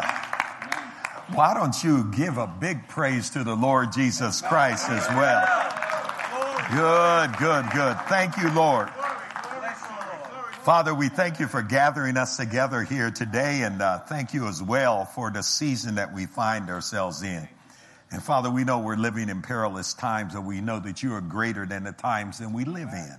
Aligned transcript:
Hallelujah. 0.00 1.34
Why 1.34 1.54
don't 1.54 1.82
you 1.82 2.04
give 2.12 2.36
a 2.38 2.46
big 2.46 2.88
praise 2.88 3.30
to 3.30 3.44
the 3.44 3.54
Lord 3.54 3.92
Jesus 3.92 4.42
Christ 4.42 4.88
as 4.90 5.06
well? 5.08 5.46
Good, 6.70 7.38
good, 7.38 7.70
good. 7.72 7.96
Thank 8.08 8.36
you, 8.36 8.52
Lord. 8.52 8.90
Father, 10.62 10.94
we 10.94 11.08
thank 11.08 11.40
you 11.40 11.46
for 11.46 11.62
gathering 11.62 12.16
us 12.16 12.36
together 12.36 12.82
here 12.82 13.10
today 13.10 13.62
and 13.62 13.82
uh, 13.82 13.98
thank 13.98 14.32
you 14.32 14.46
as 14.48 14.62
well 14.62 15.04
for 15.04 15.30
the 15.30 15.42
season 15.42 15.96
that 15.96 16.14
we 16.14 16.26
find 16.26 16.70
ourselves 16.70 17.22
in. 17.22 17.48
And 18.10 18.22
Father, 18.22 18.50
we 18.50 18.64
know 18.64 18.78
we're 18.78 18.96
living 18.96 19.28
in 19.28 19.42
perilous 19.42 19.92
times 19.92 20.34
and 20.34 20.46
we 20.46 20.60
know 20.60 20.80
that 20.80 21.02
you 21.02 21.14
are 21.14 21.20
greater 21.20 21.66
than 21.66 21.84
the 21.84 21.92
times 21.92 22.38
that 22.38 22.50
we 22.50 22.64
live 22.64 22.88
in. 22.92 23.16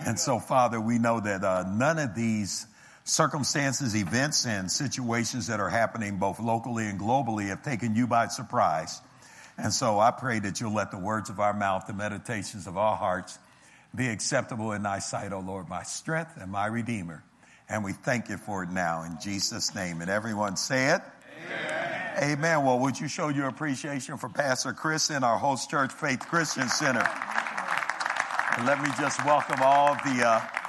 And 0.00 0.18
so, 0.18 0.38
Father, 0.38 0.80
we 0.80 0.98
know 0.98 1.20
that 1.20 1.44
uh, 1.44 1.64
none 1.70 1.98
of 1.98 2.14
these 2.14 2.66
circumstances, 3.10 3.96
events, 3.96 4.46
and 4.46 4.70
situations 4.70 5.48
that 5.48 5.58
are 5.58 5.68
happening 5.68 6.18
both 6.18 6.38
locally 6.38 6.86
and 6.86 6.98
globally 7.00 7.48
have 7.48 7.60
taken 7.62 7.96
you 7.96 8.06
by 8.06 8.28
surprise. 8.28 9.00
And 9.58 9.72
so 9.72 9.98
I 9.98 10.12
pray 10.12 10.38
that 10.38 10.60
you'll 10.60 10.72
let 10.72 10.92
the 10.92 10.98
words 10.98 11.28
of 11.28 11.40
our 11.40 11.52
mouth, 11.52 11.86
the 11.88 11.92
meditations 11.92 12.68
of 12.68 12.78
our 12.78 12.96
hearts, 12.96 13.36
be 13.94 14.06
acceptable 14.06 14.70
in 14.72 14.84
thy 14.84 15.00
sight, 15.00 15.32
O 15.32 15.40
Lord, 15.40 15.68
my 15.68 15.82
strength 15.82 16.36
and 16.40 16.52
my 16.52 16.66
redeemer. 16.66 17.24
And 17.68 17.82
we 17.82 17.92
thank 17.92 18.28
you 18.28 18.36
for 18.36 18.62
it 18.62 18.70
now 18.70 19.02
in 19.02 19.18
Jesus' 19.20 19.74
name. 19.74 20.00
And 20.02 20.10
everyone 20.10 20.56
say 20.56 20.90
it. 20.90 21.02
Amen. 21.46 22.38
Amen. 22.38 22.64
Well, 22.64 22.78
would 22.78 23.00
you 23.00 23.08
show 23.08 23.28
your 23.28 23.48
appreciation 23.48 24.18
for 24.18 24.28
Pastor 24.28 24.72
Chris 24.72 25.10
in 25.10 25.24
our 25.24 25.36
host 25.36 25.68
church, 25.68 25.90
Faith 25.92 26.20
Christian 26.20 26.68
Center? 26.68 27.06
And 28.56 28.66
let 28.66 28.80
me 28.80 28.88
just 29.00 29.24
welcome 29.24 29.58
all 29.62 29.94
the 30.04 30.24
uh, 30.24 30.59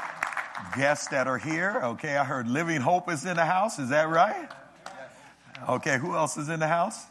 guests 0.75 1.07
that 1.09 1.27
are 1.27 1.37
here. 1.37 1.79
Okay, 1.83 2.15
I 2.17 2.23
heard 2.23 2.47
Living 2.47 2.81
Hope 2.81 3.09
is 3.11 3.25
in 3.25 3.35
the 3.35 3.45
house. 3.45 3.79
Is 3.79 3.89
that 3.89 4.09
right? 4.09 4.49
Okay, 5.69 5.97
who 5.97 6.15
else 6.15 6.37
is 6.37 6.49
in 6.49 6.59
the 6.59 6.67
house? 6.67 7.05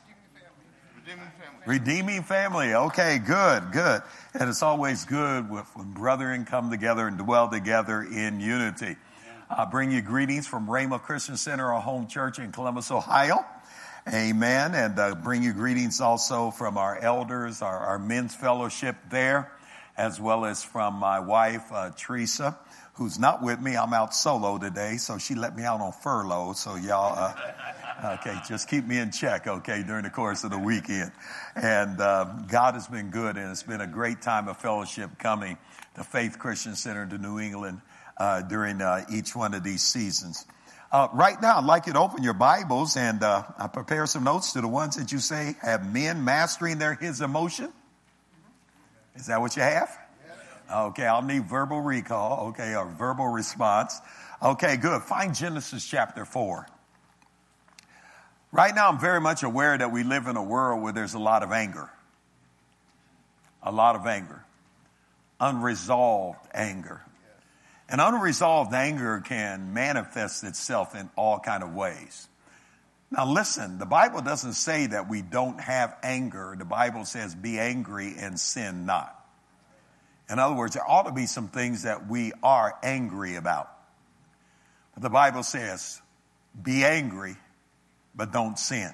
Redeeming 0.97 1.31
family. 1.39 1.63
Redeeming 1.67 2.23
family. 2.23 2.75
Okay, 2.75 3.19
good, 3.19 3.73
good. 3.73 4.03
And 4.35 4.49
it's 4.49 4.63
always 4.63 5.05
good 5.05 5.51
when 5.51 5.65
brethren 5.93 6.45
come 6.45 6.71
together 6.71 7.07
and 7.07 7.19
dwell 7.19 7.49
together 7.49 8.03
in 8.03 8.41
unity. 8.41 8.97
I 9.49 9.65
bring 9.65 9.91
you 9.91 10.01
greetings 10.01 10.47
from 10.47 10.69
Rhema 10.69 11.01
Christian 11.01 11.37
Center, 11.37 11.73
our 11.73 11.81
home 11.81 12.07
church 12.07 12.39
in 12.39 12.53
Columbus, 12.53 12.91
Ohio. 12.91 13.45
Amen. 14.09 14.75
And 14.75 14.99
uh, 14.99 15.15
bring 15.15 15.43
you 15.43 15.53
greetings 15.53 16.01
also 16.01 16.51
from 16.51 16.79
our 16.79 16.97
elders, 16.99 17.61
our, 17.61 17.77
our, 17.77 17.99
men's 17.99 18.35
fellowship 18.35 18.97
there, 19.11 19.53
as 19.97 20.21
well 20.21 20.45
as 20.45 20.63
from 20.63 20.95
my 20.95 21.21
wife, 21.21 21.65
uh, 21.71 21.91
Teresa, 21.97 22.59
who's 23.01 23.19
not 23.19 23.43
with 23.43 23.59
me. 23.59 23.79
I'm 23.79 23.95
out 23.95 24.15
solo 24.15 24.59
today, 24.59 24.99
so 24.99 25.17
she 25.17 25.35
let 25.35 25.57
me 25.57 25.63
out 25.63 25.81
on 25.81 25.91
furlough. 25.91 26.53
So 26.53 26.77
y'all, 26.77 27.19
uh, 27.19 27.35
Okay, 28.03 28.35
just 28.49 28.69
keep 28.69 28.87
me 28.87 28.99
in 28.99 29.11
check, 29.11 29.47
okay, 29.47 29.83
during 29.83 30.05
the 30.05 30.11
course 30.11 30.45
of 30.45 30.51
the 30.51 30.59
weekend. 30.59 31.13
And 31.55 32.01
uh, 32.01 32.25
God 32.49 32.73
has 32.75 32.87
been 32.89 33.11
good, 33.11 33.37
and 33.37 33.51
it's 33.51 33.63
been 33.63 33.83
a 33.83 33.87
great 33.87 34.23
time 34.23 34.49
of 34.49 34.57
fellowship 34.57 35.19
coming 35.19 35.59
to 35.97 36.05
Faith 36.05 36.39
Christian 36.39 36.77
Center 36.77 37.07
to 37.07 37.19
New 37.19 37.39
England 37.39 37.83
uh, 38.17 38.41
during 38.43 38.81
uh, 38.81 39.05
each 39.13 39.37
one 39.37 39.53
of 39.53 39.63
these 39.63 39.83
seasons. 39.83 40.47
Uh, 40.91 41.09
right 41.13 41.41
now, 41.43 41.59
I'd 41.59 41.65
like 41.65 41.87
you 41.87 41.93
to 41.93 42.01
open 42.01 42.23
your 42.23 42.35
Bibles 42.35 42.97
and 42.97 43.23
uh, 43.23 43.45
I 43.59 43.67
prepare 43.67 44.07
some 44.07 44.25
notes 44.25 44.55
to 44.55 44.63
the 44.63 44.69
ones 44.69 44.97
that 44.97 45.13
you 45.13 45.19
say 45.19 45.57
have 45.61 45.91
men 45.93 46.25
mastering 46.25 46.79
their 46.79 46.95
his 46.95 47.21
emotion. 47.21 47.71
Is 49.15 49.27
that 49.27 49.41
what 49.41 49.57
you 49.57 49.63
have? 49.63 49.91
Okay, 50.73 51.07
I'll 51.07 51.23
need 51.23 51.47
verbal 51.47 51.81
recall. 51.81 52.49
Okay, 52.49 52.75
or 52.75 52.87
verbal 52.87 53.27
response. 53.27 53.99
Okay, 54.43 54.77
good. 54.77 55.03
Find 55.03 55.35
Genesis 55.35 55.85
chapter 55.85 56.25
4. 56.25 56.67
Right 58.53 58.75
now, 58.75 58.89
I'm 58.89 58.99
very 58.99 59.21
much 59.21 59.43
aware 59.43 59.77
that 59.77 59.93
we 59.93 60.03
live 60.03 60.27
in 60.27 60.37
a 60.37 60.43
world 60.43 60.83
where 60.83 60.93
there's 60.93 61.15
a 61.15 61.19
lot 61.19 61.43
of 61.43 61.53
anger. 61.53 61.91
A 63.63 63.71
lot 63.71 63.97
of 63.97 64.07
anger. 64.07 64.45
Unresolved 65.39 66.39
anger. 66.53 67.03
And 67.89 68.01
unresolved 68.01 68.73
anger 68.73 69.21
can 69.21 69.73
manifest 69.73 70.45
itself 70.45 70.95
in 70.95 71.11
all 71.17 71.41
kind 71.41 71.63
of 71.63 71.75
ways. 71.75 72.29
Now 73.11 73.27
listen, 73.27 73.79
the 73.79 73.87
Bible 73.87 74.23
doesn't 74.23 74.53
say 74.53 74.87
that 74.87 75.09
we 75.09 75.23
don't 75.23 75.61
have 75.61 75.97
anger. 76.03 76.55
The 76.57 76.65
Bible 76.65 77.05
says 77.05 77.35
be 77.35 77.59
angry 77.59 78.15
and 78.17 78.39
sin 78.39 78.87
not. 78.87 79.20
In 80.31 80.39
other 80.39 80.55
words, 80.55 80.75
there 80.75 80.89
ought 80.89 81.07
to 81.07 81.13
be 81.13 81.27
some 81.27 81.49
things 81.49 81.83
that 81.83 82.09
we 82.09 82.33
are 82.43 82.79
angry 82.83 83.35
about. 83.35 83.69
But 84.95 85.03
the 85.03 85.11
Bible 85.11 85.43
says 85.43 86.01
be 86.61 86.85
angry 86.85 87.37
but 88.15 88.33
don't 88.33 88.59
sin. 88.59 88.91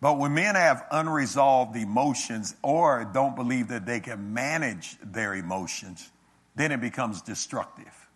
But 0.00 0.18
when 0.18 0.34
men 0.34 0.54
have 0.54 0.86
unresolved 0.90 1.76
emotions 1.76 2.54
or 2.62 3.10
don't 3.12 3.34
believe 3.34 3.68
that 3.68 3.86
they 3.86 4.00
can 4.00 4.34
manage 4.34 4.96
their 5.02 5.34
emotions, 5.34 6.10
then 6.54 6.70
it 6.70 6.80
becomes 6.80 7.22
destructive. 7.22 8.08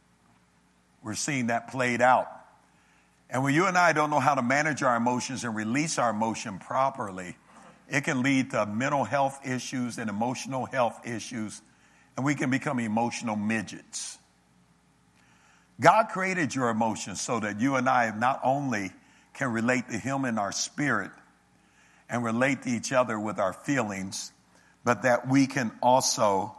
We're 1.03 1.15
seeing 1.15 1.47
that 1.47 1.71
played 1.71 2.03
out. 2.03 2.29
And 3.31 3.43
when 3.43 3.55
you 3.55 3.67
and 3.67 3.79
I 3.79 3.93
don't 3.93 4.11
know 4.11 4.21
how 4.21 4.35
to 4.35 4.43
manage 4.43 4.83
our 4.83 4.97
emotions 4.97 5.45
and 5.45 5.55
release 5.55 5.99
our 5.99 6.11
emotion 6.11 6.59
properly, 6.59 7.37
it 7.91 8.05
can 8.05 8.23
lead 8.23 8.53
to 8.53 8.65
mental 8.67 9.05
health 9.05 9.41
issues 9.45 9.99
and 9.99 10.09
emotional 10.09 10.65
health 10.65 11.01
issues, 11.05 11.61
and 12.17 12.25
we 12.25 12.37
can 12.37 12.49
become 12.49 12.79
emotional 12.79 13.35
midgets. 13.35 14.17
God 15.81 16.11
created 16.11 16.55
your 16.55 16.69
emotions 16.71 17.21
so 17.21 17.41
that 17.41 17.61
you 17.61 17.75
and 17.75 17.89
I 17.89 18.13
not 18.17 18.41
only 18.45 18.93
can 19.35 19.53
relate 19.53 19.89
to 19.89 19.99
Him 19.99 20.25
in 20.25 20.39
our 20.39 20.53
spirit 20.53 21.11
and 22.09 22.23
relate 22.23 22.63
to 22.63 22.69
each 22.69 22.93
other 22.93 23.19
with 23.19 23.39
our 23.39 23.53
feelings, 23.53 24.31
but 24.85 25.03
that 25.03 25.29
we 25.29 25.47
can 25.47 25.73
also 25.83 26.55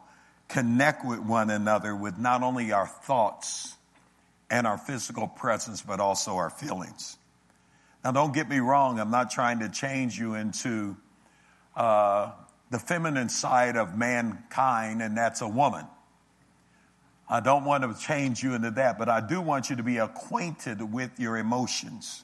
connect 0.50 1.06
with 1.06 1.20
one 1.20 1.50
another 1.50 1.96
with 1.96 2.18
not 2.18 2.44
only 2.44 2.74
our 2.74 2.88
thoughts 2.88 3.74
and 4.50 4.68
our 4.68 4.78
physical 4.78 5.28
presence, 5.28 5.82
but 5.82 6.02
also 6.02 6.36
our 6.36 6.50
feelings. 6.50 7.18
Now, 8.04 8.12
don't 8.12 8.34
get 8.34 8.50
me 8.50 8.60
wrong, 8.60 9.00
I'm 9.00 9.12
not 9.12 9.32
trying 9.32 9.60
to 9.60 9.70
change 9.70 10.20
you 10.20 10.34
into 10.34 10.98
uh, 11.76 12.32
the 12.70 12.80
feminine 12.80 13.30
side 13.30 13.76
of 13.76 13.98
mankind, 13.98 15.02
and 15.02 15.18
that's 15.18 15.42
a 15.42 15.48
woman. 15.48 15.86
I 17.30 17.40
don't 17.40 17.64
want 17.64 17.84
to 17.84 18.06
change 18.06 18.44
you 18.44 18.56
into 18.56 18.72
that, 18.72 19.00
but 19.00 19.08
I 19.08 19.26
do 19.26 19.40
want 19.40 19.70
you 19.70 19.78
to 19.78 19.84
be 19.84 19.98
acquainted 19.98 20.82
with 20.94 21.18
your 21.18 21.38
emotions. 21.38 22.24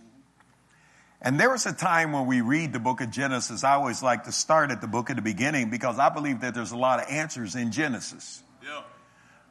And 1.22 1.40
there 1.40 1.50
was 1.50 1.66
a 1.66 1.74
time 1.74 2.12
when 2.12 2.28
we 2.28 2.42
read 2.42 2.74
the 2.74 2.80
book 2.80 3.02
of 3.02 3.10
Genesis, 3.10 3.64
I 3.64 3.74
always 3.74 4.04
like 4.04 4.26
to 4.26 4.32
start 4.32 4.70
at 4.70 4.82
the 4.82 4.88
book 4.88 5.10
at 5.10 5.16
the 5.16 5.22
beginning 5.22 5.70
because 5.70 5.98
I 5.98 6.10
believe 6.10 6.42
that 6.42 6.54
there's 6.54 6.74
a 6.74 6.78
lot 6.78 7.02
of 7.02 7.10
answers 7.10 7.56
in 7.56 7.72
Genesis. 7.72 8.44
Yeah. 8.64 8.82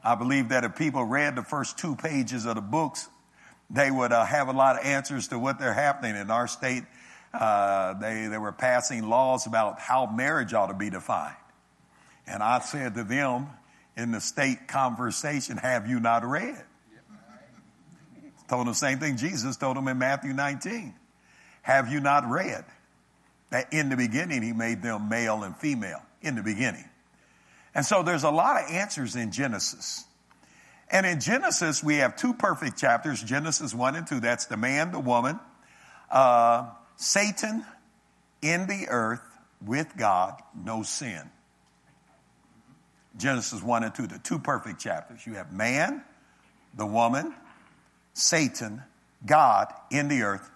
I 0.03 0.15
believe 0.15 0.49
that 0.49 0.63
if 0.63 0.75
people 0.75 1.03
read 1.03 1.35
the 1.35 1.43
first 1.43 1.77
two 1.77 1.95
pages 1.95 2.45
of 2.45 2.55
the 2.55 2.61
books, 2.61 3.09
they 3.69 3.91
would 3.91 4.13
uh, 4.13 4.23
have 4.23 4.47
a 4.47 4.53
lot 4.53 4.79
of 4.79 4.85
answers 4.85 5.27
to 5.29 5.39
what 5.39 5.59
they're 5.59 5.73
happening 5.73 6.15
in 6.15 6.31
our 6.31 6.47
state. 6.47 6.83
Uh, 7.39 7.93
they, 7.93 8.27
they 8.27 8.37
were 8.37 8.51
passing 8.51 9.07
laws 9.07 9.45
about 9.45 9.79
how 9.79 10.07
marriage 10.07 10.53
ought 10.53 10.67
to 10.67 10.73
be 10.73 10.89
defined. 10.89 11.35
And 12.25 12.41
I 12.41 12.59
said 12.59 12.95
to 12.95 13.03
them 13.03 13.47
in 13.95 14.11
the 14.11 14.19
state 14.19 14.67
conversation, 14.67 15.57
have 15.57 15.87
you 15.87 15.99
not 15.99 16.25
read? 16.25 16.63
Told 18.47 18.61
them 18.61 18.67
the 18.67 18.73
same 18.73 18.99
thing 18.99 19.17
Jesus 19.17 19.57
told 19.57 19.77
them 19.77 19.87
in 19.87 19.97
Matthew 19.97 20.33
19. 20.33 20.93
Have 21.61 21.91
you 21.91 21.99
not 21.99 22.29
read 22.29 22.63
that 23.49 23.73
in 23.73 23.89
the 23.89 23.97
beginning 23.97 24.41
he 24.41 24.53
made 24.53 24.81
them 24.81 25.09
male 25.09 25.43
and 25.43 25.55
female? 25.57 26.01
In 26.21 26.35
the 26.35 26.41
beginning. 26.41 26.85
And 27.75 27.85
so 27.85 28.01
there's 28.01 28.23
a 28.23 28.31
lot 28.31 28.63
of 28.63 28.71
answers 28.71 29.15
in 29.15 29.31
Genesis. 29.31 30.05
And 30.89 31.05
in 31.05 31.19
Genesis, 31.19 31.83
we 31.83 31.97
have 31.97 32.15
two 32.15 32.33
perfect 32.33 32.77
chapters 32.77 33.21
Genesis 33.21 33.75
1 33.75 33.95
and 33.95 34.07
2. 34.07 34.21
That's 34.21 34.45
the 34.45 34.57
man, 34.57 34.91
the 34.91 34.99
woman, 34.99 35.39
uh, 36.09 36.69
Satan 36.97 37.63
in 38.41 38.67
the 38.67 38.87
earth 38.89 39.21
with 39.65 39.95
God, 39.97 40.41
no 40.53 40.83
sin. 40.83 41.21
Genesis 43.17 43.63
1 43.63 43.83
and 43.83 43.95
2, 43.95 44.07
the 44.07 44.19
two 44.19 44.39
perfect 44.39 44.79
chapters. 44.79 45.25
You 45.25 45.35
have 45.35 45.51
man, 45.51 46.03
the 46.75 46.85
woman, 46.85 47.33
Satan, 48.13 48.83
God 49.25 49.73
in 49.89 50.07
the 50.07 50.23
earth, 50.23 50.49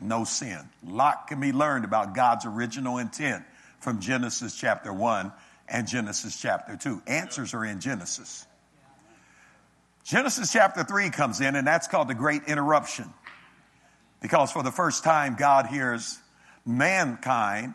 no 0.00 0.24
sin. 0.24 0.58
A 0.86 0.90
lot 0.90 1.26
can 1.26 1.40
be 1.40 1.52
learned 1.52 1.84
about 1.84 2.14
God's 2.14 2.46
original 2.46 2.98
intent 2.98 3.44
from 3.80 4.00
Genesis 4.00 4.54
chapter 4.54 4.92
1 4.92 5.32
and 5.68 5.88
Genesis 5.88 6.40
chapter 6.40 6.76
2. 6.76 7.02
Answers 7.06 7.54
are 7.54 7.64
in 7.64 7.80
Genesis. 7.80 8.46
Genesis 10.04 10.52
chapter 10.52 10.84
3 10.84 11.10
comes 11.10 11.40
in, 11.40 11.56
and 11.56 11.66
that's 11.66 11.88
called 11.88 12.08
the 12.08 12.14
Great 12.14 12.42
Interruption. 12.46 13.12
Because 14.20 14.50
for 14.52 14.62
the 14.62 14.72
first 14.72 15.04
time, 15.04 15.36
God 15.38 15.66
hears 15.66 16.18
mankind, 16.64 17.74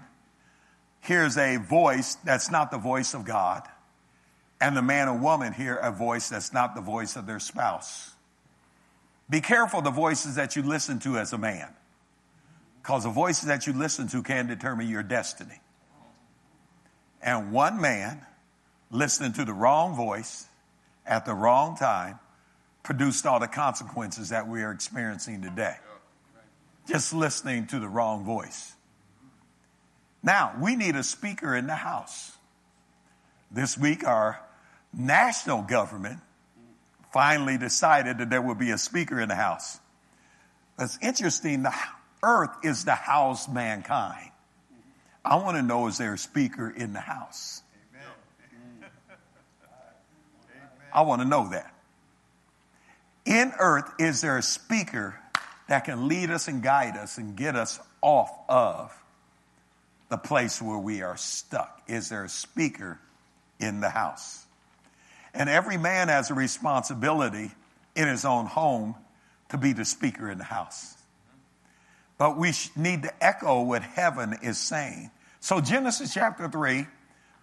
hears 1.02 1.38
a 1.38 1.58
voice 1.58 2.16
that's 2.16 2.50
not 2.50 2.72
the 2.72 2.78
voice 2.78 3.14
of 3.14 3.26
God, 3.26 3.64
and 4.60 4.76
the 4.76 4.82
man 4.82 5.08
and 5.08 5.22
woman 5.22 5.54
hear 5.54 5.76
a 5.76 5.92
voice 5.92 6.30
that's 6.30 6.52
not 6.52 6.76
the 6.76 6.82
voice 6.82 7.16
of 7.16 7.26
their 7.26 7.40
spouse. 7.40 8.12
Be 9.30 9.42
careful 9.42 9.82
the 9.82 9.92
voices 9.92 10.36
that 10.36 10.56
you 10.56 10.64
listen 10.64 11.00
to 11.00 11.18
as 11.18 11.34
a 11.34 11.38
man. 11.38 11.70
Because 12.82 13.04
the 13.04 13.10
voices 13.10 13.46
that 13.46 13.68
you 13.68 13.74
listen 13.74 14.08
to 14.10 14.24
can 14.24 14.48
determine 14.48 14.90
your 14.90 15.04
destiny. 15.04 15.62
And 17.22 17.52
one 17.52 17.80
man 17.80 18.26
listening 18.90 19.34
to 19.34 19.46
the 19.46 19.54
wrong 19.54 19.96
voice 19.96 20.48
at 21.06 21.26
the 21.26 21.34
wrong 21.34 21.76
time 21.78 22.20
produced 22.82 23.26
all 23.26 23.40
the 23.40 23.48
consequences 23.48 24.30
that 24.30 24.48
we 24.48 24.64
are 24.64 24.72
experiencing 24.72 25.42
today. 25.42 25.76
Just 26.90 27.14
listening 27.14 27.68
to 27.68 27.80
the 27.80 27.88
wrong 27.88 28.24
voice. 28.24 28.74
Now, 30.24 30.56
we 30.60 30.76
need 30.76 30.96
a 30.96 31.04
speaker 31.04 31.56
in 31.56 31.68
the 31.68 31.76
House. 31.76 32.32
This 33.52 33.78
week, 33.78 34.08
our 34.08 34.42
national 34.92 35.62
government 35.62 36.20
finally 37.14 37.60
decided 37.60 38.18
that 38.18 38.32
there 38.32 38.42
would 38.42 38.58
be 38.58 38.72
a 38.72 38.78
speaker 38.80 39.20
in 39.20 39.30
the 39.30 39.36
House. 39.36 39.80
That's 40.80 40.98
interesting. 41.04 41.62
The 41.62 41.76
earth 42.24 42.58
is 42.64 42.86
the 42.86 42.96
house 42.96 43.48
mankind. 43.48 44.32
I 45.24 45.36
want 45.36 45.58
to 45.58 45.62
know 45.62 45.86
is 45.86 46.00
there 46.00 46.16
a 46.16 46.18
speaker 46.18 46.72
in 46.72 46.94
the 46.94 47.00
House? 47.00 47.62
Amen. 47.94 48.90
I 50.92 51.04
want 51.04 51.22
to 51.22 51.28
know 51.28 51.50
that. 51.50 51.72
In 53.26 53.54
earth, 53.60 53.94
is 54.00 54.22
there 54.22 54.40
a 54.40 54.42
speaker 54.42 55.20
that 55.70 55.86
can 55.86 56.08
lead 56.08 56.32
us 56.32 56.48
and 56.48 56.64
guide 56.64 56.98
us 56.98 57.20
and 57.20 57.36
get 57.36 57.56
us 57.56 57.80
off 58.02 58.32
of 58.50 58.92
the 60.10 60.18
place 60.18 60.60
where 60.60 60.80
we 60.80 61.04
are 61.04 61.16
stuck? 61.16 61.84
Is 61.88 62.10
there 62.10 62.24
a 62.24 62.30
speaker 62.30 63.00
in 63.60 63.80
the 63.80 63.90
house? 63.90 64.46
And 65.32 65.48
every 65.48 65.78
man 65.78 66.08
has 66.08 66.32
a 66.32 66.34
responsibility 66.34 67.52
in 67.96 68.08
his 68.08 68.26
own 68.26 68.48
home 68.48 68.96
to 69.50 69.60
be 69.60 69.74
the 69.74 69.86
speaker 69.86 70.30
in 70.32 70.40
the 70.40 70.44
house. 70.44 70.96
But 72.18 72.36
we 72.36 72.52
need 72.76 73.04
to 73.04 73.24
echo 73.24 73.62
what 73.62 73.84
heaven 73.84 74.38
is 74.42 74.58
saying. 74.58 75.12
So, 75.40 75.62
Genesis 75.62 76.12
chapter 76.12 76.50
3, 76.50 76.88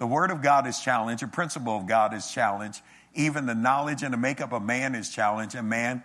the 0.00 0.06
word 0.06 0.32
of 0.32 0.42
God 0.42 0.66
is 0.66 0.80
challenged, 0.80 1.22
the 1.22 1.28
principle 1.28 1.76
of 1.76 1.86
God 1.86 2.12
is 2.12 2.28
challenged, 2.28 2.82
even 3.14 3.46
the 3.46 3.54
knowledge 3.54 4.02
and 4.02 4.12
the 4.12 4.18
makeup 4.18 4.52
of 4.52 4.62
man 4.62 4.96
is 4.96 5.10
challenged, 5.10 5.54
and 5.54 5.68
man 5.68 6.02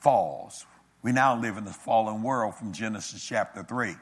falls. 0.00 0.66
We 1.04 1.12
now 1.12 1.38
live 1.38 1.58
in 1.58 1.66
the 1.66 1.70
fallen 1.70 2.22
world 2.22 2.54
from 2.54 2.72
Genesis 2.72 3.22
chapter 3.22 3.62
3. 3.62 3.94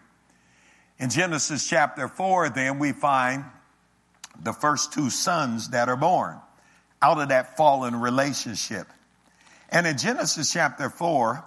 In 1.01 1.11
Genesis 1.11 1.69
chapter 1.69 2.07
4, 2.07 2.51
then, 2.51 2.79
we 2.79 2.93
find 2.93 3.45
the 4.41 4.53
first 4.53 4.93
two 4.93 5.11
sons 5.11 5.71
that 5.71 5.89
are 5.89 5.97
born 5.97 6.39
out 7.03 7.19
of 7.19 7.31
that 7.31 7.57
fallen 7.57 7.97
relationship. 7.97 8.87
And 9.69 9.85
in 9.85 9.99
Genesis 9.99 10.53
chapter 10.53 10.89
4, 10.89 11.45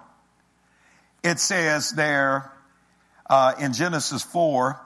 it 1.24 1.40
says 1.40 1.92
there 1.92 2.52
uh, 3.30 3.54
in 3.58 3.72
Genesis 3.72 4.24
4, 4.24 4.78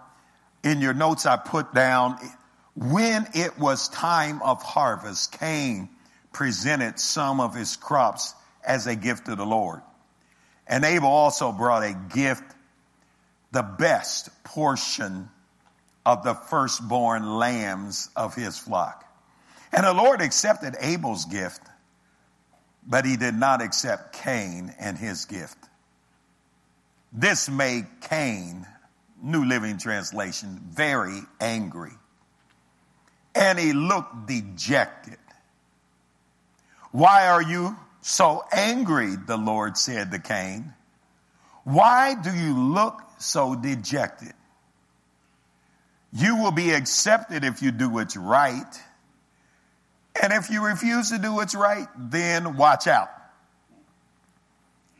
in 0.63 0.81
your 0.81 0.94
notes, 0.94 1.25
I 1.25 1.38
put 1.38 1.74
down 1.74 2.19
when 2.75 3.25
it 3.33 3.57
was 3.57 3.89
time 3.89 4.39
of 4.44 4.62
harvest, 4.62 5.31
Cain 5.39 5.89
presented 6.31 7.00
some 7.00 7.39
of 7.39 7.56
his 7.56 7.75
crops 7.75 8.36
as 8.63 8.86
a 8.86 8.95
gift 8.95 9.25
to 9.25 9.36
the 9.36 9.45
Lord. 9.48 9.81
And 10.69 10.86
Abel 10.86 11.10
also 11.10 11.51
brought 11.51 11.83
a 11.83 11.98
gift, 12.13 12.44
the 13.51 13.63
best 13.63 14.30
portion 14.44 15.30
of 16.06 16.24
the 16.24 16.36
firstborn 16.36 17.38
lambs 17.38 18.10
of 18.16 18.36
his 18.36 18.57
flock. 18.57 19.04
And 19.74 19.83
the 19.83 19.94
Lord 19.94 20.21
accepted 20.21 20.75
Abel's 20.80 21.25
gift, 21.25 21.62
but 22.88 23.04
he 23.04 23.18
did 23.18 23.33
not 23.33 23.62
accept 23.62 24.13
Cain 24.13 24.74
and 24.80 24.98
his 24.98 25.25
gift. 25.25 25.57
This 27.12 27.50
made 27.50 27.86
Cain, 28.01 28.68
New 29.21 29.45
Living 29.45 29.80
Translation, 29.80 30.60
very 30.69 31.19
angry. 31.39 31.94
And 33.33 33.57
he 33.57 33.74
looked 33.74 34.27
dejected. 34.27 35.18
Why 36.92 37.27
are 37.27 37.42
you 37.42 37.75
so 38.01 38.43
angry? 38.51 39.15
The 39.15 39.37
Lord 39.37 39.77
said 39.77 40.11
to 40.11 40.19
Cain. 40.19 40.73
Why 41.63 42.15
do 42.15 42.33
you 42.33 42.57
look 42.57 43.01
so 43.19 43.55
dejected? 43.55 44.33
You 46.11 46.37
will 46.37 46.51
be 46.51 46.71
accepted 46.71 47.43
if 47.43 47.61
you 47.61 47.71
do 47.71 47.89
what's 47.89 48.17
right. 48.17 48.81
And 50.21 50.33
if 50.33 50.49
you 50.49 50.65
refuse 50.65 51.11
to 51.11 51.19
do 51.19 51.33
what's 51.33 51.55
right, 51.55 51.87
then 51.97 52.57
watch 52.57 52.87
out. 52.87 53.09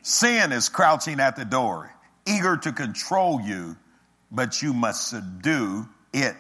Sin 0.02 0.52
is 0.52 0.70
crouching 0.70 1.20
at 1.20 1.36
the 1.36 1.46
door, 1.46 1.94
eager 2.26 2.58
to 2.58 2.72
control 2.72 3.42
you, 3.42 3.76
but 4.32 4.62
you 4.62 4.74
must 4.74 5.10
subdue 5.10 5.88
it 6.14 6.36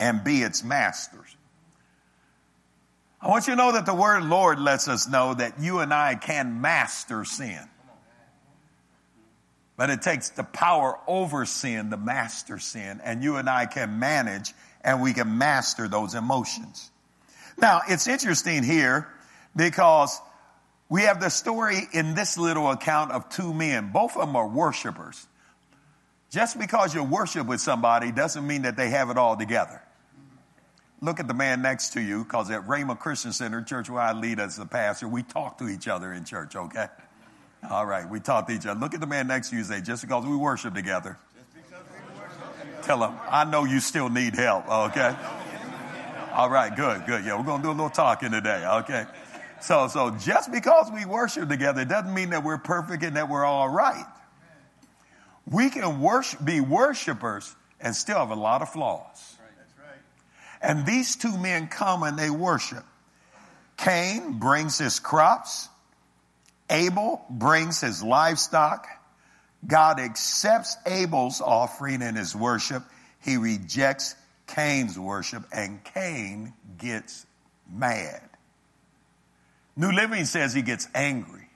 and 0.00 0.22
be 0.22 0.42
its 0.42 0.62
masters. 0.62 1.36
I 3.20 3.28
want 3.28 3.46
you 3.46 3.54
to 3.54 3.56
know 3.56 3.72
that 3.72 3.84
the 3.84 3.94
word 3.94 4.24
Lord 4.24 4.60
lets 4.60 4.86
us 4.86 5.08
know 5.08 5.34
that 5.34 5.58
you 5.60 5.80
and 5.80 5.92
I 5.92 6.14
can 6.14 6.60
master 6.60 7.24
sin. 7.24 7.60
But 9.76 9.90
it 9.90 10.02
takes 10.02 10.30
the 10.30 10.44
power 10.44 10.98
over 11.06 11.44
sin 11.44 11.90
to 11.90 11.96
master 11.96 12.58
sin, 12.58 13.00
and 13.02 13.22
you 13.22 13.36
and 13.36 13.48
I 13.48 13.66
can 13.66 13.98
manage 13.98 14.52
and 14.82 15.02
we 15.02 15.12
can 15.12 15.38
master 15.38 15.88
those 15.88 16.14
emotions. 16.14 16.90
Now, 17.60 17.82
it's 17.88 18.06
interesting 18.06 18.62
here 18.62 19.08
because 19.54 20.20
we 20.88 21.02
have 21.02 21.20
the 21.20 21.28
story 21.28 21.80
in 21.92 22.14
this 22.14 22.38
little 22.38 22.70
account 22.70 23.12
of 23.12 23.28
two 23.28 23.52
men. 23.52 23.90
Both 23.92 24.16
of 24.16 24.26
them 24.26 24.36
are 24.36 24.48
worshipers. 24.48 25.26
Just 26.30 26.58
because 26.58 26.94
you 26.94 27.02
worship 27.02 27.46
with 27.46 27.60
somebody 27.60 28.12
doesn't 28.12 28.46
mean 28.46 28.62
that 28.62 28.76
they 28.76 28.90
have 28.90 29.10
it 29.10 29.18
all 29.18 29.36
together. 29.36 29.82
Look 31.00 31.20
at 31.20 31.28
the 31.28 31.34
man 31.34 31.62
next 31.62 31.90
to 31.90 32.00
you, 32.00 32.24
because 32.24 32.50
at 32.50 32.66
Rhema 32.66 32.98
Christian 32.98 33.32
Center, 33.32 33.62
church 33.62 33.88
where 33.88 34.02
I 34.02 34.12
lead 34.12 34.40
as 34.40 34.58
a 34.58 34.66
pastor, 34.66 35.06
we 35.06 35.22
talk 35.22 35.58
to 35.58 35.68
each 35.68 35.86
other 35.86 36.12
in 36.12 36.24
church, 36.24 36.56
okay? 36.56 36.88
All 37.70 37.86
right, 37.86 38.08
we 38.08 38.18
talk 38.18 38.48
to 38.48 38.52
each 38.52 38.66
other. 38.66 38.78
Look 38.80 38.94
at 38.94 39.00
the 39.00 39.06
man 39.06 39.28
next 39.28 39.50
to 39.50 39.56
you 39.56 39.60
and 39.60 39.68
say, 39.68 39.80
just 39.80 40.02
because 40.02 40.26
we 40.26 40.36
worship 40.36 40.74
together. 40.74 41.16
Tell 42.82 43.04
him, 43.04 43.16
I 43.30 43.44
know 43.44 43.64
you 43.64 43.80
still 43.80 44.08
need 44.08 44.34
help, 44.34 44.68
okay? 44.68 45.14
All 46.32 46.50
right, 46.50 46.74
good, 46.74 47.06
good. 47.06 47.24
Yeah, 47.24 47.38
we're 47.38 47.44
going 47.44 47.62
to 47.62 47.68
do 47.68 47.70
a 47.70 47.72
little 47.72 47.90
talking 47.90 48.32
today, 48.32 48.64
okay? 48.66 49.06
So, 49.60 49.88
so 49.88 50.10
just 50.10 50.50
because 50.50 50.90
we 50.92 51.04
worship 51.04 51.48
together 51.48 51.84
doesn't 51.84 52.12
mean 52.12 52.30
that 52.30 52.44
we're 52.44 52.58
perfect 52.58 53.02
and 53.04 53.16
that 53.16 53.28
we're 53.28 53.44
all 53.44 53.68
right. 53.68 54.06
We 55.50 55.70
can 55.70 56.00
worship, 56.00 56.44
be 56.44 56.60
worshipers 56.60 57.54
and 57.80 57.94
still 57.94 58.18
have 58.18 58.30
a 58.30 58.36
lot 58.36 58.62
of 58.62 58.70
flaws. 58.70 59.37
And 60.60 60.84
these 60.86 61.16
two 61.16 61.36
men 61.38 61.68
come 61.68 62.02
and 62.02 62.18
they 62.18 62.30
worship. 62.30 62.84
Cain 63.76 64.38
brings 64.38 64.78
his 64.78 64.98
crops. 64.98 65.68
Abel 66.68 67.24
brings 67.30 67.80
his 67.80 68.02
livestock. 68.02 68.86
God 69.66 70.00
accepts 70.00 70.76
Abel's 70.86 71.40
offering 71.40 72.02
and 72.02 72.16
his 72.16 72.34
worship. 72.34 72.82
He 73.20 73.36
rejects 73.36 74.14
Cain's 74.46 74.98
worship, 74.98 75.44
and 75.52 75.82
Cain 75.84 76.54
gets 76.78 77.26
mad. 77.70 78.22
New 79.76 79.92
Living 79.92 80.24
says 80.24 80.54
he 80.54 80.62
gets 80.62 80.88
angry. 80.94 81.48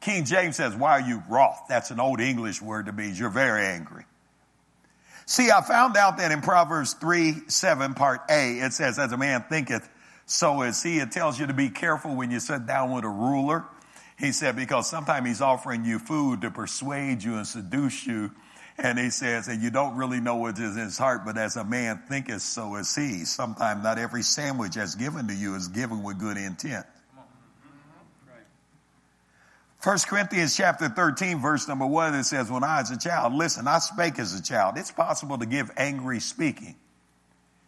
King 0.00 0.24
James 0.24 0.56
says, 0.56 0.74
Why 0.74 0.92
are 0.92 1.00
you 1.00 1.22
wroth? 1.28 1.62
That's 1.68 1.90
an 1.90 2.00
old 2.00 2.20
English 2.20 2.60
word 2.60 2.86
that 2.86 2.94
means 2.94 3.18
you're 3.18 3.30
very 3.30 3.64
angry. 3.64 4.04
See, 5.26 5.50
I 5.50 5.62
found 5.62 5.96
out 5.96 6.18
that 6.18 6.32
in 6.32 6.40
Proverbs 6.40 6.92
3 6.94 7.48
7, 7.48 7.94
part 7.94 8.20
A, 8.30 8.58
it 8.58 8.72
says, 8.72 8.98
As 8.98 9.12
a 9.12 9.16
man 9.16 9.44
thinketh, 9.48 9.88
so 10.26 10.62
is 10.62 10.82
he. 10.82 10.98
It 10.98 11.12
tells 11.12 11.38
you 11.38 11.46
to 11.46 11.54
be 11.54 11.70
careful 11.70 12.14
when 12.14 12.30
you 12.30 12.40
sit 12.40 12.66
down 12.66 12.92
with 12.92 13.04
a 13.04 13.08
ruler 13.08 13.64
he 14.18 14.32
said, 14.32 14.56
because 14.56 14.88
sometimes 14.88 15.26
he's 15.26 15.40
offering 15.40 15.84
you 15.84 15.98
food 15.98 16.42
to 16.42 16.50
persuade 16.50 17.22
you 17.22 17.34
and 17.34 17.46
seduce 17.46 18.06
you. 18.06 18.30
And 18.78 18.98
he 18.98 19.10
says, 19.10 19.48
and 19.48 19.62
you 19.62 19.70
don't 19.70 19.96
really 19.96 20.20
know 20.20 20.36
what 20.36 20.58
is 20.58 20.76
in 20.76 20.82
his 20.82 20.98
heart, 20.98 21.24
but 21.24 21.38
as 21.38 21.56
a 21.56 21.64
man 21.64 22.02
thinketh, 22.08 22.42
so 22.42 22.76
is 22.76 22.94
he. 22.94 23.24
Sometimes 23.24 23.82
not 23.84 23.98
every 23.98 24.22
sandwich 24.22 24.74
that's 24.74 24.94
given 24.94 25.28
to 25.28 25.34
you 25.34 25.54
is 25.54 25.68
given 25.68 26.02
with 26.02 26.18
good 26.18 26.36
intent. 26.36 26.86
First 29.84 30.08
Corinthians 30.08 30.56
chapter 30.56 30.88
13, 30.88 31.42
verse 31.42 31.68
number 31.68 31.84
one, 31.84 32.14
it 32.14 32.24
says, 32.24 32.50
When 32.50 32.64
I 32.64 32.80
was 32.80 32.90
a 32.90 32.96
child, 32.96 33.34
listen, 33.34 33.68
I 33.68 33.80
spake 33.80 34.18
as 34.18 34.32
a 34.32 34.42
child. 34.42 34.78
It's 34.78 34.90
possible 34.90 35.36
to 35.36 35.44
give 35.44 35.70
angry 35.76 36.20
speaking. 36.20 36.74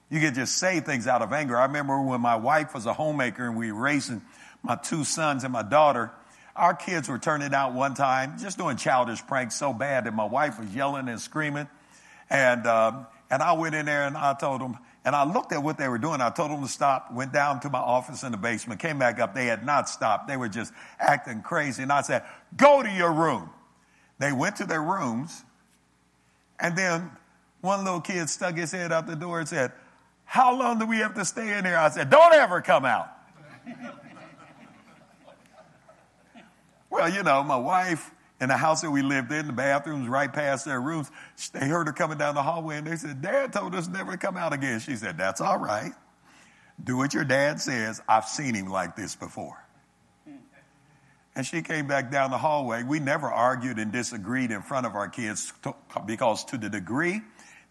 You 0.08 0.20
can 0.20 0.32
just 0.32 0.56
say 0.56 0.80
things 0.80 1.06
out 1.06 1.20
of 1.20 1.34
anger. 1.34 1.58
I 1.58 1.66
remember 1.66 2.00
when 2.00 2.22
my 2.22 2.36
wife 2.36 2.72
was 2.72 2.86
a 2.86 2.94
homemaker 2.94 3.46
and 3.46 3.54
we 3.54 3.70
were 3.70 3.78
raising 3.78 4.22
my 4.62 4.76
two 4.76 5.04
sons 5.04 5.44
and 5.44 5.52
my 5.52 5.62
daughter, 5.62 6.10
our 6.56 6.72
kids 6.72 7.06
were 7.10 7.18
turning 7.18 7.52
out 7.52 7.74
one 7.74 7.92
time, 7.92 8.38
just 8.38 8.56
doing 8.56 8.78
childish 8.78 9.20
pranks 9.26 9.54
so 9.54 9.74
bad 9.74 10.06
that 10.06 10.14
my 10.14 10.24
wife 10.24 10.58
was 10.58 10.74
yelling 10.74 11.10
and 11.10 11.20
screaming. 11.20 11.68
And, 12.30 12.66
um, 12.66 13.06
and 13.30 13.42
I 13.42 13.52
went 13.52 13.74
in 13.74 13.84
there 13.84 14.06
and 14.06 14.16
I 14.16 14.32
told 14.32 14.62
them, 14.62 14.78
and 15.06 15.14
I 15.14 15.24
looked 15.24 15.52
at 15.52 15.62
what 15.62 15.78
they 15.78 15.86
were 15.86 15.98
doing. 15.98 16.20
I 16.20 16.30
told 16.30 16.50
them 16.50 16.60
to 16.62 16.68
stop, 16.68 17.12
went 17.12 17.32
down 17.32 17.60
to 17.60 17.70
my 17.70 17.78
office 17.78 18.24
in 18.24 18.32
the 18.32 18.38
basement, 18.38 18.80
came 18.80 18.98
back 18.98 19.20
up. 19.20 19.36
They 19.36 19.46
had 19.46 19.64
not 19.64 19.88
stopped. 19.88 20.26
They 20.26 20.36
were 20.36 20.48
just 20.48 20.72
acting 20.98 21.42
crazy. 21.42 21.84
And 21.84 21.92
I 21.92 22.02
said, 22.02 22.24
go 22.56 22.82
to 22.82 22.90
your 22.90 23.12
room. 23.12 23.48
They 24.18 24.32
went 24.32 24.56
to 24.56 24.66
their 24.66 24.82
rooms, 24.82 25.44
and 26.58 26.76
then 26.76 27.12
one 27.60 27.84
little 27.84 28.00
kid 28.00 28.28
stuck 28.28 28.56
his 28.56 28.72
head 28.72 28.90
out 28.90 29.06
the 29.06 29.14
door 29.14 29.40
and 29.40 29.48
said, 29.48 29.72
How 30.24 30.58
long 30.58 30.78
do 30.78 30.86
we 30.86 30.96
have 30.98 31.14
to 31.14 31.24
stay 31.24 31.56
in 31.58 31.64
here? 31.64 31.76
I 31.76 31.90
said, 31.90 32.08
Don't 32.10 32.32
ever 32.32 32.62
come 32.62 32.84
out. 32.86 33.10
well, 36.90 37.12
you 37.12 37.22
know, 37.22 37.42
my 37.42 37.56
wife 37.56 38.10
in 38.40 38.48
the 38.48 38.56
house 38.56 38.82
that 38.82 38.90
we 38.90 39.02
lived 39.02 39.32
in, 39.32 39.46
the 39.46 39.52
bathrooms 39.52 40.08
right 40.08 40.30
past 40.30 40.66
their 40.66 40.80
rooms, 40.80 41.10
they 41.52 41.66
heard 41.66 41.86
her 41.86 41.92
coming 41.92 42.18
down 42.18 42.34
the 42.34 42.42
hallway 42.42 42.76
and 42.76 42.86
they 42.86 42.96
said, 42.96 43.22
Dad 43.22 43.52
told 43.52 43.74
us 43.74 43.88
never 43.88 44.12
to 44.12 44.18
come 44.18 44.36
out 44.36 44.52
again. 44.52 44.78
She 44.80 44.96
said, 44.96 45.16
That's 45.16 45.40
all 45.40 45.58
right. 45.58 45.92
Do 46.82 46.98
what 46.98 47.14
your 47.14 47.24
dad 47.24 47.60
says. 47.60 48.02
I've 48.06 48.26
seen 48.26 48.54
him 48.54 48.66
like 48.66 48.96
this 48.96 49.16
before. 49.16 49.62
And 51.34 51.44
she 51.44 51.60
came 51.60 51.86
back 51.86 52.10
down 52.10 52.30
the 52.30 52.38
hallway. 52.38 52.82
We 52.82 52.98
never 52.98 53.30
argued 53.30 53.78
and 53.78 53.92
disagreed 53.92 54.50
in 54.50 54.62
front 54.62 54.86
of 54.86 54.94
our 54.94 55.08
kids 55.08 55.52
because, 56.06 56.44
to 56.46 56.56
the 56.56 56.70
degree 56.70 57.20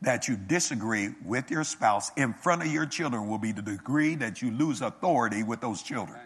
that 0.03 0.27
you 0.27 0.35
disagree 0.35 1.09
with 1.25 1.49
your 1.49 1.63
spouse 1.63 2.11
in 2.15 2.33
front 2.33 2.61
of 2.61 2.67
your 2.71 2.85
children, 2.85 3.27
will 3.27 3.39
be 3.39 3.51
the 3.51 3.63
degree 3.63 4.13
that 4.15 4.41
you 4.43 4.51
lose 4.51 4.81
authority 4.81 5.41
with 5.41 5.61
those 5.61 5.81
children. 5.81 6.19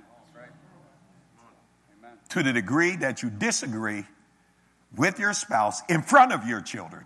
To 2.30 2.44
the 2.44 2.52
degree 2.52 2.98
that 2.98 3.24
you 3.24 3.30
disagree 3.30 4.04
with 4.96 5.20
your 5.20 5.34
spouse 5.34 5.82
in 5.90 6.02
front 6.02 6.34
of 6.34 6.48
your 6.48 6.62
children, 6.62 7.06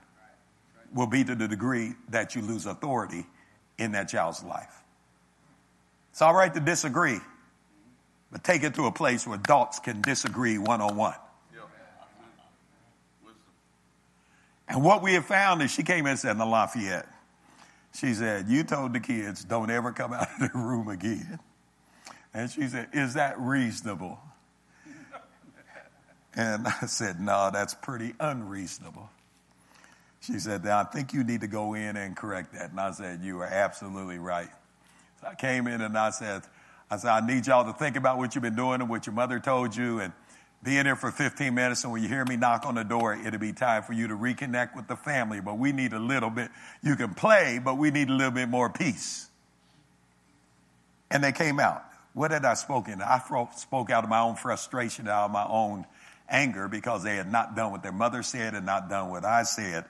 will 0.94 1.08
be 1.08 1.24
to 1.24 1.36
the 1.36 1.48
degree 1.48 1.94
that 2.10 2.36
you 2.36 2.42
lose 2.42 2.66
authority 2.66 3.26
in 3.78 3.94
that 3.94 4.10
child's 4.10 4.44
life. 4.44 4.84
It's 6.12 6.22
all 6.22 6.34
right 6.34 6.54
to 6.54 6.60
disagree, 6.60 7.20
but 8.32 8.44
take 8.44 8.64
it 8.64 8.76
to 8.76 8.86
a 8.86 8.92
place 8.92 9.26
where 9.26 9.38
adults 9.38 9.80
can 9.80 10.02
disagree 10.02 10.58
one 10.58 10.82
on 10.82 10.96
one. 10.96 11.16
And 14.68 14.84
what 14.84 15.02
we 15.02 15.14
have 15.14 15.26
found 15.26 15.62
is 15.62 15.72
she 15.72 15.84
came 15.84 16.06
in 16.06 16.12
and 16.12 16.20
said, 16.20 16.32
in 16.32 16.38
"The 16.38 16.46
La 16.46 16.68
Fayette, 16.68 17.08
she 17.94 18.14
said, 18.14 18.48
You 18.48 18.64
told 18.64 18.94
the 18.94 19.00
kids, 19.00 19.44
don't 19.44 19.70
ever 19.70 19.92
come 19.92 20.14
out 20.14 20.28
of 20.40 20.52
the 20.52 20.58
room 20.58 20.88
again. 20.88 21.40
And 22.34 22.50
she 22.50 22.68
said, 22.68 22.90
Is 22.94 23.14
that 23.16 23.40
reasonable? 23.40 24.20
And 26.36 26.68
I 26.82 26.86
said, 26.88 27.20
No, 27.20 27.50
that's 27.52 27.74
pretty 27.74 28.14
unreasonable. 28.20 29.10
She 30.22 30.40
said, 30.40 30.66
I 30.66 30.86
think 30.86 31.14
you 31.14 31.24
need 31.24 31.42
to 31.42 31.48
go 31.48 31.74
in 31.74 31.98
and 31.98 32.16
correct 32.16 32.54
that. 32.54 32.72
And 32.72 32.80
I 32.80 32.92
said, 32.92 33.22
You 33.24 33.42
are 33.42 33.48
absolutely 33.48 34.20
right. 34.20 34.50
So 35.22 35.28
I 35.28 35.36
came 35.36 35.68
in 35.68 35.82
and 35.82 35.98
I 35.98 36.12
said, 36.12 36.44
I 36.90 36.98
said, 36.98 37.10
I 37.10 37.26
need 37.26 37.48
y'all 37.48 37.66
to 37.66 37.78
think 37.78 37.96
about 37.96 38.18
what 38.18 38.36
you've 38.36 38.42
been 38.42 38.56
doing 38.56 38.82
and 38.82 38.90
what 38.90 39.06
your 39.06 39.14
mother 39.14 39.40
told 39.40 39.76
you 39.76 40.00
and 40.00 40.14
be 40.64 40.78
in 40.78 40.86
there 40.86 40.96
for 40.96 41.12
15 41.12 41.54
minutes. 41.54 41.84
And 41.84 41.92
when 41.92 42.02
you 42.02 42.08
hear 42.08 42.24
me 42.24 42.38
knock 42.38 42.66
on 42.66 42.76
the 42.76 42.84
door, 42.84 43.14
it'll 43.14 43.40
be 43.40 43.52
time 43.52 43.84
for 43.84 43.94
you 43.94 44.08
to 44.08 44.16
reconnect 44.16 44.76
with 44.76 44.88
the 44.88 44.96
family. 44.96 45.42
But 45.42 45.58
we 45.58 45.72
need 45.72 45.94
a 45.94 46.00
little 46.00 46.30
bit, 46.30 46.50
you 46.82 46.96
can 46.96 47.14
play, 47.14 47.60
but 47.64 47.78
we 47.78 47.92
need 47.92 48.10
a 48.10 48.14
little 48.14 48.32
bit 48.32 48.48
more 48.48 48.70
peace. 48.70 49.28
And 51.12 51.24
they 51.24 51.32
came 51.32 51.60
out. 51.60 51.84
What 52.14 52.32
had 52.32 52.46
I 52.46 52.54
spoken? 52.54 53.02
I 53.02 53.20
spoke 53.56 53.90
out 53.90 54.04
of 54.04 54.10
my 54.10 54.20
own 54.20 54.36
frustration, 54.36 55.08
out 55.08 55.26
of 55.26 55.32
my 55.32 55.46
own 55.46 55.86
anger 56.34 56.68
because 56.68 57.04
they 57.04 57.16
had 57.16 57.32
not 57.32 57.56
done 57.56 57.72
what 57.72 57.84
their 57.84 57.94
mother 57.94 58.24
said 58.24 58.56
and 58.56 58.66
not 58.66 58.90
done 58.90 59.10
what 59.10 59.24
I 59.24 59.44
said. 59.44 59.86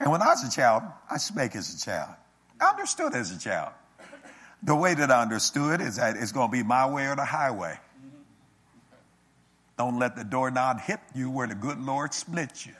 And 0.00 0.10
when 0.10 0.22
I 0.22 0.28
was 0.28 0.44
a 0.44 0.50
child, 0.50 0.84
I 1.10 1.18
spake 1.18 1.56
as 1.56 1.74
a 1.74 1.84
child. 1.84 2.14
I 2.60 2.70
understood 2.70 3.14
as 3.14 3.34
a 3.34 3.38
child. 3.38 3.72
The 4.62 4.74
way 4.74 4.94
that 4.94 5.10
I 5.10 5.22
understood 5.22 5.80
is 5.80 5.96
that 5.96 6.16
it's 6.16 6.32
going 6.32 6.48
to 6.48 6.52
be 6.52 6.62
my 6.62 6.88
way 6.88 7.06
or 7.06 7.16
the 7.16 7.24
highway. 7.24 7.78
Don't 9.76 9.98
let 9.98 10.16
the 10.16 10.24
doorknob 10.24 10.80
hit 10.80 10.98
you 11.14 11.30
where 11.30 11.46
the 11.46 11.54
good 11.54 11.78
Lord 11.78 12.12
split 12.14 12.66
you. 12.66 12.72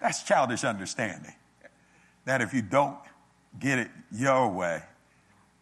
That's 0.00 0.24
childish 0.24 0.64
understanding. 0.64 1.34
That 2.24 2.40
if 2.40 2.52
you 2.52 2.62
don't 2.62 2.98
get 3.60 3.78
it 3.78 3.88
your 4.10 4.48
way, 4.48 4.82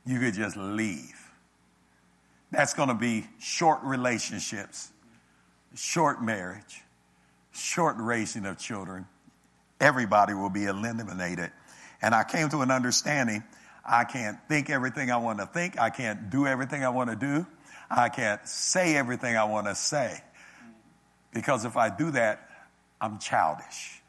you 0.06 0.18
could 0.18 0.34
just 0.34 0.56
leave. 0.56 1.19
That's 2.50 2.74
going 2.74 2.88
to 2.88 2.94
be 2.94 3.26
short 3.38 3.80
relationships, 3.82 4.90
short 5.74 6.22
marriage, 6.22 6.82
short 7.52 7.96
raising 7.98 8.46
of 8.46 8.58
children. 8.58 9.06
Everybody 9.80 10.34
will 10.34 10.50
be 10.50 10.64
eliminated 10.64 11.52
and 12.02 12.14
I 12.14 12.24
came 12.24 12.48
to 12.50 12.60
an 12.60 12.70
understanding 12.70 13.44
I 13.84 14.04
can't 14.04 14.38
think 14.48 14.70
everything 14.70 15.10
I 15.10 15.16
want 15.16 15.38
to 15.38 15.46
think. 15.46 15.80
I 15.80 15.90
can't 15.90 16.30
do 16.30 16.46
everything 16.46 16.84
I 16.84 16.90
want 16.90 17.10
to 17.10 17.16
do. 17.16 17.46
I 17.90 18.08
can't 18.08 18.46
say 18.46 18.94
everything 18.94 19.36
I 19.36 19.44
want 19.44 19.66
to 19.66 19.74
say. 19.74 20.22
Because 21.32 21.64
if 21.64 21.76
I 21.76 21.88
do 21.88 22.10
that, 22.12 22.46
I'm 23.00 23.18
childish. 23.18 24.02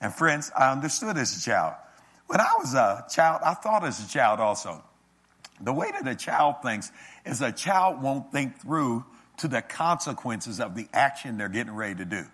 And 0.00 0.12
friends, 0.12 0.50
I 0.58 0.72
understood 0.72 1.16
as 1.16 1.38
a 1.38 1.40
child. 1.40 1.74
When 2.26 2.40
I 2.40 2.54
was 2.58 2.74
a 2.74 3.06
child, 3.10 3.42
I 3.44 3.54
thought 3.54 3.84
as 3.84 4.04
a 4.04 4.08
child 4.08 4.40
also. 4.40 4.82
The 5.62 5.72
way 5.72 5.90
that 5.92 6.06
a 6.06 6.14
child 6.14 6.56
thinks 6.62 6.90
is 7.24 7.40
a 7.40 7.52
child 7.52 8.02
won't 8.02 8.32
think 8.32 8.60
through 8.60 9.04
to 9.38 9.48
the 9.48 9.62
consequences 9.62 10.60
of 10.60 10.74
the 10.74 10.88
action 10.92 11.38
they're 11.38 11.48
getting 11.48 11.74
ready 11.74 11.94
to 11.96 12.04
do. 12.04 12.24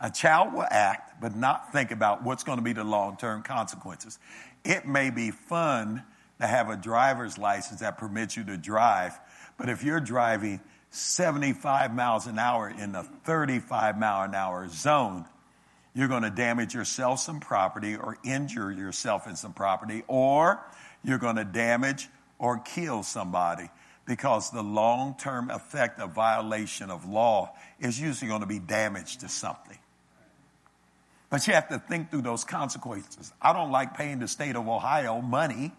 A 0.00 0.10
child 0.10 0.54
will 0.54 0.66
act, 0.70 1.20
but 1.20 1.36
not 1.36 1.72
think 1.72 1.90
about 1.90 2.22
what's 2.24 2.44
going 2.44 2.58
to 2.58 2.64
be 2.64 2.72
the 2.72 2.84
long 2.84 3.16
term 3.16 3.42
consequences. 3.42 4.18
It 4.64 4.86
may 4.86 5.10
be 5.10 5.30
fun 5.30 6.02
to 6.40 6.46
have 6.46 6.70
a 6.70 6.76
driver's 6.76 7.36
license 7.36 7.80
that 7.80 7.98
permits 7.98 8.36
you 8.36 8.44
to 8.44 8.56
drive, 8.56 9.18
but 9.58 9.68
if 9.68 9.84
you're 9.84 10.00
driving 10.00 10.60
75 10.90 11.94
miles 11.94 12.26
an 12.26 12.38
hour 12.38 12.68
in 12.68 12.94
a 12.94 13.02
35 13.02 13.98
mile 13.98 14.24
an 14.24 14.34
hour 14.34 14.68
zone, 14.68 15.26
you're 15.94 16.08
going 16.08 16.22
to 16.22 16.30
damage 16.30 16.72
yourself 16.72 17.20
some 17.20 17.40
property 17.40 17.96
or 17.96 18.16
injure 18.24 18.72
yourself 18.72 19.26
in 19.26 19.36
some 19.36 19.52
property, 19.52 20.02
or 20.08 20.64
you're 21.02 21.18
going 21.18 21.36
to 21.36 21.44
damage 21.44 22.08
or 22.38 22.58
kill 22.58 23.02
somebody 23.02 23.68
because 24.06 24.50
the 24.50 24.62
long 24.62 25.14
term 25.18 25.50
effect 25.50 26.00
of 26.00 26.12
violation 26.12 26.90
of 26.90 27.08
law 27.08 27.54
is 27.78 28.00
usually 28.00 28.28
going 28.28 28.40
to 28.40 28.46
be 28.46 28.58
damage 28.58 29.18
to 29.18 29.28
something. 29.28 29.78
But 31.30 31.46
you 31.46 31.54
have 31.54 31.68
to 31.68 31.78
think 31.78 32.10
through 32.10 32.22
those 32.22 32.42
consequences. 32.42 33.32
I 33.40 33.52
don't 33.52 33.70
like 33.70 33.96
paying 33.96 34.18
the 34.18 34.26
state 34.26 34.56
of 34.56 34.66
Ohio 34.68 35.20
money. 35.20 35.72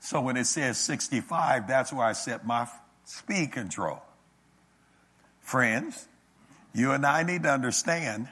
So 0.00 0.20
when 0.20 0.36
it 0.36 0.46
says 0.46 0.78
65, 0.78 1.68
that's 1.68 1.92
where 1.92 2.04
I 2.04 2.12
set 2.12 2.44
my 2.44 2.68
speed 3.04 3.52
control. 3.52 4.02
Friends, 5.40 6.06
you 6.74 6.92
and 6.92 7.06
I 7.06 7.22
need 7.22 7.44
to 7.44 7.50
understand 7.50 8.28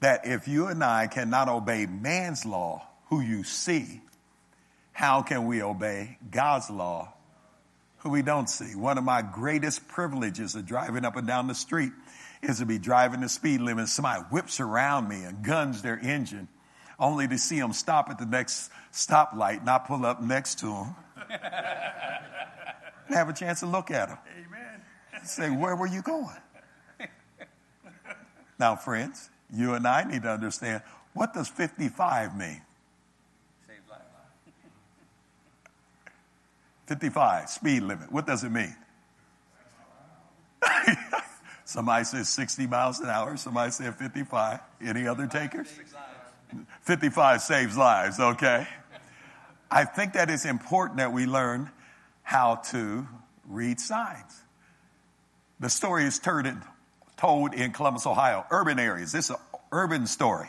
that 0.00 0.26
if 0.26 0.48
you 0.48 0.66
and 0.66 0.82
I 0.82 1.06
cannot 1.06 1.48
obey 1.48 1.86
man's 1.86 2.44
law, 2.46 2.86
who 3.10 3.20
you 3.20 3.44
see, 3.44 4.00
how 4.98 5.22
can 5.22 5.46
we 5.46 5.62
obey 5.62 6.18
God's 6.28 6.68
law, 6.70 7.12
who 7.98 8.10
we 8.10 8.20
don't 8.20 8.50
see? 8.50 8.74
One 8.74 8.98
of 8.98 9.04
my 9.04 9.22
greatest 9.22 9.86
privileges 9.86 10.56
of 10.56 10.66
driving 10.66 11.04
up 11.04 11.14
and 11.14 11.24
down 11.24 11.46
the 11.46 11.54
street 11.54 11.92
is 12.42 12.58
to 12.58 12.66
be 12.66 12.80
driving 12.80 13.20
the 13.20 13.28
speed 13.28 13.60
limit. 13.60 13.82
and 13.82 13.88
Somebody 13.88 14.22
whips 14.32 14.58
around 14.58 15.08
me 15.08 15.22
and 15.22 15.44
guns 15.44 15.82
their 15.82 16.00
engine, 16.00 16.48
only 16.98 17.28
to 17.28 17.38
see 17.38 17.60
them 17.60 17.72
stop 17.72 18.10
at 18.10 18.18
the 18.18 18.26
next 18.26 18.72
stoplight, 18.92 19.60
and 19.60 19.70
I 19.70 19.78
pull 19.78 20.04
up 20.04 20.20
next 20.20 20.58
to 20.58 20.66
them, 20.66 20.96
and 23.06 23.14
have 23.14 23.28
a 23.28 23.32
chance 23.32 23.60
to 23.60 23.66
look 23.66 23.92
at 23.92 24.08
them. 24.08 24.18
Amen. 24.36 24.82
Say, 25.24 25.48
where 25.48 25.76
were 25.76 25.86
you 25.86 26.02
going? 26.02 26.42
now, 28.58 28.74
friends, 28.74 29.30
you 29.54 29.74
and 29.74 29.86
I 29.86 30.02
need 30.02 30.22
to 30.22 30.30
understand 30.30 30.82
what 31.14 31.34
does 31.34 31.46
55 31.46 32.36
mean? 32.36 32.62
55, 36.88 37.50
speed 37.50 37.82
limit. 37.82 38.10
What 38.10 38.26
does 38.26 38.44
it 38.44 38.50
mean? 38.50 38.74
Somebody 41.66 42.04
says 42.04 42.30
60 42.30 42.66
miles 42.66 42.98
an 43.00 43.10
hour. 43.10 43.36
Somebody 43.36 43.70
said 43.72 43.94
55. 43.94 44.60
Any 44.80 45.06
other 45.06 45.26
takers? 45.26 45.68
55 46.80 47.42
saves 47.42 47.76
lives, 47.76 48.18
okay. 48.18 48.66
I 49.70 49.84
think 49.84 50.14
that 50.14 50.30
it's 50.30 50.46
important 50.46 50.96
that 50.96 51.12
we 51.12 51.26
learn 51.26 51.70
how 52.22 52.56
to 52.70 53.06
read 53.46 53.80
signs. 53.80 54.42
The 55.60 55.68
story 55.68 56.04
is 56.04 56.18
told 56.18 57.52
in 57.52 57.72
Columbus, 57.72 58.06
Ohio, 58.06 58.46
urban 58.50 58.78
areas. 58.78 59.12
This 59.12 59.26
is 59.26 59.30
an 59.32 59.36
urban 59.72 60.06
story. 60.06 60.48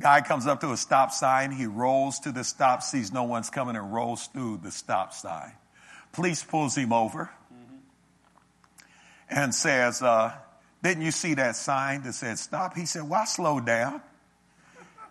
Guy 0.00 0.22
comes 0.22 0.46
up 0.46 0.60
to 0.62 0.72
a 0.72 0.76
stop 0.78 1.12
sign. 1.12 1.50
He 1.50 1.66
rolls 1.66 2.18
to 2.20 2.32
the 2.32 2.42
stop, 2.42 2.82
sees 2.82 3.12
no 3.12 3.24
one's 3.24 3.50
coming, 3.50 3.76
and 3.76 3.92
rolls 3.92 4.28
through 4.28 4.60
the 4.62 4.70
stop 4.70 5.12
sign. 5.12 5.52
Police 6.12 6.42
pulls 6.42 6.74
him 6.74 6.92
over 6.92 7.30
and 9.28 9.54
says, 9.54 10.02
uh, 10.02 10.32
Didn't 10.82 11.04
you 11.04 11.10
see 11.10 11.34
that 11.34 11.54
sign 11.54 12.02
that 12.02 12.14
said 12.14 12.38
stop? 12.38 12.74
He 12.76 12.86
said, 12.86 13.02
Why 13.02 13.26
slow 13.26 13.60
down? 13.60 14.00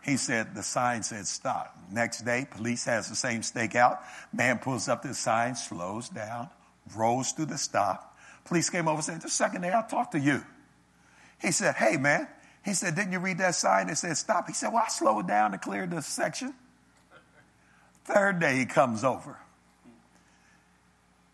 He 0.04 0.18
said, 0.18 0.56
The 0.56 0.64
sign 0.64 1.04
said 1.04 1.28
stop. 1.28 1.78
Next 1.92 2.26
day, 2.26 2.48
police 2.50 2.86
has 2.86 3.10
the 3.10 3.16
same 3.16 3.42
stakeout. 3.42 4.00
Man 4.34 4.58
pulls 4.58 4.90
up 4.90 5.04
the 5.04 5.14
sign, 5.14 5.56
slows 5.56 6.10
down, 6.10 6.50
rolls 6.96 7.32
through 7.32 7.46
the 7.46 7.58
stop. 7.60 8.18
Police 8.46 8.72
came 8.72 8.88
over 8.88 8.98
and 8.98 9.04
said, 9.04 9.22
the 9.22 9.30
second 9.30 9.62
day 9.62 9.72
I 9.72 9.84
talked 9.84 10.14
to 10.14 10.20
you. 10.20 10.44
He 11.40 11.52
said, 11.52 11.76
hey 11.76 11.98
man. 11.98 12.28
He 12.64 12.74
said, 12.74 12.96
didn't 12.96 13.14
you 13.14 13.20
read 13.20 13.38
that 13.38 13.56
sign 13.56 13.88
that 13.88 13.98
said 13.98 14.18
stop? 14.18 14.48
He 14.48 14.54
said, 14.54 14.74
well, 14.74 14.84
I 14.86 14.90
slowed 14.90 15.28
down 15.28 15.52
to 15.52 15.58
clear 15.58 15.88
the 15.88 16.02
section. 16.02 16.54
Third 18.06 18.40
day 18.40 18.58
he 18.58 18.66
comes 18.66 19.04
over. 19.04 19.38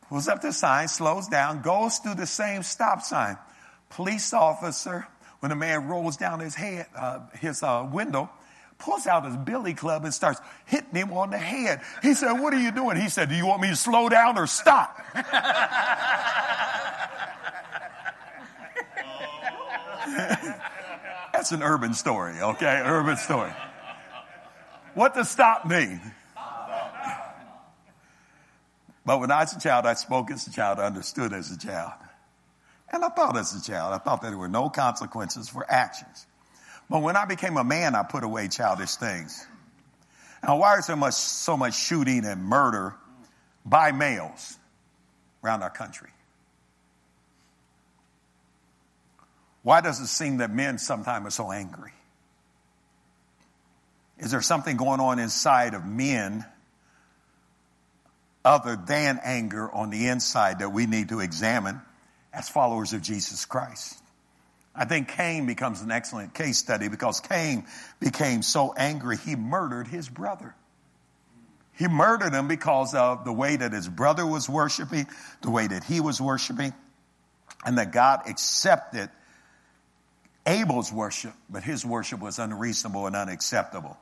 Pulls 0.09 0.27
up 0.27 0.41
the 0.41 0.53
sign, 0.53 0.87
slows 0.87 1.27
down, 1.27 1.61
goes 1.61 1.97
through 1.97 2.15
the 2.15 2.27
same 2.27 2.63
stop 2.63 3.01
sign. 3.01 3.37
Police 3.89 4.33
officer, 4.33 5.07
when 5.39 5.49
the 5.49 5.55
man 5.55 5.87
rolls 5.87 6.17
down 6.17 6.39
his 6.39 6.53
head, 6.53 6.85
uh, 6.95 7.21
his 7.39 7.63
uh, 7.63 7.87
window, 7.91 8.29
pulls 8.77 9.07
out 9.07 9.25
his 9.25 9.37
billy 9.37 9.73
club 9.73 10.03
and 10.03 10.13
starts 10.13 10.39
hitting 10.65 10.93
him 10.93 11.11
on 11.13 11.31
the 11.31 11.37
head. 11.37 11.81
He 12.01 12.13
said, 12.13 12.33
What 12.33 12.53
are 12.53 12.59
you 12.59 12.71
doing? 12.71 12.97
He 12.97 13.09
said, 13.09 13.29
Do 13.29 13.35
you 13.35 13.47
want 13.47 13.61
me 13.61 13.69
to 13.69 13.75
slow 13.75 14.09
down 14.09 14.37
or 14.37 14.47
stop? 14.47 15.01
That's 21.45 21.61
an 21.61 21.61
urban 21.61 21.93
story, 21.93 22.41
okay? 22.41 22.81
Urban 22.83 23.17
story. 23.17 23.53
What 24.95 25.13
does 25.13 25.29
stop 25.29 25.63
mean? 25.67 26.01
But 29.05 29.19
when 29.19 29.29
I 29.29 29.41
was 29.41 29.55
a 29.55 29.59
child, 29.59 29.85
I 29.85 29.93
spoke 29.93 30.31
as 30.31 30.47
a 30.47 30.51
child, 30.51 30.79
I 30.79 30.87
understood 30.87 31.33
as 31.33 31.51
a 31.51 31.57
child. 31.59 31.91
And 32.91 33.05
I 33.05 33.09
thought 33.09 33.37
as 33.37 33.53
a 33.53 33.63
child, 33.63 33.93
I 33.93 33.99
thought 33.99 34.23
that 34.23 34.29
there 34.29 34.39
were 34.39 34.47
no 34.47 34.69
consequences 34.69 35.47
for 35.47 35.71
actions. 35.71 36.25
But 36.89 37.03
when 37.03 37.15
I 37.15 37.25
became 37.25 37.57
a 37.57 37.63
man, 37.63 37.93
I 37.93 38.01
put 38.01 38.23
away 38.23 38.47
childish 38.47 38.95
things. 38.95 39.45
Now, 40.41 40.57
why 40.57 40.79
is 40.79 40.87
there 40.87 40.95
much, 40.95 41.13
so 41.13 41.55
much 41.55 41.75
shooting 41.75 42.25
and 42.25 42.43
murder 42.43 42.95
by 43.63 43.91
males 43.91 44.57
around 45.43 45.61
our 45.61 45.69
country? 45.69 46.09
Why 49.65 49.81
does 49.81 49.99
it 49.99 50.05
seem 50.05 50.37
that 50.37 50.51
men 50.51 50.77
sometimes 50.77 51.25
are 51.25 51.31
so 51.31 51.51
angry? 51.51 51.91
Is 54.19 54.29
there 54.29 54.43
something 54.43 54.77
going 54.77 54.99
on 54.99 55.17
inside 55.17 55.73
of 55.73 55.83
men 55.83 56.45
other 58.45 58.75
than 58.75 59.19
anger 59.23 59.67
on 59.71 59.89
the 59.89 60.09
inside 60.09 60.59
that 60.59 60.69
we 60.69 60.85
need 60.85 61.09
to 61.09 61.19
examine 61.19 61.81
as 62.31 62.47
followers 62.47 62.93
of 62.93 63.01
Jesus 63.01 63.45
Christ? 63.45 63.97
I 64.75 64.85
think 64.85 65.07
Cain 65.07 65.47
becomes 65.47 65.81
an 65.81 65.89
excellent 65.89 66.35
case 66.35 66.59
study 66.59 66.87
because 66.87 67.19
Cain 67.21 67.65
became 67.99 68.43
so 68.43 68.71
angry 68.77 69.17
he 69.17 69.35
murdered 69.35 69.87
his 69.87 70.07
brother. 70.07 70.53
He 71.73 71.87
murdered 71.87 72.33
him 72.33 72.47
because 72.47 72.93
of 72.93 73.25
the 73.25 73.33
way 73.33 73.55
that 73.55 73.73
his 73.73 73.89
brother 73.89 74.27
was 74.27 74.47
worshiping, 74.47 75.07
the 75.41 75.49
way 75.49 75.65
that 75.65 75.83
he 75.83 76.01
was 76.01 76.21
worshiping, 76.21 76.71
and 77.65 77.79
that 77.79 77.91
God 77.91 78.29
accepted 78.29 79.09
Abel's 80.45 80.91
worship, 80.91 81.33
but 81.49 81.63
his 81.63 81.85
worship 81.85 82.19
was 82.19 82.39
unreasonable 82.39 83.07
and 83.07 83.15
unacceptable. 83.15 83.97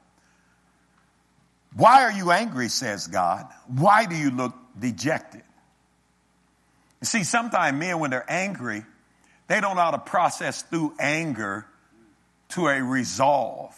Why 1.75 2.03
are 2.03 2.11
you 2.11 2.31
angry, 2.31 2.69
says 2.69 3.07
God? 3.07 3.47
Why 3.67 4.05
do 4.05 4.15
you 4.15 4.29
look 4.29 4.53
dejected? 4.77 5.43
You 7.01 7.05
see, 7.05 7.23
sometimes 7.23 7.77
men, 7.77 7.99
when 7.99 8.11
they're 8.11 8.31
angry, 8.31 8.83
they 9.47 9.59
don't 9.59 9.75
know 9.75 9.81
how 9.81 9.91
to 9.91 9.97
process 9.97 10.61
through 10.61 10.95
anger 10.99 11.65
to 12.49 12.67
a 12.67 12.81
resolve. 12.81 13.75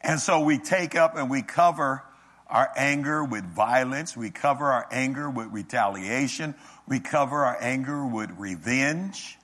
And 0.00 0.20
so 0.20 0.40
we 0.40 0.58
take 0.58 0.94
up 0.94 1.16
and 1.16 1.30
we 1.30 1.42
cover 1.42 2.02
our 2.46 2.70
anger 2.76 3.24
with 3.24 3.44
violence. 3.44 4.16
We 4.16 4.30
cover 4.30 4.66
our 4.66 4.86
anger 4.90 5.28
with 5.28 5.48
retaliation. 5.52 6.54
We 6.86 7.00
cover 7.00 7.44
our 7.44 7.56
anger 7.60 8.06
with 8.06 8.30
revenge. 8.38 9.36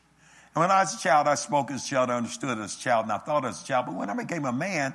And 0.55 0.61
when 0.61 0.71
I 0.71 0.81
was 0.81 0.95
a 0.95 0.99
child, 0.99 1.27
I 1.27 1.35
spoke 1.35 1.71
as 1.73 1.85
a 1.85 1.89
child, 1.89 2.11
I 2.11 2.17
understood 2.17 2.59
as 2.59 2.77
a 2.77 2.79
child, 2.79 3.07
and 3.07 3.13
I 3.13 3.19
thought 3.19 3.45
as 3.45 3.63
a 3.63 3.67
child. 3.67 3.87
But 3.87 3.97
when 3.97 4.09
I 4.09 4.15
became 4.15 4.45
a 4.45 4.53
man, 4.53 4.95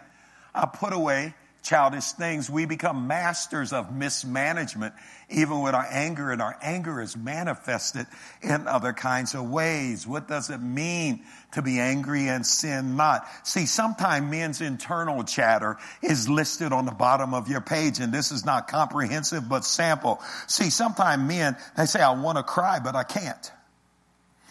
I 0.55 0.65
put 0.65 0.93
away 0.93 1.33
childish 1.63 2.13
things. 2.13 2.49
We 2.49 2.65
become 2.65 3.07
masters 3.07 3.73
of 3.73 3.93
mismanagement, 3.93 4.93
even 5.29 5.61
with 5.61 5.75
our 5.75 5.85
anger, 5.89 6.31
and 6.31 6.41
our 6.41 6.57
anger 6.61 7.01
is 7.01 7.17
manifested 7.17 8.07
in 8.41 8.67
other 8.67 8.93
kinds 8.93 9.35
of 9.35 9.49
ways. 9.49 10.07
What 10.07 10.29
does 10.29 10.49
it 10.49 10.59
mean 10.59 11.25
to 11.51 11.61
be 11.61 11.79
angry 11.79 12.29
and 12.29 12.45
sin 12.45 12.95
not? 12.95 13.27
See, 13.43 13.65
sometimes 13.65 14.31
men's 14.31 14.61
internal 14.61 15.23
chatter 15.25 15.77
is 16.01 16.29
listed 16.29 16.71
on 16.71 16.85
the 16.85 16.93
bottom 16.93 17.33
of 17.33 17.49
your 17.49 17.61
page, 17.61 17.99
and 17.99 18.13
this 18.13 18.31
is 18.31 18.45
not 18.45 18.69
comprehensive, 18.69 19.49
but 19.49 19.65
sample. 19.65 20.21
See, 20.47 20.69
sometimes 20.69 21.21
men, 21.27 21.57
they 21.75 21.85
say, 21.85 21.99
I 21.99 22.11
want 22.13 22.37
to 22.37 22.43
cry, 22.43 22.79
but 22.79 22.95
I 22.95 23.03
can't 23.03 23.51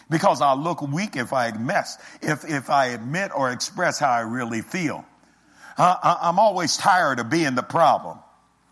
because 0.09 0.41
I'll 0.41 0.57
look 0.57 0.81
weak 0.81 1.15
if 1.15 1.33
I 1.33 1.51
mess, 1.51 1.97
if, 2.21 2.43
if 2.45 2.69
I 2.69 2.87
admit 2.87 3.31
or 3.35 3.51
express 3.51 3.99
how 3.99 4.09
I 4.09 4.21
really 4.21 4.61
feel. 4.61 5.05
Uh, 5.77 6.17
I'm 6.21 6.39
always 6.39 6.77
tired 6.77 7.19
of 7.19 7.29
being 7.29 7.55
the 7.55 7.63
problem. 7.63 8.19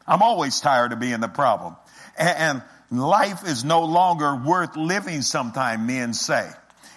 I'm 0.05 0.21
always 0.21 0.59
tired 0.59 0.93
of 0.93 0.99
being 0.99 1.19
the 1.19 1.27
problem. 1.27 1.75
And, 2.17 2.63
and 2.91 3.01
life 3.01 3.47
is 3.47 3.63
no 3.63 3.85
longer 3.85 4.35
worth 4.35 4.75
living, 4.75 5.21
sometimes 5.21 5.85
men 5.85 6.13
say. 6.13 6.49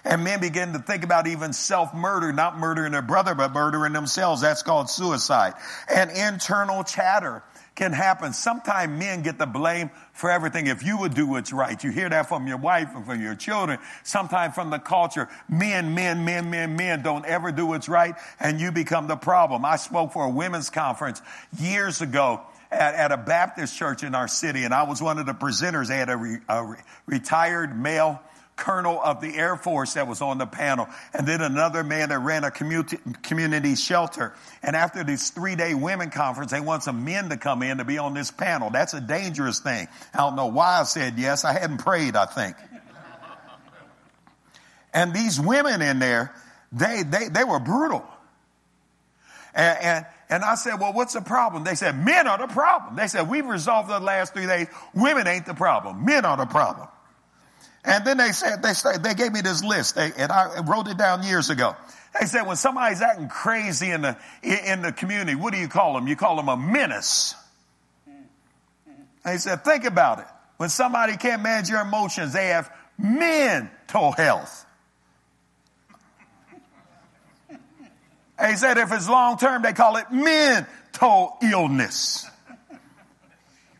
And 0.03 0.25
men 0.25 0.41
begin 0.41 0.73
to 0.73 0.79
think 0.79 1.05
about 1.05 1.27
even 1.27 1.53
self-murder, 1.53 2.33
not 2.33 2.59
murdering 2.59 2.93
their 2.93 3.03
brother, 3.03 3.35
but 3.35 3.53
murdering 3.53 3.93
themselves. 3.93 4.41
That's 4.41 4.63
called 4.63 4.89
suicide. 4.89 5.55
And 5.95 6.11
internal 6.11 6.85
chatter 6.85 7.43
can 7.81 7.95
happen. 7.95 8.35
Sometimes 8.35 8.93
men 8.99 9.23
get 9.23 9.39
the 9.39 9.47
blame 9.47 9.91
for 10.13 10.31
everything. 10.31 10.67
If 10.67 10.85
you 10.85 10.99
would 10.99 11.15
do 11.15 11.27
what's 11.27 11.51
right, 11.51 11.83
you 11.83 11.91
hear 11.91 12.11
that 12.11 12.29
from 12.29 12.47
your 12.47 12.59
wife 12.59 12.91
and 12.95 13.07
from 13.07 13.23
your 13.23 13.35
children, 13.35 13.79
sometimes 14.03 14.55
from 14.55 14.69
the 14.69 14.79
culture. 14.79 15.31
Men, 15.49 15.95
men, 15.95 16.27
men, 16.27 16.51
men, 16.51 16.77
men 16.77 17.03
don't 17.03 17.25
ever 17.25 17.51
do 17.53 17.65
what's 17.65 17.89
right 17.89 18.15
and 18.39 18.61
you 18.61 18.71
become 18.71 19.07
the 19.07 19.17
problem. 19.17 19.65
I 19.65 19.77
spoke 19.77 20.13
for 20.13 20.27
a 20.27 20.29
women's 20.29 20.69
conference 20.69 21.23
years 21.59 22.03
ago 22.03 22.43
at, 22.71 22.95
at 22.97 23.13
a 23.13 23.17
Baptist 23.17 23.75
church 23.75 24.03
in 24.03 24.15
our 24.15 24.29
city 24.29 24.65
and 24.65 24.75
I 24.75 24.83
was 24.83 25.01
one 25.01 25.19
of 25.19 25.25
the 25.25 25.33
presenters. 25.33 25.89
They 25.89 25.97
had 25.97 26.11
a, 26.11 26.19
re, 26.19 26.37
a 26.51 26.63
re, 26.63 26.77
retired 27.07 27.75
male 27.75 28.21
colonel 28.61 29.01
of 29.03 29.21
the 29.21 29.35
Air 29.37 29.57
Force 29.57 29.95
that 29.95 30.07
was 30.07 30.21
on 30.21 30.39
the 30.39 30.47
panel, 30.47 30.87
and 31.13 31.27
then 31.27 31.41
another 31.41 31.83
man 31.83 32.11
that 32.11 32.21
ran 32.21 32.45
a 32.45 32.51
community, 32.51 32.99
community 33.23 33.75
shelter. 33.75 34.35
And 34.63 34.77
after 34.77 35.03
this 35.03 35.31
three 35.31 35.57
day 35.57 35.75
women 35.75 36.11
conference, 36.11 36.53
they 36.53 36.61
want 36.61 36.85
some 36.85 37.05
men 37.05 37.31
to 37.31 37.37
come 37.37 37.63
in 37.63 37.79
to 37.79 37.85
be 37.85 37.99
on 37.99 38.15
this 38.15 38.31
panel. 38.31 38.71
That's 38.71 38.95
a 38.95 39.01
dangerous 39.01 39.59
thing. 39.59 39.89
I 40.15 40.19
don't 40.19 40.37
know 40.37 40.47
why 40.47 40.81
I 40.81 40.85
said 40.85 41.19
yes. 41.19 41.45
I 41.45 41.53
hadn't 41.53 41.79
prayed, 41.79 42.15
I 42.15 42.27
think. 42.27 42.57
And 44.93 45.15
these 45.15 45.41
women 45.41 45.83
in 45.83 45.99
there, 45.99 46.35
they, 46.73 47.03
they, 47.03 47.29
they 47.29 47.45
were 47.45 47.61
brutal. 47.61 48.05
And, 49.55 49.79
and, 49.83 50.07
and 50.29 50.45
I 50.45 50.55
said, 50.55 50.81
well, 50.81 50.93
what's 50.93 51.15
the 51.15 51.21
problem? 51.21 51.65
They 51.65 51.75
said, 51.75 52.05
men 52.05 52.29
are 52.29 52.39
the 52.39 52.47
problem. 52.47 52.97
They 52.97 53.09
said, 53.09 53.29
we've 53.29 53.47
resolved 53.47 53.89
the 53.89 53.99
last 53.99 54.33
three 54.33 54.47
days. 54.47 54.69
Women 54.95 55.27
ain't 55.27 55.47
the 55.47 55.55
problem. 55.55 56.05
Men 56.05 56.25
are 56.25 56.37
the 56.37 56.47
problem. 56.47 56.89
And 57.85 58.05
then 58.05 58.19
they 58.19 58.33
said, 58.33 58.63
they, 58.63 58.73
they 58.99 59.15
gave 59.15 59.33
me 59.33 59.41
this 59.41 59.65
list, 59.65 59.95
they, 59.95 60.13
and 60.17 60.31
I 60.31 60.61
wrote 60.61 60.87
it 60.89 60.99
down 60.99 61.23
years 61.23 61.49
ago. 61.49 61.75
They 62.19 62.27
said, 62.27 62.43
when 62.43 62.57
somebody's 62.57 63.01
acting 63.01 63.29
crazy 63.29 63.91
in 63.91 64.03
the, 64.03 64.17
in 64.43 64.83
the 64.83 64.93
community, 64.93 65.35
what 65.35 65.55
do 65.55 65.61
you 65.61 65.69
call 65.69 65.95
them? 65.95 66.09
You 66.09 66.17
call 66.17 66.37
them 66.37 66.49
a 66.49 66.57
menace. 66.57 67.35
They 69.25 69.37
said, 69.39 69.65
think 69.65 69.85
about 69.85 70.19
it. 70.19 70.27
When 70.57 70.69
somebody 70.69 71.17
can't 71.17 71.43
manage 71.43 71.71
your 71.71 71.81
emotions, 71.81 72.33
they 72.33 72.49
have 72.49 72.71
mental 72.99 74.13
health. 74.13 74.67
They 78.39 78.57
said 78.57 78.79
if 78.79 78.91
it's 78.93 79.09
long 79.09 79.37
term, 79.37 79.63
they 79.63 79.73
call 79.73 79.97
it 79.97 80.11
mental 80.11 81.37
illness. 81.43 82.27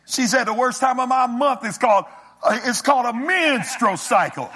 She 0.05 0.27
said 0.27 0.45
the 0.45 0.53
worst 0.53 0.79
time 0.79 0.99
of 0.99 1.09
my 1.09 1.25
month 1.27 1.65
is 1.65 1.77
called 1.77 2.05
Uh, 2.43 2.59
it's 2.65 2.81
called 2.81 3.05
a 3.05 3.13
menstrual 3.13 3.97
cycle. 3.97 4.49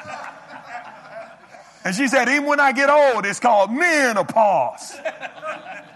And 1.83 1.95
she 1.95 2.07
said, 2.07 2.27
even 2.29 2.45
when 2.45 2.59
I 2.59 2.71
get 2.71 2.89
old, 2.89 3.25
it's 3.25 3.39
called 3.39 3.71
menopause. 3.71 4.95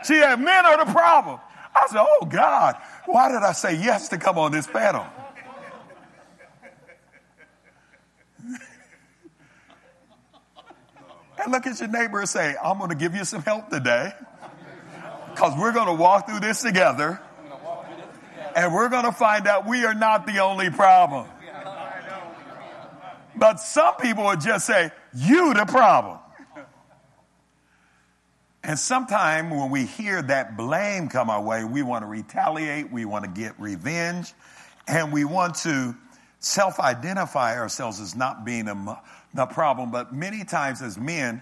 She 0.06 0.19
said, 0.19 0.36
men 0.36 0.65
are 0.65 0.86
the 0.86 0.91
problem. 0.91 1.39
I 1.75 1.88
said, 1.88 1.99
oh 1.99 2.25
God, 2.30 2.75
why 3.06 3.30
did 3.30 3.41
I 3.41 3.54
say 3.54 3.75
yes 3.75 4.10
to 4.10 4.17
come 4.17 4.38
on 4.38 4.52
this 4.52 4.67
panel? 4.67 5.06
and 11.41 11.52
look 11.52 11.65
at 11.65 11.80
your 11.80 11.89
neighbor 11.89 12.19
and 12.19 12.30
say, 12.30 12.56
I'm 12.62 12.78
going 12.78 12.89
to 12.89 12.95
give 12.95 13.15
you 13.15 13.23
some 13.23 13.41
help 13.41 13.69
today 13.69 14.12
because 15.32 15.58
we're 15.58 15.71
going 15.71 15.88
to 15.88 15.93
walk 15.93 16.28
through 16.28 16.41
this 16.41 16.62
together 16.62 17.19
and 18.56 18.73
we're 18.73 18.89
going 18.89 19.06
to 19.06 19.12
find 19.12 19.47
out 19.47 19.65
we 19.67 19.86
are 19.86 19.93
not 19.93 20.25
the 20.28 20.39
only 20.39 20.69
problem. 20.69 21.28
But 23.36 23.60
some 23.60 23.96
people 23.98 24.26
would 24.26 24.42
just 24.42 24.65
say, 24.65 24.92
you 25.13 25.54
the 25.54 25.65
problem. 25.65 26.20
And 28.63 28.78
sometimes 28.78 29.52
when 29.52 29.70
we 29.70 29.86
hear 29.86 30.22
that 30.22 30.58
blame 30.58 31.08
come 31.08 31.30
our 31.30 31.42
way, 31.42 31.63
we 31.63 31.82
want 31.82 32.04
to 32.04 32.08
retaliate, 32.08 32.92
we 32.92 33.06
want 33.06 33.24
to 33.24 33.32
get 33.32 33.60
revenge, 33.60 34.34
and 34.88 35.13
we 35.13 35.24
want 35.24 35.56
to 35.56 35.96
self 36.39 36.80
identify 36.80 37.58
ourselves 37.58 38.00
as 38.02 38.15
not 38.15 38.46
being 38.46 38.65
the 38.65 39.46
problem. 39.46 39.92
But 39.92 40.13
many 40.13 40.44
times 40.44 40.82
as 40.82 40.98
men, 40.98 41.42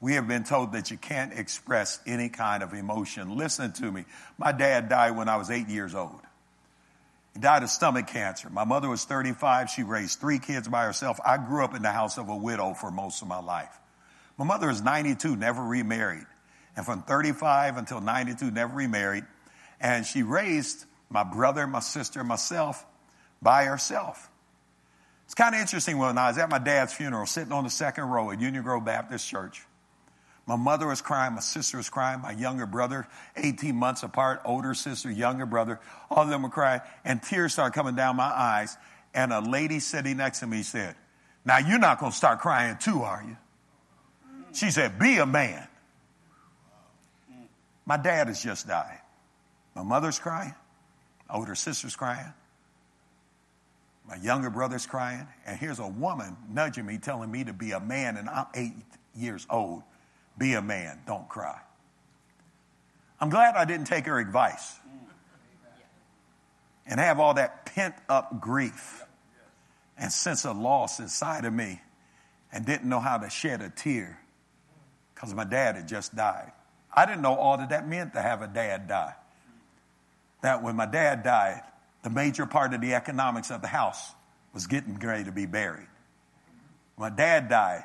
we 0.00 0.14
have 0.14 0.28
been 0.28 0.44
told 0.44 0.72
that 0.72 0.90
you 0.90 0.96
can't 0.96 1.32
express 1.32 2.00
any 2.06 2.28
kind 2.28 2.62
of 2.62 2.72
emotion. 2.72 3.36
Listen 3.36 3.72
to 3.72 3.90
me. 3.90 4.04
My 4.38 4.52
dad 4.52 4.88
died 4.88 5.16
when 5.16 5.28
I 5.28 5.36
was 5.36 5.50
eight 5.50 5.68
years 5.68 5.94
old. 5.94 6.19
He 7.34 7.40
died 7.40 7.62
of 7.62 7.70
stomach 7.70 8.08
cancer. 8.08 8.50
My 8.50 8.64
mother 8.64 8.88
was 8.88 9.04
35. 9.04 9.70
She 9.70 9.82
raised 9.82 10.20
three 10.20 10.38
kids 10.38 10.68
by 10.68 10.84
herself. 10.84 11.20
I 11.24 11.36
grew 11.38 11.64
up 11.64 11.74
in 11.74 11.82
the 11.82 11.92
house 11.92 12.18
of 12.18 12.28
a 12.28 12.36
widow 12.36 12.74
for 12.74 12.90
most 12.90 13.22
of 13.22 13.28
my 13.28 13.40
life. 13.40 13.78
My 14.36 14.44
mother 14.44 14.70
is 14.70 14.82
92, 14.82 15.36
never 15.36 15.62
remarried. 15.62 16.26
And 16.76 16.84
from 16.84 17.02
35 17.02 17.76
until 17.76 18.00
92, 18.00 18.50
never 18.50 18.74
remarried. 18.74 19.24
And 19.80 20.04
she 20.04 20.22
raised 20.22 20.84
my 21.08 21.24
brother, 21.24 21.66
my 21.66 21.80
sister, 21.80 22.24
myself 22.24 22.84
by 23.42 23.64
herself. 23.64 24.30
It's 25.24 25.34
kind 25.34 25.54
of 25.54 25.60
interesting 25.60 25.98
when 25.98 26.18
I 26.18 26.28
was 26.28 26.38
at 26.38 26.50
my 26.50 26.58
dad's 26.58 26.92
funeral, 26.92 27.26
sitting 27.26 27.52
on 27.52 27.64
the 27.64 27.70
second 27.70 28.04
row 28.04 28.30
at 28.30 28.40
Union 28.40 28.64
Grove 28.64 28.84
Baptist 28.84 29.28
Church. 29.28 29.64
My 30.50 30.56
mother 30.56 30.88
was 30.88 31.00
crying, 31.00 31.34
my 31.34 31.40
sister 31.40 31.76
was 31.76 31.88
crying, 31.88 32.22
my 32.22 32.32
younger 32.32 32.66
brother, 32.66 33.06
18 33.36 33.76
months 33.76 34.02
apart, 34.02 34.40
older 34.44 34.74
sister, 34.74 35.08
younger 35.08 35.46
brother, 35.46 35.78
all 36.10 36.24
of 36.24 36.28
them 36.28 36.42
were 36.42 36.48
crying, 36.48 36.80
and 37.04 37.22
tears 37.22 37.52
started 37.52 37.72
coming 37.72 37.94
down 37.94 38.16
my 38.16 38.24
eyes. 38.24 38.76
And 39.14 39.32
a 39.32 39.38
lady 39.38 39.78
sitting 39.78 40.16
next 40.16 40.40
to 40.40 40.48
me 40.48 40.64
said, 40.64 40.96
Now 41.44 41.58
you're 41.58 41.78
not 41.78 42.00
going 42.00 42.10
to 42.10 42.18
start 42.18 42.40
crying 42.40 42.78
too, 42.80 43.02
are 43.02 43.24
you? 43.24 43.36
She 44.52 44.72
said, 44.72 44.98
Be 44.98 45.18
a 45.18 45.26
man. 45.26 45.68
My 47.86 47.96
dad 47.96 48.26
has 48.26 48.42
just 48.42 48.66
died. 48.66 48.98
My 49.76 49.84
mother's 49.84 50.18
crying, 50.18 50.56
my 51.28 51.36
older 51.36 51.54
sister's 51.54 51.94
crying, 51.94 52.34
my 54.04 54.16
younger 54.16 54.50
brother's 54.50 54.84
crying, 54.84 55.28
and 55.46 55.56
here's 55.56 55.78
a 55.78 55.86
woman 55.86 56.36
nudging 56.48 56.86
me, 56.86 56.98
telling 56.98 57.30
me 57.30 57.44
to 57.44 57.52
be 57.52 57.70
a 57.70 57.78
man, 57.78 58.16
and 58.16 58.28
I'm 58.28 58.46
eight 58.56 58.74
years 59.14 59.46
old. 59.48 59.84
Be 60.40 60.54
a 60.54 60.62
man, 60.62 60.98
don't 61.06 61.28
cry. 61.28 61.60
I'm 63.20 63.28
glad 63.28 63.56
I 63.56 63.66
didn't 63.66 63.86
take 63.86 64.06
her 64.06 64.18
advice 64.18 64.74
and 66.86 66.98
have 66.98 67.20
all 67.20 67.34
that 67.34 67.66
pent 67.66 67.94
up 68.08 68.40
grief 68.40 69.04
and 69.98 70.10
sense 70.10 70.46
of 70.46 70.56
loss 70.56 70.98
inside 70.98 71.44
of 71.44 71.52
me 71.52 71.82
and 72.50 72.64
didn't 72.64 72.88
know 72.88 73.00
how 73.00 73.18
to 73.18 73.28
shed 73.28 73.60
a 73.60 73.68
tear 73.68 74.18
because 75.14 75.34
my 75.34 75.44
dad 75.44 75.76
had 75.76 75.86
just 75.86 76.16
died. 76.16 76.52
I 76.90 77.04
didn't 77.04 77.20
know 77.20 77.34
all 77.34 77.58
that 77.58 77.68
that 77.68 77.86
meant 77.86 78.14
to 78.14 78.22
have 78.22 78.40
a 78.40 78.48
dad 78.48 78.88
die. 78.88 79.14
That 80.40 80.62
when 80.62 80.74
my 80.74 80.86
dad 80.86 81.22
died, 81.22 81.60
the 82.02 82.08
major 82.08 82.46
part 82.46 82.72
of 82.72 82.80
the 82.80 82.94
economics 82.94 83.50
of 83.50 83.60
the 83.60 83.68
house 83.68 84.14
was 84.54 84.66
getting 84.66 84.98
ready 84.98 85.24
to 85.24 85.32
be 85.32 85.44
buried. 85.44 85.86
My 86.96 87.10
dad 87.10 87.50
died. 87.50 87.84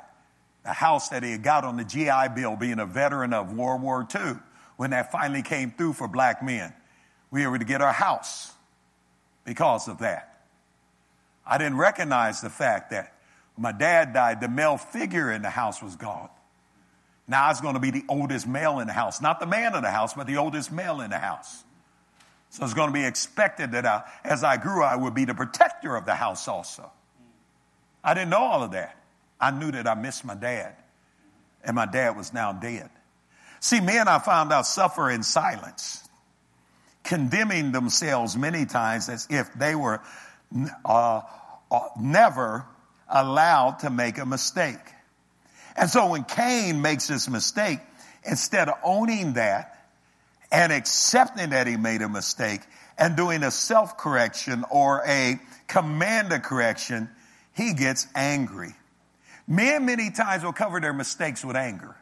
The 0.66 0.72
house 0.72 1.10
that 1.10 1.22
he 1.22 1.30
had 1.30 1.44
got 1.44 1.62
on 1.62 1.76
the 1.76 1.84
GI 1.84 2.34
Bill, 2.34 2.56
being 2.56 2.80
a 2.80 2.86
veteran 2.86 3.32
of 3.32 3.52
World 3.52 3.82
War 3.82 4.04
II, 4.12 4.34
when 4.76 4.90
that 4.90 5.12
finally 5.12 5.42
came 5.42 5.70
through 5.70 5.92
for 5.92 6.08
black 6.08 6.42
men, 6.42 6.74
we 7.30 7.46
were 7.46 7.54
able 7.54 7.60
to 7.60 7.64
get 7.64 7.80
our 7.80 7.92
house 7.92 8.52
because 9.44 9.86
of 9.86 9.98
that. 9.98 10.44
I 11.46 11.56
didn't 11.58 11.76
recognize 11.76 12.40
the 12.40 12.50
fact 12.50 12.90
that 12.90 13.14
my 13.56 13.70
dad 13.70 14.12
died, 14.12 14.40
the 14.40 14.48
male 14.48 14.76
figure 14.76 15.30
in 15.30 15.40
the 15.40 15.50
house 15.50 15.80
was 15.80 15.94
gone. 15.94 16.30
Now 17.28 17.44
I 17.44 17.48
was 17.50 17.60
going 17.60 17.74
to 17.74 17.80
be 17.80 17.92
the 17.92 18.04
oldest 18.08 18.48
male 18.48 18.80
in 18.80 18.88
the 18.88 18.92
house, 18.92 19.20
not 19.20 19.38
the 19.38 19.46
man 19.46 19.72
of 19.74 19.82
the 19.82 19.90
house, 19.92 20.14
but 20.14 20.26
the 20.26 20.38
oldest 20.38 20.72
male 20.72 21.00
in 21.00 21.10
the 21.10 21.18
house. 21.18 21.62
So 22.50 22.64
it's 22.64 22.74
going 22.74 22.88
to 22.88 22.92
be 22.92 23.04
expected 23.04 23.70
that 23.70 23.86
I, 23.86 24.02
as 24.24 24.42
I 24.42 24.56
grew, 24.56 24.82
I 24.82 24.96
would 24.96 25.14
be 25.14 25.26
the 25.26 25.34
protector 25.34 25.94
of 25.94 26.06
the 26.06 26.16
house 26.16 26.48
also. 26.48 26.90
I 28.02 28.14
didn't 28.14 28.30
know 28.30 28.42
all 28.42 28.64
of 28.64 28.72
that. 28.72 28.96
I 29.40 29.50
knew 29.50 29.70
that 29.72 29.86
I 29.86 29.94
missed 29.94 30.24
my 30.24 30.34
dad, 30.34 30.74
and 31.64 31.76
my 31.76 31.86
dad 31.86 32.16
was 32.16 32.32
now 32.32 32.52
dead. 32.52 32.90
See, 33.60 33.80
men, 33.80 34.08
I 34.08 34.18
found 34.18 34.52
out, 34.52 34.66
suffer 34.66 35.10
in 35.10 35.22
silence, 35.22 36.06
condemning 37.04 37.72
themselves 37.72 38.36
many 38.36 38.66
times 38.66 39.08
as 39.08 39.26
if 39.30 39.52
they 39.54 39.74
were 39.74 40.00
uh, 40.84 41.22
uh, 41.70 41.80
never 42.00 42.64
allowed 43.08 43.80
to 43.80 43.90
make 43.90 44.18
a 44.18 44.26
mistake. 44.26 44.78
And 45.76 45.90
so 45.90 46.10
when 46.10 46.24
Cain 46.24 46.80
makes 46.80 47.08
this 47.08 47.28
mistake, 47.28 47.80
instead 48.24 48.68
of 48.68 48.74
owning 48.82 49.34
that, 49.34 49.76
and 50.50 50.72
accepting 50.72 51.50
that 51.50 51.66
he 51.66 51.76
made 51.76 52.02
a 52.02 52.08
mistake 52.08 52.60
and 52.98 53.16
doing 53.16 53.42
a 53.42 53.50
self 53.50 53.98
correction 53.98 54.64
or 54.70 55.02
a 55.06 55.38
command 55.66 56.32
of 56.32 56.42
correction, 56.42 57.08
he 57.54 57.74
gets 57.74 58.06
angry. 58.14 58.74
Men 59.46 59.86
many 59.86 60.10
times 60.10 60.42
will 60.42 60.52
cover 60.52 60.80
their 60.80 60.92
mistakes 60.92 61.44
with 61.44 61.56
anger. 61.56 61.96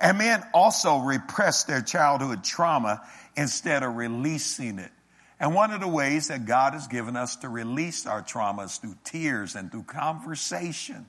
And 0.00 0.18
men 0.18 0.44
also 0.54 0.98
repress 0.98 1.64
their 1.64 1.82
childhood 1.82 2.44
trauma 2.44 3.02
instead 3.36 3.82
of 3.82 3.96
releasing 3.96 4.78
it. 4.78 4.92
And 5.40 5.54
one 5.54 5.72
of 5.72 5.80
the 5.80 5.88
ways 5.88 6.28
that 6.28 6.46
God 6.46 6.74
has 6.74 6.88
given 6.88 7.16
us 7.16 7.36
to 7.36 7.48
release 7.48 8.06
our 8.06 8.22
traumas 8.22 8.80
through 8.80 8.96
tears 9.04 9.54
and 9.54 9.70
through 9.70 9.84
conversation 9.84 11.06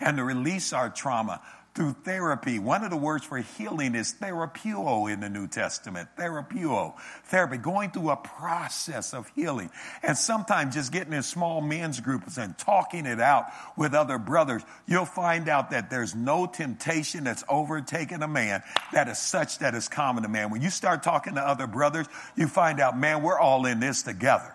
and 0.00 0.16
to 0.16 0.24
release 0.24 0.72
our 0.72 0.88
trauma 0.88 1.40
through 1.74 1.92
therapy. 2.04 2.58
One 2.58 2.84
of 2.84 2.90
the 2.90 2.96
words 2.96 3.24
for 3.24 3.38
healing 3.38 3.94
is 3.94 4.14
therapeuo 4.20 5.10
in 5.10 5.20
the 5.20 5.28
New 5.28 5.48
Testament. 5.48 6.08
Therapeuo. 6.18 6.94
Therapy. 7.24 7.56
Going 7.56 7.90
through 7.90 8.10
a 8.10 8.16
process 8.16 9.14
of 9.14 9.26
healing. 9.34 9.70
And 10.02 10.16
sometimes 10.16 10.74
just 10.74 10.92
getting 10.92 11.14
in 11.14 11.22
small 11.22 11.62
men's 11.62 12.00
groups 12.00 12.36
and 12.36 12.56
talking 12.58 13.06
it 13.06 13.20
out 13.20 13.46
with 13.76 13.94
other 13.94 14.18
brothers, 14.18 14.62
you'll 14.86 15.06
find 15.06 15.48
out 15.48 15.70
that 15.70 15.88
there's 15.88 16.14
no 16.14 16.46
temptation 16.46 17.24
that's 17.24 17.44
overtaken 17.48 18.22
a 18.22 18.28
man 18.28 18.62
that 18.92 19.08
is 19.08 19.18
such 19.18 19.60
that 19.60 19.74
is 19.74 19.88
common 19.88 20.24
to 20.24 20.28
man. 20.28 20.50
When 20.50 20.60
you 20.60 20.70
start 20.70 21.02
talking 21.02 21.34
to 21.36 21.40
other 21.40 21.66
brothers, 21.66 22.06
you 22.36 22.48
find 22.48 22.80
out, 22.80 22.98
man, 22.98 23.22
we're 23.22 23.38
all 23.38 23.64
in 23.64 23.80
this 23.80 24.02
together. 24.02 24.54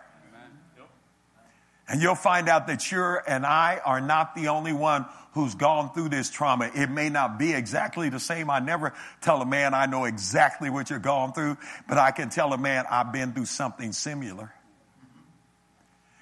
And 1.88 2.02
you'll 2.02 2.16
find 2.16 2.50
out 2.50 2.68
that 2.68 2.92
you 2.92 3.02
and 3.02 3.46
I 3.46 3.80
are 3.86 4.02
not 4.02 4.36
the 4.36 4.50
only 4.50 4.74
one 4.74 5.06
who's 5.32 5.56
gone 5.56 5.94
through 5.94 6.10
this 6.10 6.30
trauma. 6.30 6.70
It 6.74 6.90
may 6.90 7.10
not 7.10 7.38
be 7.38 7.54
exactly 7.54 8.10
the 8.10 8.20
same. 8.20 8.50
I 8.50 8.60
never 8.60 8.94
tell 9.22 9.42
a 9.42 9.46
man 9.46 9.74
I 9.74 9.86
know 9.86 10.06
exactly 10.06 10.70
what 10.70 10.90
you're 10.90 11.00
going 11.00 11.32
through, 11.34 11.58
but 11.88 11.98
I 11.98 12.12
can 12.12 12.30
tell 12.30 12.54
a 12.54 12.58
man 12.58 12.86
I've 12.90 13.14
been 13.14 13.34
through 13.34 13.46
something 13.46 13.94
similar. 13.94 14.54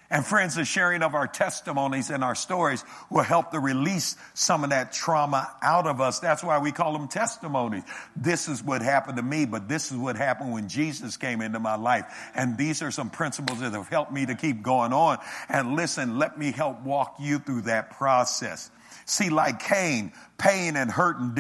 And 0.10 0.24
friends, 0.24 0.56
the 0.56 0.66
sharing 0.66 1.02
of 1.02 1.16
our 1.16 1.26
testimonies 1.28 2.12
and 2.12 2.24
our 2.24 2.36
stories 2.36 2.84
will 3.10 3.24
help 3.24 3.52
to 3.52 3.60
release 3.60 4.16
some 4.36 4.64
of 4.64 4.70
that 4.70 4.94
trauma 4.94 5.52
out 5.64 5.88
of 5.88 6.00
us. 6.00 6.20
That's 6.20 6.44
why 6.44 6.60
we 6.60 6.72
call 6.72 6.94
them 6.94 7.08
testimonies. 7.08 7.84
This 8.16 8.48
is 8.48 8.64
what 8.64 8.84
happened 8.84 9.18
to 9.18 9.24
me, 9.24 9.46
but 9.46 9.68
this 9.68 9.92
is 9.92 9.98
what 9.98 10.16
happened 10.16 10.54
when 10.54 10.70
Jesus 10.70 11.18
came 11.18 11.42
into 11.42 11.60
my 11.60 11.76
life. 11.76 12.06
And 12.36 12.56
these 12.56 12.84
are 12.84 12.92
some 12.92 13.10
principles 13.10 13.62
that 13.62 13.74
have 13.74 13.90
helped 13.90 14.12
me 14.12 14.28
to 14.28 14.36
keep 14.36 14.62
going 14.62 14.94
on. 14.94 15.18
And 15.50 15.76
listen, 15.76 16.20
let 16.20 16.38
me 16.38 16.52
help 16.52 16.84
walk 16.84 17.16
you 17.20 17.40
through 17.40 17.62
that 17.64 17.92
process. 17.92 18.70
See, 19.06 19.30
like 19.30 19.60
Cain, 19.60 20.14
pain 20.38 20.76
and 20.76 20.90
hurt 20.92 21.18
and 21.18 21.36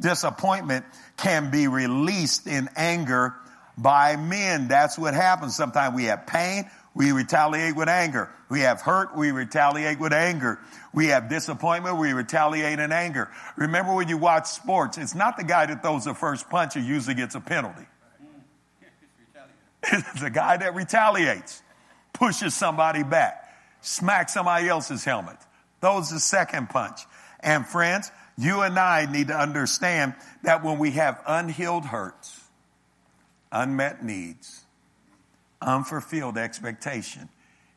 disappointment 0.00 0.84
can 1.16 1.50
be 1.50 1.66
released 1.66 2.46
in 2.46 2.68
anger 2.76 3.34
by 3.76 4.16
men. 4.16 4.68
That's 4.68 4.98
what 4.98 5.14
happens. 5.14 5.56
Sometimes 5.56 5.94
we 5.94 6.04
have 6.04 6.26
pain, 6.26 6.70
we 6.94 7.12
retaliate 7.12 7.74
with 7.74 7.88
anger. 7.88 8.30
We 8.50 8.60
have 8.60 8.82
hurt, 8.82 9.16
we 9.16 9.30
retaliate 9.30 9.98
with 9.98 10.12
anger. 10.12 10.58
We 10.92 11.06
have 11.06 11.28
disappointment, 11.28 11.96
we 11.98 12.12
retaliate 12.12 12.78
in 12.78 12.92
anger. 12.92 13.30
Remember 13.56 13.94
when 13.94 14.08
you 14.08 14.18
watch 14.18 14.46
sports, 14.46 14.98
it's 14.98 15.14
not 15.14 15.36
the 15.36 15.44
guy 15.44 15.66
that 15.66 15.82
throws 15.82 16.04
the 16.04 16.14
first 16.14 16.50
punch 16.50 16.74
who 16.74 16.80
usually 16.80 17.14
gets 17.14 17.34
a 17.34 17.40
penalty. 17.40 17.86
It's 19.92 20.20
the 20.20 20.30
guy 20.30 20.58
that 20.58 20.76
retaliates, 20.76 21.60
pushes 22.12 22.54
somebody 22.54 23.02
back, 23.02 23.52
smacks 23.80 24.34
somebody 24.34 24.68
else's 24.68 25.04
helmet. 25.04 25.38
Those 25.80 26.08
the 26.08 26.20
second 26.20 26.68
punch. 26.70 27.00
And 27.40 27.66
friends, 27.66 28.12
you 28.38 28.60
and 28.60 28.78
I 28.78 29.10
need 29.10 29.28
to 29.28 29.34
understand 29.34 30.14
that 30.44 30.62
when 30.62 30.78
we 30.78 30.92
have 30.92 31.20
unhealed 31.26 31.84
hurts, 31.84 32.40
unmet 33.50 34.04
needs, 34.04 34.61
unfulfilled 35.62 36.38
expectation, 36.38 37.28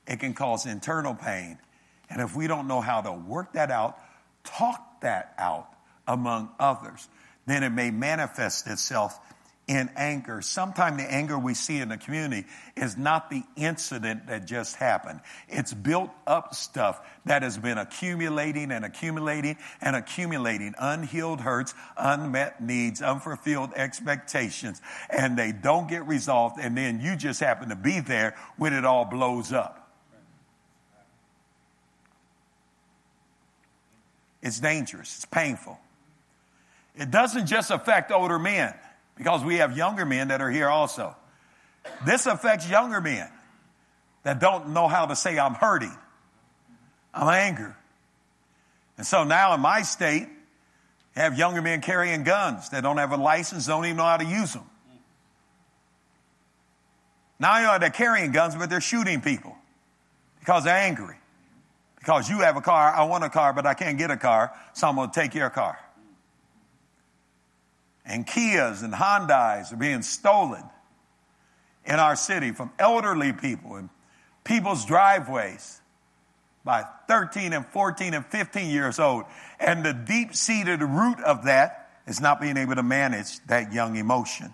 it 0.08 0.20
can 0.20 0.34
cause 0.34 0.66
internal 0.66 1.16
pain. 1.16 1.58
And 2.10 2.22
if 2.22 2.36
we 2.36 2.48
don't 2.48 2.68
know 2.68 2.82
how 2.82 3.02
to 3.02 3.12
work 3.12 3.54
that 3.54 3.72
out, 3.72 3.98
talk 4.44 5.02
that 5.02 5.34
out 5.38 5.70
among 6.08 6.50
others, 6.60 7.08
then 7.46 7.64
it 7.64 7.72
may 7.72 7.92
manifest 7.92 8.68
itself 8.68 9.20
in 9.68 9.90
anger. 9.96 10.42
Sometimes 10.42 10.98
the 10.98 11.12
anger 11.12 11.40
we 11.40 11.56
see 11.56 11.80
in 11.80 11.90
the 11.90 11.98
community 11.98 12.48
is 12.76 12.98
not 12.98 13.30
the 13.30 13.44
incident 13.56 14.28
that 14.28 14.46
just 14.46 14.76
happened. 14.76 15.22
It's 15.48 15.74
built 15.74 16.12
up 16.28 16.54
stuff 16.54 17.02
that 17.26 17.42
has 17.42 17.58
been 17.58 17.78
accumulating 17.78 18.72
and 18.72 18.86
accumulating 18.86 19.58
and 19.82 19.96
accumulating 19.96 20.76
unhealed 20.78 21.42
hurts, 21.42 21.74
unmet 21.98 22.62
needs, 22.62 23.02
unfulfilled 23.02 23.72
expectations, 23.76 24.82
and 25.10 25.38
they 25.38 25.52
don't 25.52 25.88
get 25.88 26.06
resolved. 26.08 26.60
And 26.60 26.78
then 26.78 27.02
you 27.02 27.16
just 27.16 27.40
happen 27.40 27.70
to 27.70 27.76
be 27.76 28.00
there 28.00 28.36
when 28.58 28.74
it 28.74 28.86
all 28.86 29.06
blows 29.06 29.52
up. 29.52 29.82
It's 34.44 34.60
dangerous. 34.60 35.16
It's 35.16 35.26
painful. 35.26 35.80
It 36.96 37.10
doesn't 37.10 37.48
just 37.48 37.72
affect 37.72 38.12
older 38.12 38.38
men 38.38 38.76
because 39.18 39.44
we 39.44 39.58
have 39.58 39.78
younger 39.78 40.06
men 40.06 40.30
that 40.30 40.42
are 40.42 40.52
here 40.52 40.68
also. 40.68 41.16
This 42.06 42.26
affects 42.26 42.70
younger 42.70 43.02
men 43.02 43.30
that 44.24 44.40
don't 44.40 44.70
know 44.70 44.88
how 44.88 45.06
to 45.06 45.16
say, 45.16 45.38
I'm 45.38 45.54
hurting. 45.54 45.96
I'm 47.14 47.30
angry. 47.30 47.72
And 48.98 49.06
so 49.06 49.24
now 49.24 49.54
in 49.54 49.62
my 49.62 49.82
state, 49.84 50.28
have 51.16 51.38
younger 51.38 51.62
men 51.62 51.82
carrying 51.82 52.24
guns 52.24 52.70
that 52.70 52.84
don't 52.84 52.98
have 52.98 53.12
a 53.12 53.18
license, 53.18 53.68
don't 53.68 53.86
even 53.86 53.98
know 53.98 54.04
how 54.04 54.18
to 54.18 54.26
use 54.26 54.54
them. 54.54 54.70
Not 57.40 57.58
only 57.58 57.68
are 57.68 57.80
they 57.80 57.90
carrying 57.90 58.32
guns, 58.32 58.56
but 58.56 58.70
they're 58.70 58.82
shooting 58.82 59.22
people 59.22 59.56
because 60.40 60.64
they're 60.64 60.78
angry. 60.78 61.16
Because 62.00 62.30
you 62.30 62.40
have 62.42 62.56
a 62.56 62.62
car, 62.62 62.94
I 62.94 63.04
want 63.06 63.24
a 63.24 63.30
car, 63.30 63.54
but 63.54 63.66
I 63.66 63.74
can't 63.74 63.98
get 63.98 64.12
a 64.12 64.18
car, 64.18 64.54
so 64.74 64.88
I'm 64.88 64.96
going 64.96 65.10
to 65.10 65.20
take 65.20 65.34
your 65.34 65.50
car. 65.50 65.80
And 68.06 68.26
Kias 68.26 68.84
and 68.84 68.94
Hyundais 68.94 69.74
are 69.74 69.78
being 69.78 70.02
stolen 70.02 70.64
in 71.86 71.96
our 71.96 72.16
city 72.16 72.52
from 72.52 72.72
elderly 72.78 73.34
people 73.34 73.76
and 73.76 73.90
people's 74.44 74.86
driveways 74.86 75.82
by 76.64 76.84
13 77.08 77.54
and 77.54 77.66
14 77.68 78.14
and 78.14 78.26
15 78.26 78.70
years 78.70 79.00
old. 79.00 79.26
And 79.60 79.86
the 79.86 79.94
deep 79.94 80.36
seated 80.36 80.82
root 80.82 81.20
of 81.20 81.46
that 81.46 81.90
is 82.08 82.20
not 82.20 82.42
being 82.42 82.58
able 82.58 82.76
to 82.76 82.84
manage 82.84 83.40
that 83.48 83.74
young 83.74 83.96
emotion. 83.96 84.54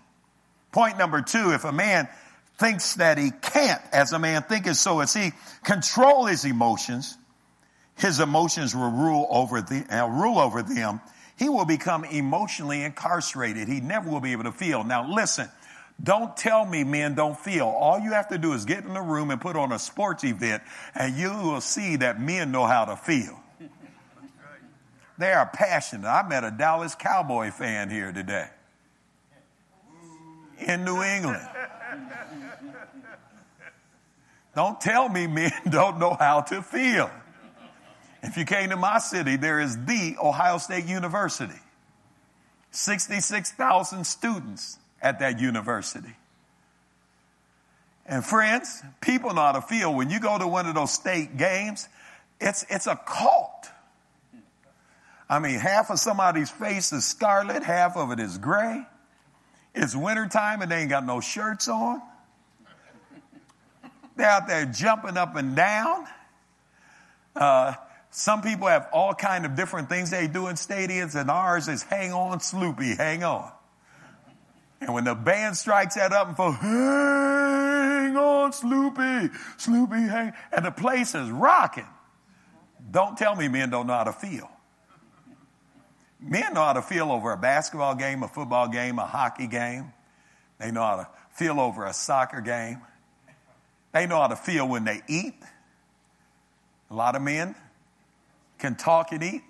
Point 0.72 0.98
number 0.98 1.22
two, 1.22 1.52
if 1.52 1.66
a 1.66 1.72
man 1.72 2.08
thinks 2.58 2.96
that 2.96 3.18
he 3.18 3.32
can't, 3.32 3.82
as 3.92 4.14
a 4.14 4.20
man 4.20 4.44
thinketh, 4.44 4.78
so 4.78 5.02
is 5.02 5.14
he, 5.14 5.32
control 5.64 6.26
his 6.26 6.46
emotions, 6.46 7.18
his 7.96 8.20
emotions 8.20 8.76
will 8.76 8.92
rule 8.92 9.28
over 9.30 9.62
the, 9.62 9.86
uh, 9.90 10.08
rule 10.08 10.40
over 10.40 10.64
them. 10.64 11.02
He 11.38 11.50
will 11.50 11.66
become 11.66 12.04
emotionally 12.06 12.84
incarcerated. 12.84 13.68
He 13.68 13.82
never 13.82 14.10
will 14.10 14.20
be 14.20 14.32
able 14.32 14.44
to 14.44 14.52
feel. 14.52 14.84
Now 14.84 15.12
listen, 15.12 15.50
don't 16.02 16.36
tell 16.36 16.66
me 16.66 16.84
men 16.84 17.16
don't 17.16 17.38
feel. 17.38 17.66
All 17.66 18.00
you 18.00 18.12
have 18.12 18.30
to 18.30 18.38
do 18.38 18.54
is 18.54 18.66
get 18.66 18.84
in 18.84 18.94
the 18.94 19.02
room 19.02 19.32
and 19.32 19.40
put 19.40 19.56
on 19.56 19.72
a 19.72 19.80
sports 19.80 20.24
event 20.24 20.64
and 20.96 21.16
you 21.16 21.30
will 21.30 21.62
see 21.62 21.98
that 21.98 22.20
men 22.20 22.52
know 22.52 22.66
how 22.66 22.86
to 22.86 22.96
feel. 22.96 23.40
They 25.18 25.34
are 25.34 25.46
passionate. 25.46 26.08
I 26.08 26.28
met 26.28 26.44
a 26.44 26.52
Dallas 26.52 26.96
Cowboy 26.96 27.52
fan 27.52 27.90
here 27.90 28.12
today 28.12 28.48
in 30.60 30.84
New 30.84 31.02
England. 31.04 31.48
Don't 34.56 34.82
tell 34.82 35.08
me 35.08 35.28
men 35.28 35.52
don't 35.70 36.00
know 36.00 36.16
how 36.20 36.42
to 36.42 36.62
feel. 36.62 37.10
If 38.24 38.38
you 38.38 38.46
came 38.46 38.70
to 38.70 38.76
my 38.78 39.00
city, 39.00 39.36
there 39.36 39.60
is 39.60 39.76
the 39.86 40.16
Ohio 40.22 40.58
State 40.58 40.86
University. 40.86 41.60
66,000 42.72 44.06
students 44.06 44.78
at 45.02 45.20
that 45.20 45.40
university. 45.40 46.16
And 48.06 48.26
friends, 48.26 48.82
people 49.02 49.34
know 49.34 49.42
how 49.42 49.52
to 49.54 49.62
feel. 49.62 49.94
When 49.94 50.10
you 50.10 50.20
go 50.20 50.38
to 50.38 50.48
one 50.48 50.68
of 50.68 50.76
those 50.76 50.92
state 50.92 51.38
games, 51.38 51.88
it's, 52.40 52.66
it's 52.70 52.88
a 52.88 52.96
cult. 52.96 53.70
I 55.30 55.40
mean, 55.40 55.60
half 55.60 55.90
of 55.90 56.00
somebody's 56.00 56.50
face 56.50 56.92
is 56.92 57.06
scarlet, 57.06 57.64
half 57.64 57.96
of 57.96 58.12
it 58.12 58.20
is 58.20 58.38
gray. 58.38 58.86
It's 59.74 59.96
wintertime 59.96 60.62
and 60.62 60.70
they 60.70 60.82
ain't 60.82 60.90
got 60.90 61.06
no 61.06 61.22
shirts 61.22 61.68
on. 61.68 62.02
They're 64.18 64.30
out 64.30 64.48
there 64.48 64.66
jumping 64.66 65.16
up 65.16 65.36
and 65.36 65.56
down. 65.56 66.06
Uh, 67.36 67.76
some 68.12 68.42
people 68.42 68.68
have 68.68 68.88
all 68.92 69.14
kind 69.14 69.46
of 69.46 69.56
different 69.56 69.88
things 69.88 70.12
they 70.12 70.28
do 70.28 70.48
in 70.48 70.56
stadiums, 70.56 71.20
and 71.20 71.32
ours 71.32 71.70
is 71.70 71.82
hang 71.82 72.12
on, 72.12 72.40
Sloopy, 72.40 72.98
hang 72.98 73.24
on. 73.24 73.50
And 74.82 74.94
when 74.94 75.06
the 75.06 75.16
band 75.16 75.56
strikes 75.56 75.96
that 75.96 76.12
up 76.12 76.28
and 76.28 76.36
for 76.36 76.52
hang 76.52 78.18
on, 78.18 78.52
Sloopy, 78.52 79.32
Sloopy, 79.58 80.10
hang, 80.10 80.34
and 80.52 80.66
the 80.66 80.72
place 80.72 81.16
is 81.16 81.30
rocking. 81.30 81.88
Don't 82.92 83.18
tell 83.18 83.34
me 83.36 83.48
men 83.48 83.70
don't 83.70 83.88
know 83.88 83.94
how 83.94 84.04
to 84.04 84.14
feel. 84.14 84.50
Men 86.20 86.54
know 86.54 86.64
how 86.64 86.74
to 86.74 86.82
feel 86.82 87.12
over 87.12 87.32
a 87.32 87.38
basketball 87.38 87.96
game, 87.96 88.24
a 88.24 88.28
football 88.28 88.68
game, 88.68 89.00
a 89.00 89.06
hockey 89.06 89.48
game. 89.48 89.94
They 90.60 90.72
know 90.72 90.82
how 90.82 90.96
to 90.98 91.08
feel 91.32 91.60
over 91.62 91.86
a 91.86 91.94
soccer 91.94 92.42
game. 92.42 92.82
They 93.94 94.06
know 94.06 94.20
how 94.20 94.28
to 94.28 94.36
feel 94.36 94.68
when 94.68 94.84
they 94.84 95.02
eat. 95.08 95.36
A 96.90 96.94
lot 96.94 97.16
of 97.16 97.22
men 97.22 97.56
can 98.62 98.76
talk 98.76 99.12
and 99.12 99.24
eat. 99.24 99.42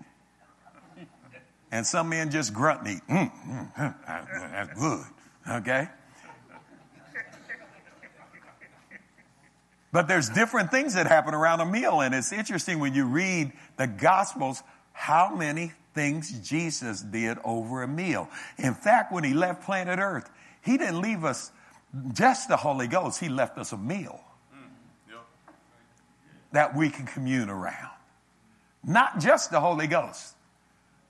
And 1.71 1.85
some 1.85 2.09
men 2.09 2.31
just 2.31 2.53
grunt 2.53 2.81
and 2.81 2.97
eat. 2.97 3.01
Mm, 3.07 3.31
mm, 3.47 3.75
mm, 3.75 4.51
that's 4.51 4.79
good. 4.79 5.05
Okay? 5.49 5.87
But 9.91 10.07
there's 10.07 10.29
different 10.29 10.71
things 10.71 10.93
that 10.93 11.07
happen 11.07 11.33
around 11.33 11.59
a 11.59 11.65
meal, 11.65 11.99
and 11.99 12.15
it's 12.15 12.31
interesting 12.31 12.79
when 12.79 12.93
you 12.93 13.05
read 13.05 13.51
the 13.77 13.87
Gospels 13.87 14.63
how 14.93 15.35
many 15.35 15.73
things 15.93 16.31
Jesus 16.47 17.01
did 17.01 17.37
over 17.43 17.83
a 17.83 17.87
meal. 17.87 18.29
In 18.57 18.73
fact, 18.73 19.11
when 19.11 19.25
he 19.25 19.33
left 19.33 19.63
planet 19.63 19.99
Earth, 19.99 20.29
he 20.63 20.77
didn't 20.77 21.01
leave 21.01 21.25
us 21.25 21.51
just 22.13 22.47
the 22.47 22.55
Holy 22.55 22.87
Ghost, 22.87 23.19
he 23.19 23.27
left 23.27 23.57
us 23.57 23.73
a 23.73 23.77
meal 23.77 24.23
that 26.51 26.75
we 26.75 26.89
can 26.89 27.05
commune 27.05 27.49
around. 27.49 27.91
Not 28.83 29.19
just 29.19 29.51
the 29.51 29.59
Holy 29.59 29.87
Ghost, 29.87 30.35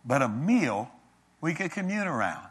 but 0.06 0.22
a 0.22 0.28
meal 0.28 0.90
we 1.40 1.54
could 1.54 1.72
commune 1.72 2.08
around. 2.08 2.48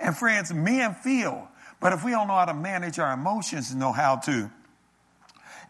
And 0.00 0.16
friends, 0.16 0.52
men 0.52 0.94
feel, 0.94 1.48
but 1.80 1.92
if 1.92 2.04
we 2.04 2.12
don't 2.12 2.28
know 2.28 2.34
how 2.34 2.46
to 2.46 2.54
manage 2.54 2.98
our 2.98 3.12
emotions 3.12 3.70
and 3.70 3.80
know 3.80 3.92
how 3.92 4.16
to 4.16 4.50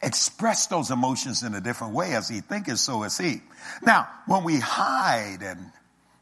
express 0.03 0.67
those 0.67 0.91
emotions 0.91 1.43
in 1.43 1.55
a 1.55 1.61
different 1.61 1.95
way 1.95 2.15
as 2.15 2.29
he 2.29 2.41
thinketh, 2.41 2.79
so 2.79 3.03
is 3.03 3.19
he. 3.19 3.43
Now, 3.83 4.09
when 4.27 4.45
we 4.45 4.59
hide 4.61 5.39
and 5.43 5.73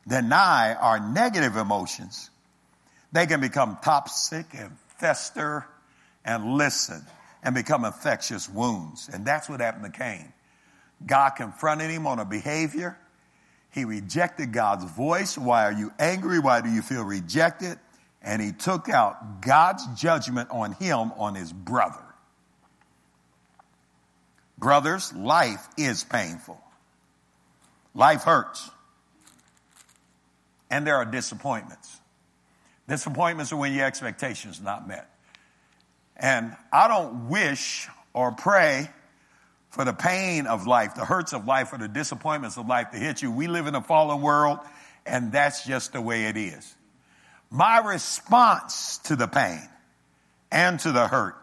deny 0.06 0.74
our 0.74 1.00
negative 1.00 1.56
emotions, 1.56 2.30
they 3.12 3.26
can 3.26 3.40
become 3.40 3.78
toxic 3.82 4.46
and 4.56 4.76
fester 4.98 5.66
and 6.24 6.54
listen 6.54 7.02
and 7.42 7.54
become 7.54 7.84
infectious 7.84 8.48
wounds. 8.48 9.08
And 9.12 9.24
that's 9.24 9.48
what 9.48 9.60
happened 9.60 9.92
to 9.92 9.98
Cain. 9.98 10.32
God 11.04 11.30
confronted 11.30 11.90
him 11.90 12.06
on 12.06 12.18
a 12.18 12.24
behavior. 12.24 12.98
He 13.70 13.84
rejected 13.84 14.52
God's 14.52 14.84
voice. 14.84 15.36
Why 15.36 15.64
are 15.64 15.72
you 15.72 15.92
angry? 15.98 16.38
Why 16.38 16.62
do 16.62 16.70
you 16.70 16.80
feel 16.80 17.02
rejected? 17.02 17.78
And 18.22 18.40
he 18.40 18.52
took 18.52 18.88
out 18.88 19.42
God's 19.42 19.86
judgment 20.00 20.50
on 20.50 20.72
him, 20.72 21.12
on 21.16 21.34
his 21.34 21.52
brother. 21.52 22.02
Brothers, 24.58 25.12
life 25.12 25.68
is 25.76 26.02
painful. 26.04 26.60
Life 27.94 28.22
hurts. 28.22 28.70
And 30.70 30.86
there 30.86 30.96
are 30.96 31.04
disappointments. 31.04 32.00
Disappointments 32.88 33.52
are 33.52 33.56
when 33.56 33.74
your 33.74 33.84
expectations 33.84 34.60
are 34.60 34.64
not 34.64 34.88
met. 34.88 35.10
And 36.16 36.56
I 36.72 36.88
don't 36.88 37.28
wish 37.28 37.88
or 38.14 38.32
pray 38.32 38.88
for 39.76 39.84
the 39.84 39.92
pain 39.92 40.46
of 40.46 40.66
life, 40.66 40.94
the 40.94 41.04
hurts 41.04 41.34
of 41.34 41.46
life, 41.46 41.70
or 41.70 41.78
the 41.78 41.86
disappointments 41.86 42.56
of 42.56 42.66
life 42.66 42.92
to 42.92 42.98
hit 42.98 43.20
you. 43.20 43.30
We 43.30 43.46
live 43.46 43.66
in 43.66 43.74
a 43.74 43.82
fallen 43.82 44.22
world, 44.22 44.58
and 45.04 45.30
that's 45.30 45.66
just 45.66 45.92
the 45.92 46.00
way 46.00 46.24
it 46.24 46.38
is. 46.38 46.74
My 47.50 47.78
response 47.78 48.98
to 49.04 49.16
the 49.16 49.28
pain 49.28 49.68
and 50.50 50.80
to 50.80 50.92
the 50.92 51.06
hurt 51.06 51.36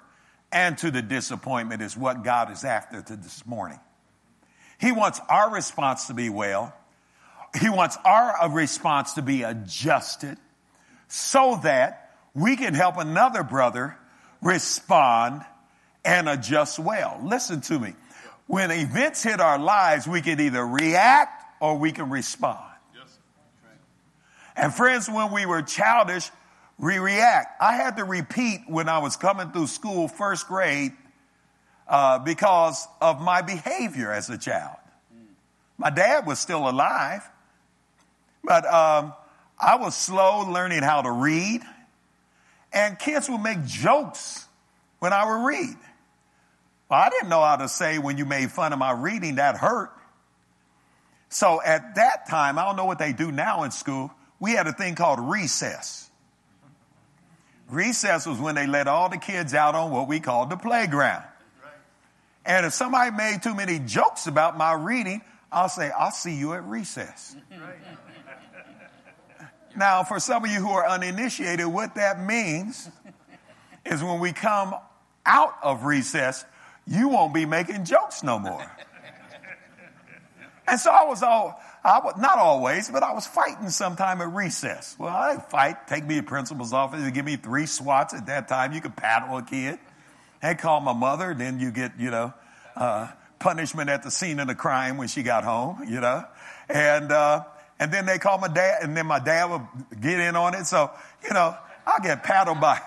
and 0.51 0.75
to 0.79 0.89
the 0.89 1.03
disappointment 1.03 1.83
is 1.83 1.95
what 1.95 2.23
God 2.23 2.51
is 2.51 2.63
after 2.63 3.03
to 3.03 3.15
this 3.15 3.45
morning. 3.45 3.79
He 4.79 4.91
wants 4.91 5.21
our 5.29 5.53
response 5.53 6.07
to 6.07 6.15
be 6.15 6.29
well. 6.29 6.73
He 7.61 7.69
wants 7.69 7.97
our 8.03 8.41
uh, 8.41 8.49
response 8.49 9.13
to 9.13 9.21
be 9.21 9.43
adjusted 9.43 10.39
so 11.07 11.59
that 11.61 12.15
we 12.33 12.55
can 12.55 12.73
help 12.73 12.97
another 12.97 13.43
brother 13.43 13.95
respond 14.41 15.43
and 16.03 16.27
adjust 16.27 16.79
well. 16.79 17.21
Listen 17.23 17.61
to 17.61 17.77
me. 17.77 17.93
When 18.47 18.71
events 18.71 19.23
hit 19.23 19.39
our 19.39 19.57
lives, 19.57 20.07
we 20.07 20.21
can 20.21 20.39
either 20.39 20.65
react 20.65 21.61
or 21.61 21.77
we 21.77 21.91
can 21.91 22.09
respond. 22.09 22.59
Yes. 22.95 23.17
And 24.55 24.73
friends, 24.73 25.09
when 25.09 25.31
we 25.31 25.45
were 25.45 25.61
childish, 25.61 26.29
we 26.77 26.97
react. 26.97 27.61
I 27.61 27.75
had 27.75 27.97
to 27.97 28.03
repeat 28.03 28.61
when 28.67 28.89
I 28.89 28.99
was 28.99 29.15
coming 29.15 29.51
through 29.51 29.67
school, 29.67 30.07
first 30.07 30.47
grade, 30.47 30.91
uh, 31.87 32.19
because 32.19 32.87
of 33.01 33.21
my 33.21 33.41
behavior 33.41 34.11
as 34.11 34.29
a 34.29 34.37
child. 34.37 34.77
My 35.77 35.89
dad 35.89 36.25
was 36.25 36.39
still 36.39 36.69
alive, 36.69 37.27
but 38.43 38.65
um, 38.65 39.13
I 39.59 39.77
was 39.77 39.95
slow 39.95 40.41
learning 40.49 40.83
how 40.83 41.01
to 41.01 41.11
read, 41.11 41.61
and 42.71 42.97
kids 42.99 43.29
would 43.29 43.41
make 43.41 43.65
jokes 43.65 44.45
when 44.99 45.13
I 45.13 45.25
would 45.25 45.45
read. 45.45 45.75
Well, 46.93 47.01
I 47.01 47.09
didn't 47.09 47.29
know 47.29 47.41
how 47.41 47.55
to 47.55 47.67
say 47.67 47.97
when 47.97 48.19
you 48.19 48.25
made 48.25 48.51
fun 48.51 48.71
of 48.71 48.77
my 48.77 48.91
reading, 48.91 49.37
that 49.37 49.57
hurt. 49.57 49.89
So 51.27 51.59
at 51.59 51.95
that 51.95 52.29
time, 52.29 52.59
I 52.59 52.65
don't 52.65 52.75
know 52.75 52.85
what 52.85 52.99
they 52.99 53.13
do 53.13 53.31
now 53.31 53.63
in 53.63 53.71
school, 53.71 54.11
we 54.39 54.51
had 54.51 54.67
a 54.67 54.73
thing 54.73 54.93
called 54.93 55.19
recess. 55.19 56.11
Recess 57.67 58.27
was 58.27 58.37
when 58.37 58.53
they 58.53 58.67
let 58.67 58.87
all 58.87 59.09
the 59.09 59.17
kids 59.17 59.55
out 59.55 59.73
on 59.73 59.89
what 59.89 60.07
we 60.07 60.19
called 60.19 60.51
the 60.51 60.55
playground. 60.55 61.23
And 62.45 62.63
if 62.63 62.73
somebody 62.73 63.09
made 63.09 63.41
too 63.41 63.55
many 63.55 63.79
jokes 63.79 64.27
about 64.27 64.55
my 64.55 64.73
reading, 64.73 65.23
I'll 65.51 65.69
say, 65.69 65.89
I'll 65.89 66.11
see 66.11 66.35
you 66.35 66.53
at 66.53 66.63
recess. 66.63 67.35
now, 69.75 70.03
for 70.03 70.19
some 70.19 70.45
of 70.45 70.51
you 70.51 70.59
who 70.59 70.69
are 70.69 70.87
uninitiated, 70.87 71.65
what 71.65 71.95
that 71.95 72.23
means 72.23 72.87
is 73.83 74.03
when 74.03 74.19
we 74.19 74.31
come 74.31 74.75
out 75.25 75.55
of 75.63 75.85
recess, 75.85 76.45
you 76.87 77.09
won't 77.09 77.33
be 77.33 77.45
making 77.45 77.85
jokes 77.85 78.23
no 78.23 78.39
more. 78.39 78.71
And 80.67 80.79
so 80.79 80.91
I 80.91 81.03
was 81.03 81.21
all, 81.23 81.61
I 81.83 81.99
was, 81.99 82.15
not 82.17 82.37
always, 82.37 82.89
but 82.89 83.03
I 83.03 83.11
was 83.13 83.27
fighting 83.27 83.69
sometime 83.69 84.21
at 84.21 84.31
recess. 84.33 84.95
Well, 84.97 85.09
I 85.09 85.37
fight, 85.37 85.87
take 85.87 86.05
me 86.05 86.15
to 86.15 86.23
principal's 86.23 86.71
office, 86.71 87.01
and 87.01 87.13
give 87.13 87.25
me 87.25 87.35
three 87.35 87.65
swats 87.65 88.13
at 88.13 88.27
that 88.27 88.47
time. 88.47 88.71
You 88.71 88.79
could 88.79 88.95
paddle 88.95 89.37
a 89.37 89.43
kid. 89.43 89.79
They 90.41 90.55
call 90.55 90.79
my 90.79 90.93
mother, 90.93 91.33
then 91.33 91.59
you 91.59 91.71
get, 91.71 91.93
you 91.99 92.11
know, 92.11 92.33
uh, 92.75 93.09
punishment 93.39 93.89
at 93.89 94.03
the 94.03 94.11
scene 94.11 94.39
of 94.39 94.47
the 94.47 94.55
crime 94.55 94.97
when 94.97 95.09
she 95.09 95.23
got 95.23 95.43
home, 95.43 95.83
you 95.87 95.99
know. 95.99 96.23
And, 96.69 97.11
uh, 97.11 97.43
and 97.79 97.91
then 97.91 98.05
they 98.05 98.17
call 98.17 98.37
my 98.37 98.47
dad, 98.47 98.83
and 98.83 98.95
then 98.95 99.05
my 99.05 99.19
dad 99.19 99.45
would 99.51 100.01
get 100.01 100.19
in 100.19 100.37
on 100.37 100.55
it. 100.55 100.65
So, 100.65 100.91
you 101.23 101.33
know, 101.33 101.57
I'll 101.85 101.99
get 102.01 102.23
paddled 102.23 102.61
by, 102.61 102.81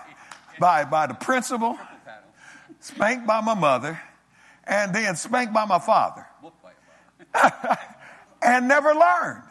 by, 0.59 0.85
by 0.85 1.05
the 1.05 1.13
principal, 1.13 1.77
spanked 2.79 3.27
by 3.27 3.41
my 3.41 3.53
mother, 3.53 3.99
and 4.63 4.93
then 4.93 5.15
spanked 5.15 5.53
by 5.53 5.65
my 5.65 5.79
father. 5.79 6.25
and 8.41 8.67
never 8.67 8.93
learned. 8.93 9.43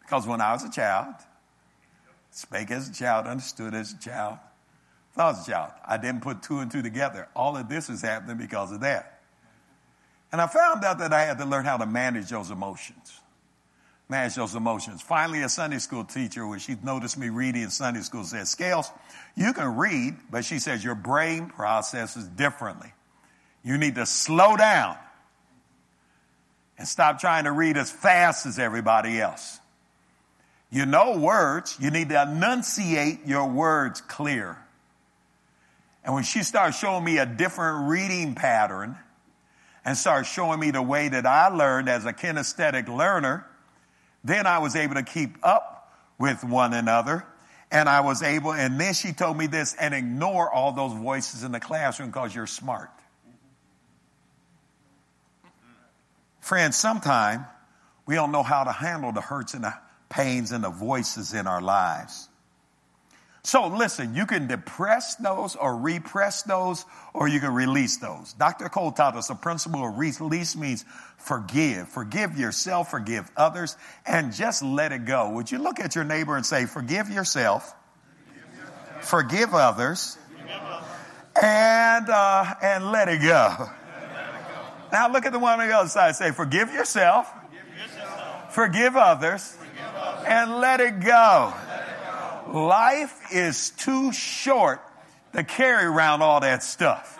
Because 0.00 0.26
when 0.26 0.40
I 0.40 0.52
was 0.52 0.64
a 0.64 0.70
child, 0.70 1.14
spake 2.30 2.70
as 2.70 2.88
a 2.88 2.92
child, 2.92 3.26
understood 3.26 3.74
as 3.74 3.92
a 3.92 3.98
child, 3.98 4.38
thought 5.14 5.34
as 5.34 5.48
a 5.48 5.50
child. 5.50 5.72
I 5.84 5.96
didn't 5.96 6.20
put 6.20 6.42
two 6.42 6.58
and 6.58 6.70
two 6.70 6.82
together. 6.82 7.28
All 7.34 7.56
of 7.56 7.68
this 7.68 7.88
is 7.88 8.02
happening 8.02 8.36
because 8.36 8.70
of 8.70 8.80
that. 8.80 9.22
And 10.30 10.40
I 10.40 10.46
found 10.46 10.84
out 10.84 10.98
that 10.98 11.12
I 11.12 11.22
had 11.22 11.38
to 11.38 11.44
learn 11.44 11.64
how 11.64 11.76
to 11.76 11.86
manage 11.86 12.30
those 12.30 12.50
emotions. 12.50 13.20
Manage 14.08 14.34
those 14.34 14.54
emotions. 14.54 15.00
Finally, 15.00 15.42
a 15.42 15.48
Sunday 15.48 15.78
school 15.78 16.04
teacher, 16.04 16.46
when 16.46 16.58
she 16.58 16.76
noticed 16.82 17.16
me 17.16 17.30
reading 17.30 17.62
in 17.62 17.70
Sunday 17.70 18.00
school, 18.00 18.24
said, 18.24 18.46
Scales, 18.46 18.90
you 19.34 19.52
can 19.54 19.76
read, 19.76 20.14
but 20.30 20.44
she 20.44 20.58
says 20.58 20.84
your 20.84 20.94
brain 20.94 21.48
processes 21.48 22.28
differently. 22.28 22.92
You 23.62 23.78
need 23.78 23.94
to 23.94 24.04
slow 24.04 24.56
down 24.56 24.98
and 26.76 26.86
stop 26.86 27.18
trying 27.18 27.44
to 27.44 27.52
read 27.52 27.76
as 27.78 27.90
fast 27.90 28.44
as 28.46 28.58
everybody 28.58 29.18
else. 29.20 29.58
You 30.70 30.86
know 30.86 31.18
words, 31.18 31.76
you 31.80 31.90
need 31.90 32.10
to 32.10 32.22
enunciate 32.22 33.26
your 33.26 33.48
words 33.48 34.00
clear. 34.02 34.58
And 36.04 36.14
when 36.14 36.24
she 36.24 36.42
started 36.42 36.72
showing 36.74 37.04
me 37.04 37.18
a 37.18 37.26
different 37.26 37.88
reading 37.88 38.34
pattern 38.34 38.98
and 39.84 39.96
started 39.96 40.26
showing 40.26 40.60
me 40.60 40.70
the 40.72 40.82
way 40.82 41.08
that 41.08 41.24
I 41.24 41.48
learned 41.48 41.88
as 41.88 42.04
a 42.04 42.12
kinesthetic 42.12 42.88
learner, 42.88 43.46
then 44.24 44.46
I 44.46 44.58
was 44.58 44.74
able 44.74 44.94
to 44.94 45.02
keep 45.02 45.36
up 45.42 45.92
with 46.18 46.42
one 46.42 46.72
another. 46.72 47.24
And 47.70 47.88
I 47.88 48.02
was 48.02 48.22
able, 48.22 48.52
and 48.52 48.80
then 48.80 48.94
she 48.94 49.12
told 49.12 49.36
me 49.36 49.48
this, 49.48 49.74
and 49.74 49.94
ignore 49.94 50.48
all 50.52 50.70
those 50.72 50.92
voices 50.92 51.42
in 51.42 51.50
the 51.50 51.58
classroom 51.58 52.10
because 52.10 52.32
you're 52.32 52.46
smart. 52.46 52.90
Friends, 56.40 56.76
sometimes 56.76 57.44
we 58.06 58.14
don't 58.14 58.30
know 58.30 58.44
how 58.44 58.64
to 58.64 58.70
handle 58.70 59.10
the 59.10 59.22
hurts 59.22 59.54
and 59.54 59.64
the 59.64 59.74
pains 60.08 60.52
and 60.52 60.62
the 60.62 60.70
voices 60.70 61.34
in 61.34 61.48
our 61.48 61.60
lives. 61.60 62.28
So 63.44 63.66
listen, 63.66 64.14
you 64.14 64.24
can 64.24 64.46
depress 64.46 65.16
those 65.16 65.54
or 65.54 65.76
repress 65.76 66.42
those 66.44 66.86
or 67.12 67.28
you 67.28 67.40
can 67.40 67.52
release 67.52 67.98
those. 67.98 68.32
Dr. 68.32 68.70
Cole 68.70 68.90
taught 68.90 69.16
us 69.16 69.28
a 69.28 69.34
principle 69.34 69.86
of 69.86 69.98
release 69.98 70.56
means 70.56 70.82
forgive. 71.18 71.88
Forgive 71.88 72.38
yourself, 72.38 72.90
forgive 72.90 73.30
others, 73.36 73.76
and 74.06 74.32
just 74.32 74.62
let 74.62 74.92
it 74.92 75.04
go. 75.04 75.30
Would 75.32 75.52
you 75.52 75.58
look 75.58 75.78
at 75.78 75.94
your 75.94 76.04
neighbor 76.04 76.36
and 76.36 76.46
say, 76.46 76.64
forgive 76.64 77.10
yourself, 77.10 77.74
forgive 79.02 79.52
others, 79.52 80.16
and, 81.40 82.08
uh, 82.08 82.54
and 82.62 82.92
let 82.92 83.10
it 83.10 83.20
go. 83.20 83.68
Now 84.90 85.12
look 85.12 85.26
at 85.26 85.32
the 85.32 85.38
one 85.38 85.60
on 85.60 85.68
the 85.68 85.74
other 85.74 85.90
side. 85.90 86.16
Say, 86.16 86.30
forgive 86.30 86.72
yourself, 86.72 87.30
forgive 88.48 88.96
others, 88.96 89.54
and 90.26 90.56
let 90.56 90.80
it, 90.80 91.00
go. 91.00 91.52
Life 92.52 93.32
is 93.32 93.70
too 93.70 94.12
short 94.12 94.80
to 95.32 95.44
carry 95.44 95.84
around 95.84 96.22
all 96.22 96.40
that 96.40 96.62
stuff. 96.62 97.18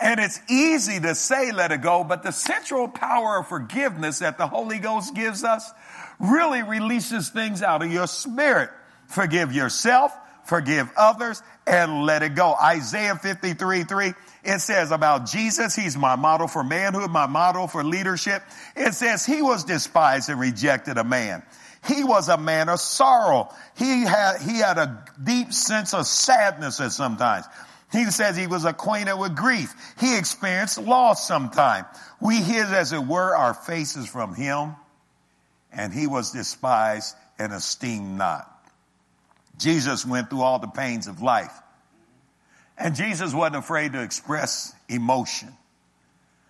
And 0.00 0.20
it's 0.20 0.40
easy 0.50 1.00
to 1.00 1.14
say 1.14 1.52
let 1.52 1.72
it 1.72 1.80
go, 1.80 2.04
but 2.04 2.22
the 2.22 2.32
central 2.32 2.88
power 2.88 3.38
of 3.38 3.48
forgiveness 3.48 4.18
that 4.18 4.38
the 4.38 4.46
Holy 4.46 4.78
Ghost 4.78 5.14
gives 5.14 5.44
us 5.44 5.70
really 6.18 6.62
releases 6.62 7.30
things 7.30 7.62
out 7.62 7.82
of 7.82 7.90
your 7.90 8.06
spirit. 8.06 8.70
Forgive 9.06 9.52
yourself, 9.52 10.12
forgive 10.44 10.90
others, 10.96 11.42
and 11.66 12.04
let 12.04 12.22
it 12.22 12.34
go. 12.34 12.54
Isaiah 12.54 13.16
53 13.16 13.84
3 13.84 14.14
it 14.44 14.60
says 14.60 14.90
about 14.90 15.26
Jesus, 15.26 15.74
he's 15.74 15.96
my 15.96 16.16
model 16.16 16.48
for 16.48 16.62
manhood, 16.62 17.10
my 17.10 17.26
model 17.26 17.66
for 17.66 17.82
leadership. 17.82 18.42
It 18.76 18.92
says 18.92 19.24
he 19.24 19.40
was 19.40 19.64
despised 19.64 20.28
and 20.28 20.38
rejected 20.38 20.98
a 20.98 21.04
man. 21.04 21.42
He 21.86 22.04
was 22.04 22.28
a 22.28 22.38
man 22.38 22.68
of 22.68 22.80
sorrow. 22.80 23.52
He 23.76 24.02
had, 24.02 24.40
he 24.40 24.58
had 24.58 24.78
a 24.78 25.04
deep 25.22 25.52
sense 25.52 25.92
of 25.94 26.06
sadness 26.06 26.80
at 26.80 26.92
sometimes. 26.92 27.44
He 27.92 28.06
says 28.06 28.36
he 28.36 28.46
was 28.46 28.64
acquainted 28.64 29.16
with 29.16 29.36
grief. 29.36 29.74
He 30.00 30.16
experienced 30.16 30.78
loss 30.78 31.26
sometime. 31.26 31.84
We 32.20 32.36
hid 32.36 32.66
as 32.66 32.92
it 32.92 33.04
were 33.04 33.36
our 33.36 33.54
faces 33.54 34.08
from 34.08 34.34
him 34.34 34.74
and 35.74 35.92
he 35.92 36.06
was 36.06 36.30
despised 36.30 37.16
and 37.38 37.52
esteemed 37.52 38.16
not. 38.16 38.50
Jesus 39.58 40.06
went 40.06 40.30
through 40.30 40.42
all 40.42 40.58
the 40.58 40.68
pains 40.68 41.06
of 41.06 41.20
life. 41.20 41.52
And 42.76 42.96
Jesus 42.96 43.32
wasn't 43.32 43.56
afraid 43.56 43.92
to 43.92 44.02
express 44.02 44.74
emotion. 44.88 45.52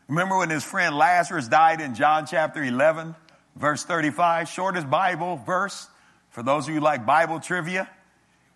Remember 0.08 0.38
when 0.38 0.50
his 0.50 0.64
friend 0.64 0.96
Lazarus 0.96 1.48
died 1.48 1.80
in 1.80 1.94
John 1.94 2.26
chapter 2.26 2.62
11, 2.62 3.14
verse 3.56 3.84
35, 3.84 4.48
shortest 4.48 4.88
Bible 4.90 5.36
verse 5.36 5.88
for 6.30 6.42
those 6.42 6.66
of 6.68 6.74
you 6.74 6.80
like 6.80 7.06
Bible 7.06 7.38
trivia 7.38 7.88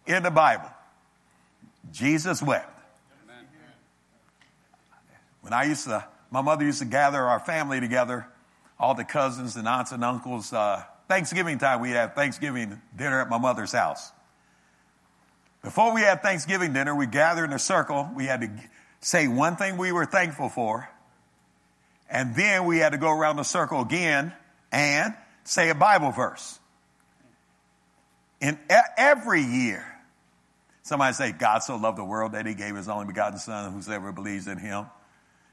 in 0.06 0.22
the 0.22 0.30
Bible. 0.30 0.68
Jesus 1.92 2.42
wept. 2.42 2.74
When 5.42 5.52
I 5.52 5.64
used 5.64 5.84
to, 5.84 6.04
my 6.30 6.42
mother 6.42 6.64
used 6.64 6.80
to 6.80 6.84
gather 6.84 7.22
our 7.22 7.40
family 7.40 7.80
together, 7.80 8.26
all 8.78 8.94
the 8.94 9.04
cousins 9.04 9.56
and 9.56 9.66
aunts 9.66 9.92
and 9.92 10.04
uncles. 10.04 10.52
Uh, 10.52 10.82
Thanksgiving 11.06 11.58
time, 11.58 11.80
we'd 11.80 11.90
have 11.90 12.14
Thanksgiving 12.14 12.82
dinner 12.94 13.20
at 13.20 13.30
my 13.30 13.38
mother's 13.38 13.72
house. 13.72 14.10
Before 15.62 15.94
we 15.94 16.02
had 16.02 16.20
Thanksgiving 16.20 16.72
dinner, 16.72 16.94
we 16.94 17.06
gathered 17.06 17.44
in 17.44 17.52
a 17.52 17.58
circle. 17.58 18.10
We 18.14 18.26
had 18.26 18.40
to 18.42 18.50
say 19.00 19.28
one 19.28 19.56
thing 19.56 19.76
we 19.76 19.92
were 19.92 20.04
thankful 20.04 20.48
for. 20.48 20.88
And 22.10 22.34
then 22.34 22.64
we 22.64 22.78
had 22.78 22.90
to 22.90 22.98
go 22.98 23.10
around 23.10 23.36
the 23.36 23.44
circle 23.44 23.80
again 23.80 24.32
and 24.72 25.14
say 25.44 25.70
a 25.70 25.74
Bible 25.74 26.10
verse. 26.10 26.58
In 28.40 28.58
every 28.96 29.42
year, 29.42 29.84
somebody 30.82 31.14
say, 31.14 31.32
God 31.32 31.60
so 31.60 31.76
loved 31.76 31.98
the 31.98 32.04
world 32.04 32.32
that 32.32 32.46
he 32.46 32.54
gave 32.54 32.76
his 32.76 32.88
only 32.88 33.06
begotten 33.06 33.38
son, 33.38 33.72
whosoever 33.72 34.12
believes 34.12 34.46
in 34.46 34.58
him 34.58 34.86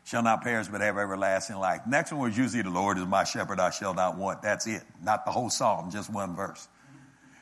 shall 0.06 0.22
not 0.22 0.44
perish 0.44 0.68
but 0.68 0.82
have 0.82 0.98
everlasting 0.98 1.58
life. 1.58 1.82
Next 1.88 2.12
one 2.12 2.22
was 2.22 2.38
usually 2.38 2.62
the 2.62 2.70
Lord 2.70 2.98
is 2.98 3.06
my 3.06 3.24
shepherd, 3.24 3.60
I 3.60 3.72
shall 3.72 3.94
not 3.94 4.18
want. 4.18 4.44
That's 4.44 4.68
it. 4.68 4.84
Not 5.04 5.26
the 5.26 5.32
whole 5.32 5.50
psalm, 5.50 5.92
just 5.92 6.12
one 6.12 6.36
verse. 6.36 6.68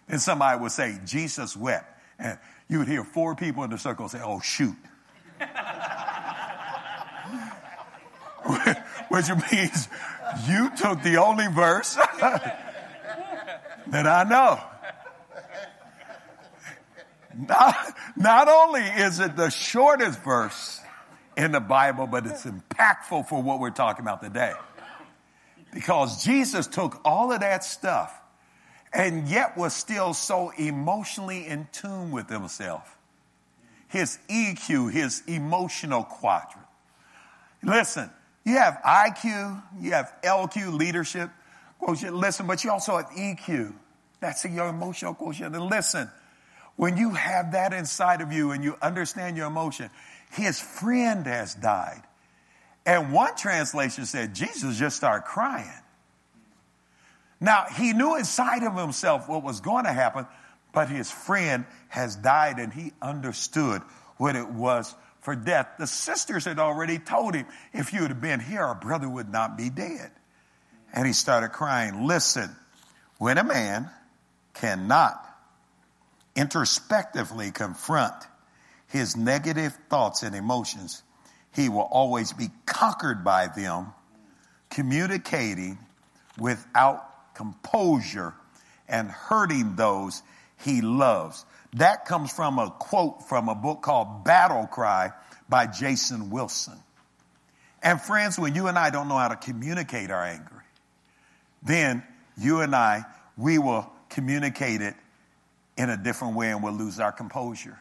Then 0.08 0.20
somebody 0.20 0.60
would 0.60 0.72
say, 0.72 0.98
Jesus 1.06 1.56
wept. 1.56 1.86
And 2.18 2.40
you 2.70 2.80
would 2.80 2.88
hear 2.88 3.04
four 3.04 3.36
people 3.36 3.64
in 3.64 3.70
the 3.70 3.78
circle 3.78 4.10
say, 4.10 4.22
Oh, 4.24 4.40
shoot. 4.40 4.76
Which 9.10 9.30
means 9.52 9.90
you 10.48 10.70
took 10.76 11.02
the 11.04 11.18
only 11.18 11.48
verse 11.48 11.96
that 12.20 14.08
I 14.08 14.24
know. 14.24 14.60
Not, 17.36 17.76
not 18.16 18.48
only 18.48 18.82
is 18.82 19.20
it 19.20 19.36
the 19.36 19.50
shortest 19.50 20.20
verse 20.22 20.80
in 21.36 21.52
the 21.52 21.60
Bible, 21.60 22.08
but 22.08 22.26
it's 22.28 22.46
impactful 22.46 23.28
for 23.28 23.42
what 23.42 23.60
we're 23.60 23.72
talking 23.72 24.04
about 24.04 24.22
today. 24.22 24.54
Because 25.74 26.24
Jesus 26.24 26.68
took 26.68 27.02
all 27.04 27.32
of 27.32 27.40
that 27.40 27.64
stuff 27.64 28.14
and 28.94 29.28
yet 29.28 29.58
was 29.58 29.74
still 29.74 30.14
so 30.14 30.52
emotionally 30.52 31.48
in 31.48 31.68
tune 31.72 32.12
with 32.12 32.30
himself. 32.30 32.98
His 33.88 34.20
EQ, 34.30 34.92
his 34.92 35.24
emotional 35.28 36.04
quadrant. 36.04 36.68
Listen, 37.64 38.10
you 38.46 38.58
have 38.58 38.80
IQ, 38.86 39.64
you 39.80 39.92
have 39.92 40.14
LQ, 40.24 40.78
leadership 40.78 41.30
quotient. 41.80 42.16
Listen, 42.16 42.48
but 42.48 42.64
you 42.64 42.72
also 42.72 42.98
have 42.98 43.10
EQ. 43.12 43.74
That's 44.20 44.44
your 44.46 44.70
emotional 44.70 45.14
quotient. 45.14 45.56
And 45.56 45.66
listen, 45.66 46.10
when 46.76 46.98
you 46.98 47.12
have 47.12 47.52
that 47.54 47.74
inside 47.74 48.22
of 48.22 48.32
you 48.32 48.52
and 48.52 48.64
you 48.64 48.76
understand 48.82 49.38
your 49.38 49.48
emotion, 49.48 49.90
his 50.32 50.60
friend 50.60 51.26
has 51.26 51.54
died. 51.56 52.02
And 52.86 53.14
one 53.14 53.36
translation 53.36 54.06
said 54.06 54.34
Jesus 54.34 54.78
just 54.78 54.98
started 54.98 55.26
crying. 55.26 55.70
Now, 57.40 57.66
he 57.76 57.94
knew 57.94 58.16
inside 58.16 58.64
of 58.64 58.76
himself 58.76 59.28
what 59.28 59.44
was 59.44 59.60
going 59.60 59.84
to 59.84 59.92
happen, 59.94 60.26
but 60.74 60.90
his 60.90 61.12
friend 61.12 61.66
has 61.90 62.16
died 62.16 62.58
and 62.58 62.74
he 62.74 62.94
understood 63.02 63.82
what 64.18 64.36
it 64.36 64.50
was 64.50 64.94
for 65.24 65.36
death. 65.36 65.68
The 65.80 65.88
sisters 65.88 66.46
had 66.46 66.60
already 66.60 67.00
told 67.00 67.34
him, 67.34 67.46
if 67.74 67.94
you 67.94 68.04
had 68.04 68.22
been 68.22 68.40
here, 68.40 68.62
our 68.62 68.76
brother 68.76 69.10
would 69.10 69.30
not 69.30 69.58
be 69.58 69.70
dead. 69.70 70.12
And 70.94 71.08
he 71.08 71.14
started 71.14 71.50
crying. 71.50 72.06
Listen, 72.06 72.50
when 73.18 73.38
a 73.38 73.44
man 73.44 73.90
cannot 74.54 75.26
introspectively 76.36 77.52
confront 77.52 78.14
his 78.88 79.16
negative 79.16 79.76
thoughts 79.90 80.24
and 80.24 80.36
emotions, 80.36 81.02
he 81.54 81.70
will 81.70 81.82
always 81.82 82.34
be 82.34 82.50
conquered 82.66 83.24
by 83.24 83.48
them, 83.48 83.94
communicating 84.70 85.78
without 86.38 87.34
composure 87.34 88.34
and 88.88 89.08
hurting 89.10 89.76
those 89.76 90.22
he 90.58 90.82
loves. 90.82 91.46
That 91.76 92.06
comes 92.06 92.32
from 92.32 92.60
a 92.60 92.70
quote 92.70 93.24
from 93.24 93.50
a 93.50 93.56
book 93.56 93.82
called 93.82 94.24
Battle 94.24 94.68
Cry 94.68 95.12
by 95.50 95.68
Jason 95.68 96.30
Wilson. 96.30 96.78
And 97.82 98.00
friends, 98.00 98.38
when 98.40 98.56
you 98.56 98.68
and 98.68 98.78
I 98.78 98.90
don't 98.90 99.08
know 99.10 99.18
how 99.18 99.28
to 99.28 99.36
communicate 99.36 100.12
our 100.12 100.24
anger, 100.24 100.64
then 101.64 102.04
you 102.38 102.62
and 102.62 102.76
I, 102.76 103.04
we 103.38 103.58
will 103.58 103.92
communicate 104.10 104.82
it 104.82 104.96
in 105.78 105.90
a 105.90 105.98
different 105.98 106.36
way 106.36 106.52
and 106.52 106.64
we'll 106.64 106.74
lose 106.74 107.00
our 107.00 107.12
composure. 107.12 107.80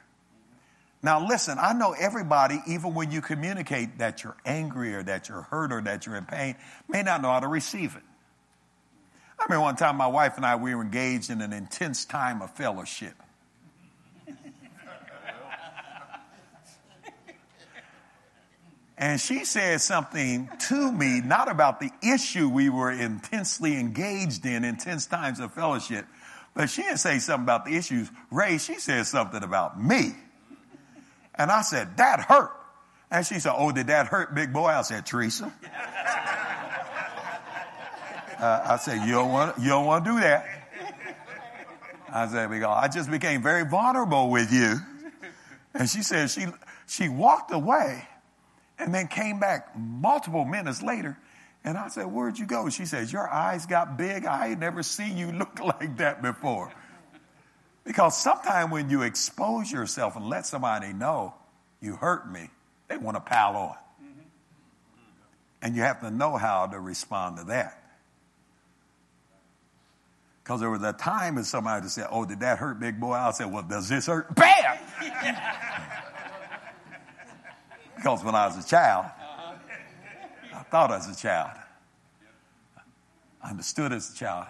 Now, 1.03 1.27
listen, 1.27 1.59
I 1.61 1.73
know 1.73 1.95
everybody, 1.99 2.61
even 2.69 2.95
when 2.95 3.11
you 3.11 3.21
communicate 3.21 3.99
that 3.99 4.23
you're 4.23 4.37
angry 4.47 4.95
or 4.95 5.03
that 5.03 5.29
you're 5.29 5.43
hurt 5.43 5.73
or 5.73 5.83
that 5.83 6.07
you're 6.07 6.17
in 6.17 6.25
pain, 6.25 6.55
may 6.89 7.03
not 7.03 7.21
know 7.23 7.29
how 7.29 7.41
to 7.41 7.49
receive 7.49 7.97
it. 7.97 8.03
I 9.39 9.45
remember 9.45 9.63
one 9.63 9.77
time 9.77 9.97
my 9.97 10.07
wife 10.07 10.37
and 10.37 10.47
I, 10.47 10.57
we 10.57 10.75
were 10.75 10.83
engaged 10.83 11.31
in 11.31 11.41
an 11.41 11.53
intense 11.53 12.05
time 12.05 12.41
of 12.41 12.53
fellowship. 12.53 13.15
And 19.03 19.21
she 19.21 19.45
said 19.45 19.81
something 19.81 20.49
to 20.69 20.93
me, 20.93 21.21
not 21.21 21.51
about 21.51 21.81
the 21.81 21.91
issue 22.05 22.49
we 22.49 22.71
were 22.71 22.93
intensely 22.93 23.77
engaged 23.77 24.47
in, 24.47 24.63
intense 24.63 25.07
times 25.07 25.41
of 25.41 25.53
fellowship, 25.53 26.07
but 26.55 26.71
she 26.71 26.83
didn't 26.83 26.99
say 26.99 27.19
something 27.19 27.43
about 27.43 27.65
the 27.65 27.75
issues. 27.75 28.09
Ray, 28.31 28.59
she 28.59 28.75
said 28.75 29.05
something 29.07 29.43
about 29.43 29.83
me. 29.83 30.15
And 31.35 31.51
I 31.51 31.63
said, 31.63 31.97
that 31.97 32.21
hurt. 32.21 32.53
And 33.11 33.27
she 33.27 33.41
said, 33.41 33.55
oh, 33.57 33.73
did 33.73 33.89
that 33.89 34.07
hurt, 34.07 34.37
big 34.37 34.53
boy? 34.53 34.69
I 34.69 34.83
said, 34.83 35.05
Teresa. 35.05 35.53
Uh, 38.39 38.73
I 38.73 38.77
said, 38.77 39.07
you 39.07 39.13
don't 39.13 39.31
want, 39.31 39.55
to 40.05 40.11
do 40.11 40.19
that. 40.19 40.45
I 42.13 42.27
said, 42.27 42.51
because 42.51 42.77
I 42.77 42.89
just 42.89 43.09
became 43.09 43.41
very 43.41 43.65
vulnerable 43.65 44.31
with 44.31 44.53
you. 44.53 44.79
And 45.75 45.89
she 45.89 46.03
said 46.03 46.29
she, 46.29 46.47
she 46.89 47.09
walked 47.09 47.53
away 47.53 48.09
and 48.83 48.95
then 48.95 49.07
came 49.07 49.39
back 49.39 49.77
multiple 49.77 50.45
minutes 50.45 50.83
later. 50.83 51.17
And 51.65 51.79
I 51.79 51.89
said, 51.89 52.07
where'd 52.07 52.39
you 52.39 52.47
go? 52.47 52.69
She 52.69 52.87
says, 52.87 53.13
your 53.13 53.29
eyes 53.29 53.67
got 53.67 53.97
big. 53.97 54.27
I 54.27 54.49
ain't 54.49 54.61
never 54.61 54.83
seen 54.83 55.17
you 55.17 55.31
look 55.33 55.61
like 55.61 55.99
that 55.99 56.21
before. 56.23 56.73
Because 57.85 58.17
sometimes 58.17 58.71
when 58.71 58.91
you 58.91 59.03
expose 59.03 59.71
yourself 59.71 60.17
and 60.17 60.29
let 60.29 60.47
somebody 60.47 60.93
know 60.93 61.35
you 61.81 61.95
hurt 61.97 62.31
me, 62.31 62.51
they 62.89 62.97
want 62.97 63.17
to 63.17 63.21
pile 63.21 63.57
on. 63.57 63.77
Mm-hmm. 64.03 64.21
And 65.63 65.77
you 65.77 65.83
have 65.83 66.01
to 66.01 66.11
know 66.11 66.37
how 66.37 66.67
to 66.67 66.79
respond 66.79 67.39
to 67.39 67.45
that. 67.45 67.79
Because 70.43 70.61
there 70.61 70.71
was 70.71 70.83
a 70.83 70.93
time 70.93 71.37
when 71.37 71.45
somebody 71.45 71.87
said, 71.89 72.09
Oh, 72.11 72.25
did 72.25 72.41
that 72.41 72.59
hurt, 72.59 72.81
big 72.81 72.99
boy? 72.99 73.13
I 73.13 73.31
said, 73.31 73.53
Well, 73.53 73.63
does 73.63 73.89
this 73.89 74.07
hurt? 74.07 74.35
Bam! 74.35 74.79
because 78.03 78.25
when 78.25 78.35
I 78.35 78.49
was 78.49 78.57
a 78.57 78.69
child, 78.69 79.07
I 80.53 80.63
thought 80.65 80.91
I 80.91 80.97
was 80.97 81.09
a 81.09 81.15
child. 81.15 81.53
I 83.41 83.51
understood 83.51 83.93
as 83.93 84.13
a 84.13 84.17
child. 84.17 84.49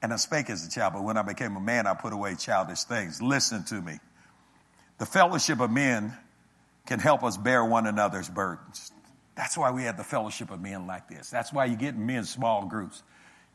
And 0.00 0.14
I 0.14 0.16
spake 0.16 0.48
as 0.48 0.66
a 0.66 0.70
child, 0.70 0.94
but 0.94 1.04
when 1.04 1.18
I 1.18 1.22
became 1.22 1.56
a 1.56 1.60
man, 1.60 1.86
I 1.86 1.92
put 1.92 2.14
away 2.14 2.34
childish 2.36 2.84
things. 2.84 3.20
Listen 3.20 3.64
to 3.64 3.82
me. 3.82 3.98
The 4.96 5.04
fellowship 5.04 5.60
of 5.60 5.70
men 5.70 6.14
can 6.86 7.00
help 7.00 7.22
us 7.22 7.36
bear 7.36 7.62
one 7.62 7.86
another's 7.86 8.30
burdens. 8.30 8.92
That's 9.36 9.58
why 9.58 9.70
we 9.70 9.82
have 9.82 9.98
the 9.98 10.04
fellowship 10.04 10.50
of 10.50 10.58
men 10.58 10.86
like 10.86 11.08
this. 11.08 11.28
That's 11.28 11.52
why 11.52 11.66
you 11.66 11.76
get 11.76 11.98
men 11.98 12.16
in 12.16 12.24
small 12.24 12.64
groups 12.64 13.02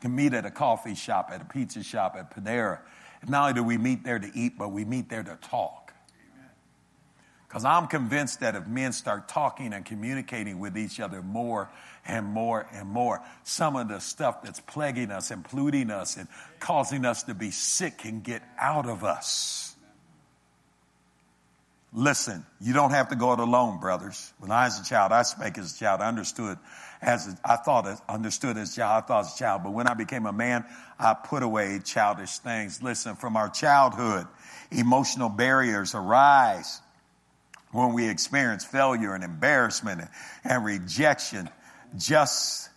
can 0.00 0.14
meet 0.14 0.34
at 0.34 0.46
a 0.46 0.52
coffee 0.52 0.94
shop, 0.94 1.30
at 1.32 1.42
a 1.42 1.44
pizza 1.44 1.82
shop, 1.82 2.14
at 2.16 2.30
Panera. 2.30 2.78
And 3.22 3.30
not 3.30 3.42
only 3.42 3.54
do 3.54 3.64
we 3.64 3.76
meet 3.76 4.04
there 4.04 4.20
to 4.20 4.30
eat, 4.34 4.56
but 4.56 4.68
we 4.68 4.84
meet 4.84 5.08
there 5.08 5.24
to 5.24 5.36
talk. 5.42 5.87
Because 7.48 7.64
I'm 7.64 7.86
convinced 7.86 8.40
that 8.40 8.54
if 8.56 8.66
men 8.66 8.92
start 8.92 9.26
talking 9.26 9.72
and 9.72 9.84
communicating 9.84 10.58
with 10.58 10.76
each 10.76 11.00
other 11.00 11.22
more 11.22 11.70
and 12.06 12.26
more 12.26 12.66
and 12.72 12.88
more, 12.88 13.22
some 13.42 13.74
of 13.74 13.88
the 13.88 14.00
stuff 14.00 14.42
that's 14.42 14.60
plaguing 14.60 15.10
us 15.10 15.30
and 15.30 15.42
polluting 15.42 15.90
us 15.90 16.18
and 16.18 16.28
causing 16.60 17.06
us 17.06 17.22
to 17.22 17.34
be 17.34 17.50
sick 17.50 17.98
can 17.98 18.20
get 18.20 18.42
out 18.58 18.86
of 18.86 19.02
us. 19.02 19.74
Listen, 21.94 22.44
you 22.60 22.74
don't 22.74 22.90
have 22.90 23.08
to 23.08 23.16
go 23.16 23.32
it 23.32 23.38
alone, 23.38 23.80
brothers. 23.80 24.30
When 24.40 24.50
I 24.50 24.66
was 24.66 24.78
a 24.78 24.84
child, 24.84 25.10
I 25.10 25.22
spake 25.22 25.56
as 25.56 25.74
a 25.74 25.78
child. 25.78 26.02
I 26.02 26.08
understood 26.08 26.58
as 27.00 27.28
a, 27.28 27.38
I 27.42 27.56
thought, 27.56 27.86
understood 28.10 28.58
as 28.58 28.74
a 28.74 28.76
child. 28.76 29.04
I 29.04 29.06
thought 29.06 29.24
as 29.24 29.34
a 29.34 29.38
child. 29.38 29.62
But 29.64 29.72
when 29.72 29.86
I 29.86 29.94
became 29.94 30.26
a 30.26 30.32
man, 30.34 30.66
I 30.98 31.14
put 31.14 31.42
away 31.42 31.80
childish 31.82 32.38
things. 32.38 32.82
Listen, 32.82 33.16
from 33.16 33.38
our 33.38 33.48
childhood, 33.48 34.26
emotional 34.70 35.30
barriers 35.30 35.94
arise 35.94 36.82
when 37.72 37.92
we 37.92 38.08
experience 38.08 38.64
failure 38.64 39.14
and 39.14 39.22
embarrassment 39.22 40.08
and, 40.44 40.64
rejection. 40.64 41.48
Just 41.96 42.68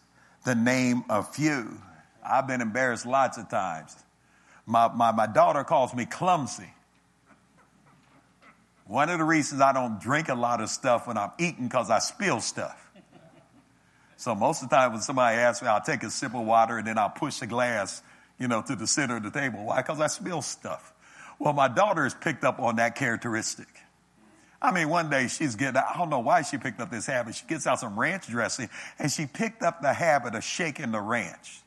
the 0.46 0.56
name 0.56 1.04
of 1.10 1.34
few. 1.36 1.78
I've 2.24 2.48
been 2.48 2.62
embarrassed 2.62 3.06
lots 3.06 3.38
of 3.38 3.50
times. 3.50 3.96
My, 4.66 4.88
my, 4.90 5.12
my 5.12 5.28
daughter 5.28 5.64
calls 5.64 5.94
me 5.94 6.06
clumsy. 6.06 6.70
One 8.86 9.10
of 9.10 9.20
the 9.20 9.24
reasons 9.24 9.62
I 9.62 9.74
don't 9.74 10.02
drink 10.02 10.30
a 10.30 10.36
lot 10.36 10.62
of 10.62 10.70
stuff 10.70 11.08
when 11.08 11.18
I'm 11.18 11.32
eating 11.40 11.66
because 11.66 11.90
I 11.90 12.00
spill 12.00 12.42
stuff. 12.42 12.78
So 14.18 14.36
most 14.36 14.62
of 14.62 14.70
the 14.70 14.76
time 14.76 14.92
when 14.92 15.02
somebody 15.02 15.38
asks 15.38 15.64
me, 15.64 15.68
I'll 15.68 15.82
take 15.82 16.04
a 16.04 16.10
sip 16.12 16.36
of 16.36 16.46
water 16.46 16.78
and 16.78 16.86
then 16.86 16.98
I'll 16.98 17.10
push 17.10 17.40
the 17.40 17.48
glass, 17.48 18.04
you 18.38 18.48
know, 18.48 18.62
to 18.62 18.76
the 18.76 18.86
center 18.86 19.18
of 19.18 19.24
the 19.24 19.32
table. 19.32 19.66
Why? 19.66 19.78
Because 19.78 20.00
I 20.00 20.08
spill 20.08 20.42
stuff. 20.42 20.94
Well, 21.40 21.54
my 21.54 21.68
daughter 21.68 22.04
has 22.04 22.14
picked 22.14 22.44
up 22.44 22.60
on 22.60 22.76
that 22.76 22.96
characteristic. 22.96 23.68
I 24.62 24.72
mean, 24.72 24.90
one 24.90 25.10
day 25.10 25.28
she's 25.28 25.56
getting, 25.56 25.78
I 25.78 25.98
don't 25.98 26.10
know 26.10 26.20
why 26.20 26.44
she 26.44 26.58
picked 26.58 26.80
up 26.80 26.92
this 26.92 27.08
habit. 27.08 27.36
She 27.36 27.46
gets 27.48 27.66
out 27.66 27.80
some 27.80 28.00
ranch 28.00 28.28
dressing 28.28 28.70
and 29.00 29.12
she 29.12 29.26
picked 29.26 29.64
up 29.64 29.82
the 29.82 29.94
habit 29.94 30.36
of 30.36 30.44
shaking 30.44 30.92
the 30.92 31.02
ranch. 31.02 31.62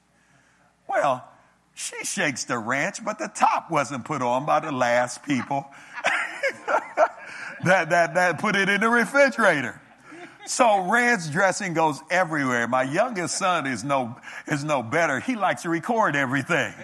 Well, 0.88 1.28
she 1.74 2.04
shakes 2.04 2.44
the 2.44 2.56
ranch, 2.56 3.04
but 3.04 3.18
the 3.18 3.26
top 3.26 3.70
wasn't 3.70 4.04
put 4.04 4.22
on 4.22 4.46
by 4.46 4.60
the 4.60 4.70
last 4.70 5.24
people 5.24 5.66
that, 7.64 7.90
that, 7.90 8.14
that 8.14 8.38
put 8.38 8.54
it 8.54 8.68
in 8.68 8.80
the 8.80 8.88
refrigerator. 8.88 9.80
So 10.46 10.88
ranch 10.88 11.32
dressing 11.32 11.74
goes 11.74 12.00
everywhere. 12.10 12.68
My 12.68 12.82
youngest 12.84 13.36
son 13.38 13.66
is 13.66 13.82
no, 13.82 14.16
is 14.46 14.62
no 14.62 14.82
better. 14.82 15.18
He 15.18 15.34
likes 15.34 15.62
to 15.62 15.68
record 15.68 16.14
everything. 16.14 16.74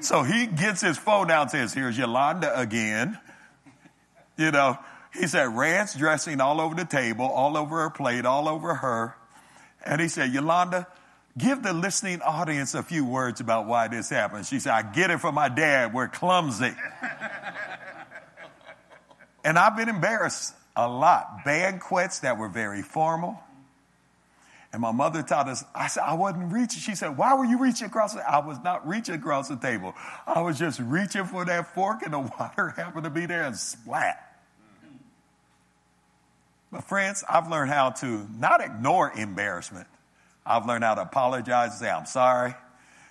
So 0.00 0.22
he 0.22 0.46
gets 0.46 0.82
his 0.82 0.98
phone 0.98 1.30
out 1.30 1.42
and 1.42 1.50
says, 1.52 1.72
here's 1.72 1.96
Yolanda 1.96 2.58
again. 2.58 3.18
You 4.36 4.50
know, 4.50 4.78
he 5.14 5.26
said 5.26 5.56
ranch 5.56 5.96
dressing 5.96 6.40
all 6.40 6.60
over 6.60 6.74
the 6.74 6.84
table, 6.84 7.24
all 7.24 7.56
over 7.56 7.82
her 7.82 7.90
plate, 7.90 8.26
all 8.26 8.48
over 8.48 8.74
her. 8.74 9.16
And 9.84 10.00
he 10.00 10.08
said, 10.08 10.32
Yolanda, 10.32 10.86
give 11.38 11.62
the 11.62 11.72
listening 11.72 12.20
audience 12.22 12.74
a 12.74 12.82
few 12.82 13.04
words 13.04 13.40
about 13.40 13.66
why 13.66 13.88
this 13.88 14.10
happened. 14.10 14.46
She 14.46 14.58
said, 14.58 14.72
I 14.72 14.82
get 14.82 15.10
it 15.10 15.20
from 15.20 15.34
my 15.34 15.48
dad. 15.48 15.94
We're 15.94 16.08
clumsy. 16.08 16.72
and 19.44 19.58
I've 19.58 19.76
been 19.76 19.88
embarrassed 19.88 20.54
a 20.74 20.88
lot. 20.88 21.44
Banquets 21.44 22.20
that 22.20 22.38
were 22.38 22.48
very 22.48 22.82
formal. 22.82 23.38
And 24.72 24.82
my 24.82 24.92
mother 24.92 25.22
taught 25.22 25.48
us, 25.48 25.64
I 25.74 25.86
said, 25.86 26.02
I 26.02 26.14
wasn't 26.14 26.52
reaching. 26.52 26.80
She 26.80 26.94
said, 26.94 27.16
Why 27.16 27.34
were 27.34 27.46
you 27.46 27.58
reaching 27.58 27.86
across 27.86 28.12
the 28.12 28.28
I 28.28 28.44
was 28.44 28.58
not 28.62 28.86
reaching 28.86 29.14
across 29.14 29.48
the 29.48 29.56
table. 29.56 29.94
I 30.26 30.42
was 30.42 30.58
just 30.58 30.80
reaching 30.80 31.24
for 31.24 31.46
that 31.46 31.74
fork 31.74 32.02
and 32.02 32.12
the 32.12 32.18
water 32.38 32.74
happened 32.76 33.04
to 33.04 33.10
be 33.10 33.24
there 33.24 33.44
and 33.44 33.56
splat. 33.56 34.25
But 36.76 36.84
friends, 36.84 37.24
I've 37.26 37.48
learned 37.48 37.70
how 37.70 37.88
to 37.88 38.28
not 38.38 38.62
ignore 38.62 39.10
embarrassment. 39.10 39.86
I've 40.44 40.66
learned 40.66 40.84
how 40.84 40.94
to 40.96 41.00
apologize 41.00 41.70
and 41.70 41.80
say, 41.80 41.90
I'm 41.90 42.04
sorry. 42.04 42.54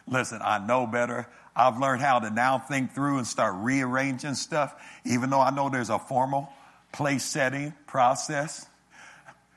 Listen, 0.07 0.39
I 0.43 0.59
know 0.59 0.85
better. 0.85 1.27
I've 1.55 1.79
learned 1.79 2.03
how 2.03 2.19
to 2.19 2.29
now 2.29 2.59
think 2.59 2.93
through 2.93 3.17
and 3.17 3.25
start 3.25 3.55
rearranging 3.57 4.35
stuff, 4.35 4.75
even 5.03 5.31
though 5.31 5.41
I 5.41 5.49
know 5.49 5.71
there's 5.71 5.89
a 5.89 5.97
formal 5.97 6.47
place 6.91 7.25
setting 7.25 7.73
process. 7.87 8.67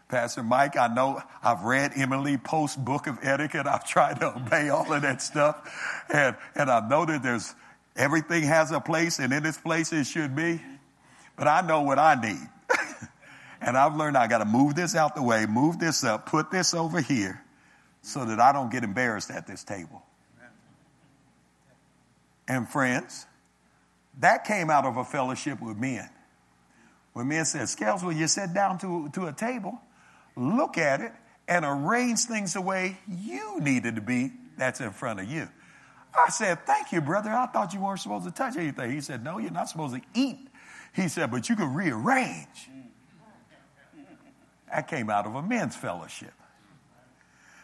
Pastor 0.09 0.42
Mike, 0.42 0.78
I 0.78 0.88
know 0.88 1.20
I've 1.42 1.64
read 1.64 1.92
Emily 1.94 2.38
Post's 2.38 2.78
book 2.78 3.09
of 3.09 3.18
etiquette. 3.20 3.66
I've 3.66 3.84
tried 3.84 4.20
to 4.20 4.36
obey 4.36 4.70
all 4.70 4.90
of 4.90 5.02
that 5.02 5.20
stuff. 5.20 5.70
And, 6.11 6.34
and 6.54 6.70
I 6.70 6.88
know 6.88 7.04
that 7.04 7.22
there's 7.22 7.54
everything 7.94 8.44
has 8.44 8.70
a 8.70 8.80
place 8.80 9.18
and 9.18 9.34
in 9.34 9.44
its 9.44 9.59
place 9.59 9.92
it 9.92 10.04
should 10.04 10.34
be. 10.34 10.62
But 11.36 11.46
I 11.46 11.61
know 11.61 11.82
what 11.82 11.98
I 11.98 12.14
need. 12.18 12.48
And 13.61 13.76
I've 13.76 13.96
learned 13.96 14.16
I 14.16 14.26
got 14.26 14.38
to 14.38 14.44
move 14.44 14.74
this 14.74 14.94
out 14.94 15.14
the 15.14 15.22
way, 15.22 15.46
move 15.46 15.78
this 15.78 16.04
up, 16.04 16.26
put 16.26 16.50
this 16.50 16.74
over 16.74 17.00
here 17.00 17.42
so 18.02 18.24
that 18.24 18.40
I 18.40 18.52
don't 18.52 18.70
get 18.70 18.84
embarrassed 18.84 19.30
at 19.30 19.46
this 19.46 19.64
table. 19.64 20.02
And 22.46 22.68
friends, 22.68 23.26
that 24.20 24.44
came 24.44 24.70
out 24.70 24.84
of 24.84 24.96
a 24.96 25.04
fellowship 25.04 25.61
with 25.61 25.76
men. 25.76 26.09
When 27.12 27.28
men 27.28 27.44
said, 27.44 27.68
Scales, 27.68 28.02
when 28.02 28.16
you 28.16 28.26
sit 28.26 28.54
down 28.54 28.78
to, 28.78 29.11
to 29.11 29.26
a 29.26 29.32
table, 29.32 29.78
look 30.36 30.78
at 30.78 31.00
it 31.00 31.12
and 31.46 31.64
arrange 31.64 32.20
things 32.20 32.54
the 32.54 32.61
way 32.61 32.98
you 33.06 33.61
needed 33.61 33.96
to 33.96 34.00
be 34.00 34.32
that's 34.56 34.80
in 34.80 34.90
front 34.92 35.20
of 35.20 35.26
you. 35.26 35.48
I 36.14 36.30
said, 36.30 36.64
Thank 36.66 36.92
you, 36.92 37.00
brother. 37.00 37.30
I 37.30 37.46
thought 37.46 37.74
you 37.74 37.80
weren't 37.80 38.00
supposed 38.00 38.24
to 38.24 38.30
touch 38.30 38.56
anything. 38.56 38.90
He 38.90 39.00
said, 39.00 39.22
No, 39.22 39.38
you're 39.38 39.50
not 39.50 39.68
supposed 39.68 39.94
to 39.94 40.00
eat. 40.14 40.48
He 40.94 41.09
said, 41.09 41.30
But 41.30 41.48
you 41.48 41.56
can 41.56 41.74
rearrange. 41.74 42.70
That 44.70 44.88
came 44.88 45.10
out 45.10 45.26
of 45.26 45.34
a 45.34 45.42
men's 45.42 45.76
fellowship. 45.76 46.32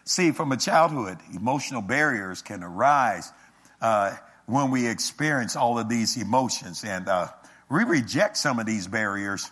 See, 0.04 0.32
from 0.32 0.52
a 0.52 0.56
childhood, 0.56 1.18
emotional 1.34 1.80
barriers 1.80 2.42
can 2.42 2.62
arise 2.62 3.32
uh, 3.80 4.16
when 4.46 4.70
we 4.70 4.86
experience 4.86 5.56
all 5.56 5.78
of 5.78 5.88
these 5.88 6.16
emotions. 6.16 6.84
And 6.84 7.08
uh, 7.08 7.28
we 7.70 7.84
reject 7.84 8.36
some 8.36 8.58
of 8.58 8.66
these 8.66 8.86
barriers 8.86 9.50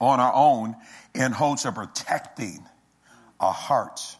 on 0.00 0.20
our 0.20 0.32
own 0.34 0.74
in 1.14 1.32
hopes 1.32 1.64
of 1.64 1.74
protecting 1.74 2.66
our 3.38 3.52
hearts 3.52 4.16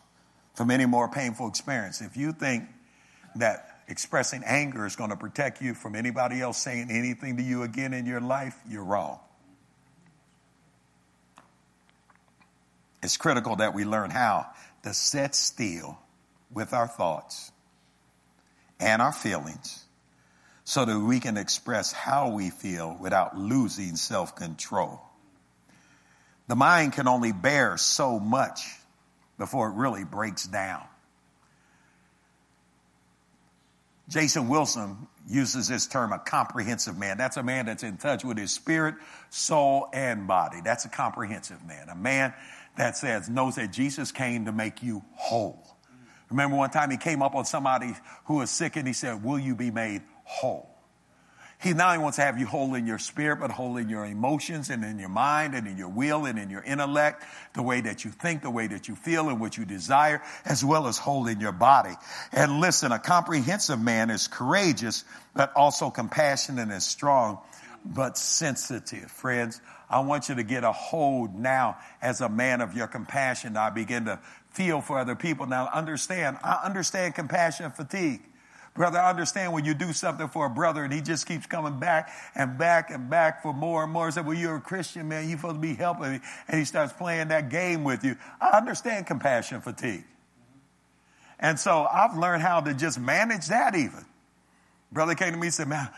from 0.54 0.70
any 0.70 0.86
more 0.86 1.08
painful 1.08 1.48
experience. 1.48 2.02
If 2.02 2.16
you 2.16 2.32
think 2.32 2.64
that 3.36 3.80
expressing 3.88 4.42
anger 4.44 4.86
is 4.86 4.96
going 4.96 5.10
to 5.10 5.16
protect 5.16 5.62
you 5.62 5.74
from 5.74 5.94
anybody 5.94 6.40
else 6.40 6.58
saying 6.58 6.90
anything 6.90 7.38
to 7.38 7.42
you 7.42 7.62
again 7.62 7.94
in 7.94 8.06
your 8.06 8.20
life, 8.20 8.56
you're 8.68 8.84
wrong. 8.84 9.18
It's 13.02 13.16
critical 13.16 13.56
that 13.56 13.74
we 13.74 13.84
learn 13.84 14.10
how 14.10 14.46
to 14.84 14.94
sit 14.94 15.34
still 15.34 15.98
with 16.52 16.72
our 16.72 16.86
thoughts 16.86 17.50
and 18.78 19.02
our 19.02 19.12
feelings 19.12 19.84
so 20.64 20.84
that 20.84 20.98
we 20.98 21.18
can 21.18 21.36
express 21.36 21.92
how 21.92 22.30
we 22.30 22.50
feel 22.50 22.96
without 23.00 23.36
losing 23.36 23.96
self 23.96 24.36
control. 24.36 25.00
The 26.48 26.56
mind 26.56 26.92
can 26.92 27.08
only 27.08 27.32
bear 27.32 27.76
so 27.76 28.20
much 28.20 28.60
before 29.38 29.68
it 29.68 29.74
really 29.74 30.04
breaks 30.04 30.46
down. 30.46 30.82
Jason 34.08 34.48
Wilson 34.48 35.08
uses 35.28 35.68
this 35.68 35.86
term, 35.86 36.12
a 36.12 36.18
comprehensive 36.18 36.98
man. 36.98 37.16
That's 37.16 37.36
a 37.36 37.42
man 37.42 37.66
that's 37.66 37.82
in 37.82 37.96
touch 37.96 38.24
with 38.24 38.36
his 38.36 38.52
spirit, 38.52 38.96
soul, 39.30 39.88
and 39.92 40.26
body. 40.26 40.60
That's 40.62 40.84
a 40.84 40.88
comprehensive 40.88 41.64
man. 41.64 41.88
A 41.88 41.94
man 41.94 42.34
that 42.76 42.96
says, 42.96 43.28
knows 43.28 43.56
that 43.56 43.72
Jesus 43.72 44.12
came 44.12 44.46
to 44.46 44.52
make 44.52 44.82
you 44.82 45.04
whole. 45.14 45.66
Remember 46.30 46.56
one 46.56 46.70
time 46.70 46.90
he 46.90 46.96
came 46.96 47.22
up 47.22 47.34
on 47.34 47.44
somebody 47.44 47.94
who 48.24 48.36
was 48.36 48.50
sick 48.50 48.76
and 48.76 48.86
he 48.86 48.94
said, 48.94 49.22
Will 49.22 49.38
you 49.38 49.54
be 49.54 49.70
made 49.70 50.02
whole? 50.24 50.72
He 51.62 51.74
not 51.74 51.92
only 51.92 52.02
wants 52.02 52.16
to 52.16 52.22
have 52.22 52.40
you 52.40 52.46
whole 52.46 52.74
in 52.74 52.88
your 52.88 52.98
spirit, 52.98 53.38
but 53.38 53.52
whole 53.52 53.76
in 53.76 53.88
your 53.88 54.04
emotions 54.04 54.68
and 54.68 54.84
in 54.84 54.98
your 54.98 55.08
mind 55.08 55.54
and 55.54 55.68
in 55.68 55.76
your 55.76 55.90
will 55.90 56.24
and 56.24 56.36
in 56.36 56.50
your 56.50 56.62
intellect, 56.62 57.22
the 57.54 57.62
way 57.62 57.82
that 57.82 58.04
you 58.04 58.10
think, 58.10 58.42
the 58.42 58.50
way 58.50 58.66
that 58.66 58.88
you 58.88 58.96
feel 58.96 59.28
and 59.28 59.40
what 59.40 59.56
you 59.56 59.64
desire, 59.64 60.22
as 60.44 60.64
well 60.64 60.88
as 60.88 60.98
whole 60.98 61.28
in 61.28 61.38
your 61.38 61.52
body. 61.52 61.94
And 62.32 62.60
listen, 62.60 62.90
a 62.90 62.98
comprehensive 62.98 63.80
man 63.80 64.10
is 64.10 64.26
courageous, 64.26 65.04
but 65.36 65.52
also 65.54 65.90
compassionate 65.90 66.68
and 66.68 66.82
strong, 66.82 67.38
but 67.84 68.18
sensitive. 68.18 69.08
Friends, 69.08 69.60
I 69.92 70.00
want 70.00 70.30
you 70.30 70.34
to 70.36 70.42
get 70.42 70.64
a 70.64 70.72
hold 70.72 71.34
now 71.34 71.76
as 72.00 72.22
a 72.22 72.28
man 72.28 72.62
of 72.62 72.74
your 72.74 72.86
compassion. 72.86 73.58
I 73.58 73.68
begin 73.68 74.06
to 74.06 74.18
feel 74.50 74.80
for 74.80 74.98
other 74.98 75.14
people. 75.14 75.46
Now 75.46 75.68
understand, 75.72 76.38
I 76.42 76.60
understand 76.64 77.14
compassion 77.14 77.70
fatigue. 77.70 78.22
Brother, 78.74 78.98
I 78.98 79.10
understand 79.10 79.52
when 79.52 79.66
you 79.66 79.74
do 79.74 79.92
something 79.92 80.28
for 80.28 80.46
a 80.46 80.50
brother 80.50 80.82
and 80.82 80.90
he 80.90 81.02
just 81.02 81.26
keeps 81.26 81.44
coming 81.44 81.78
back 81.78 82.10
and 82.34 82.56
back 82.56 82.90
and 82.90 83.10
back 83.10 83.42
for 83.42 83.52
more 83.52 83.84
and 83.84 83.92
more. 83.92 84.10
Say, 84.10 84.22
well, 84.22 84.32
you're 84.32 84.56
a 84.56 84.60
Christian, 84.62 85.08
man. 85.08 85.28
You're 85.28 85.36
supposed 85.36 85.56
to 85.56 85.60
be 85.60 85.74
helping 85.74 86.12
me. 86.12 86.20
And 86.48 86.58
he 86.58 86.64
starts 86.64 86.94
playing 86.94 87.28
that 87.28 87.50
game 87.50 87.84
with 87.84 88.02
you. 88.02 88.16
I 88.40 88.56
understand 88.56 89.06
compassion 89.06 89.60
fatigue. 89.60 90.04
And 91.38 91.60
so 91.60 91.86
I've 91.92 92.16
learned 92.16 92.40
how 92.40 92.62
to 92.62 92.72
just 92.72 92.98
manage 92.98 93.48
that 93.48 93.74
even. 93.74 94.06
Brother 94.90 95.14
came 95.14 95.32
to 95.32 95.38
me 95.38 95.48
and 95.48 95.54
said, 95.54 95.68
man, 95.68 95.90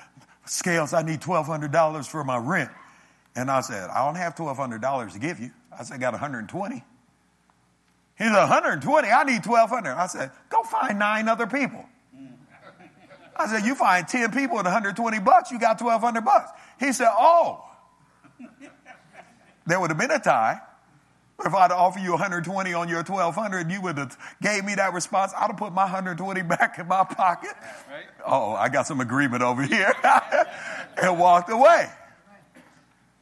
Scales, 0.46 0.92
I 0.92 1.02
need 1.02 1.20
$1,200 1.20 2.08
for 2.08 2.24
my 2.24 2.38
rent. 2.38 2.70
And 3.36 3.50
I 3.50 3.60
said, 3.62 3.90
I 3.90 4.04
don't 4.04 4.14
have 4.16 4.34
$1,200 4.36 5.12
to 5.12 5.18
give 5.18 5.40
you. 5.40 5.50
I 5.76 5.82
said, 5.82 5.96
I 5.96 5.98
got 5.98 6.12
120. 6.12 6.84
He 8.16 8.24
said, 8.24 8.32
120? 8.32 9.08
I 9.08 9.24
need 9.24 9.44
1200 9.44 9.90
I 9.92 10.06
said, 10.06 10.30
go 10.48 10.62
find 10.62 10.98
nine 10.98 11.28
other 11.28 11.46
people. 11.46 11.84
Mm. 12.16 12.28
I 13.36 13.48
said, 13.48 13.64
you 13.64 13.74
find 13.74 14.06
10 14.06 14.30
people 14.30 14.58
at 14.58 14.64
120 14.64 15.18
bucks, 15.20 15.50
you 15.50 15.58
got 15.58 15.80
1200 15.80 16.24
bucks. 16.24 16.50
He 16.78 16.92
said, 16.92 17.08
oh. 17.10 17.64
There 19.66 19.80
would 19.80 19.90
have 19.90 19.98
been 19.98 20.10
a 20.10 20.20
tie. 20.20 20.60
If 21.44 21.52
I'd 21.52 21.72
offer 21.72 21.98
you 21.98 22.12
120 22.12 22.74
on 22.74 22.88
your 22.88 22.98
1200, 22.98 23.70
you 23.70 23.80
would 23.80 23.98
have 23.98 24.16
gave 24.40 24.64
me 24.64 24.76
that 24.76 24.92
response. 24.92 25.32
I'd 25.36 25.48
have 25.48 25.56
put 25.56 25.72
my 25.72 25.82
120 25.82 26.42
back 26.42 26.78
in 26.78 26.86
my 26.86 27.02
pocket. 27.02 27.50
Right. 27.90 28.04
Oh, 28.24 28.52
I 28.52 28.68
got 28.68 28.86
some 28.86 29.00
agreement 29.00 29.42
over 29.42 29.62
here. 29.62 29.92
and 31.02 31.18
walked 31.18 31.50
away. 31.50 31.88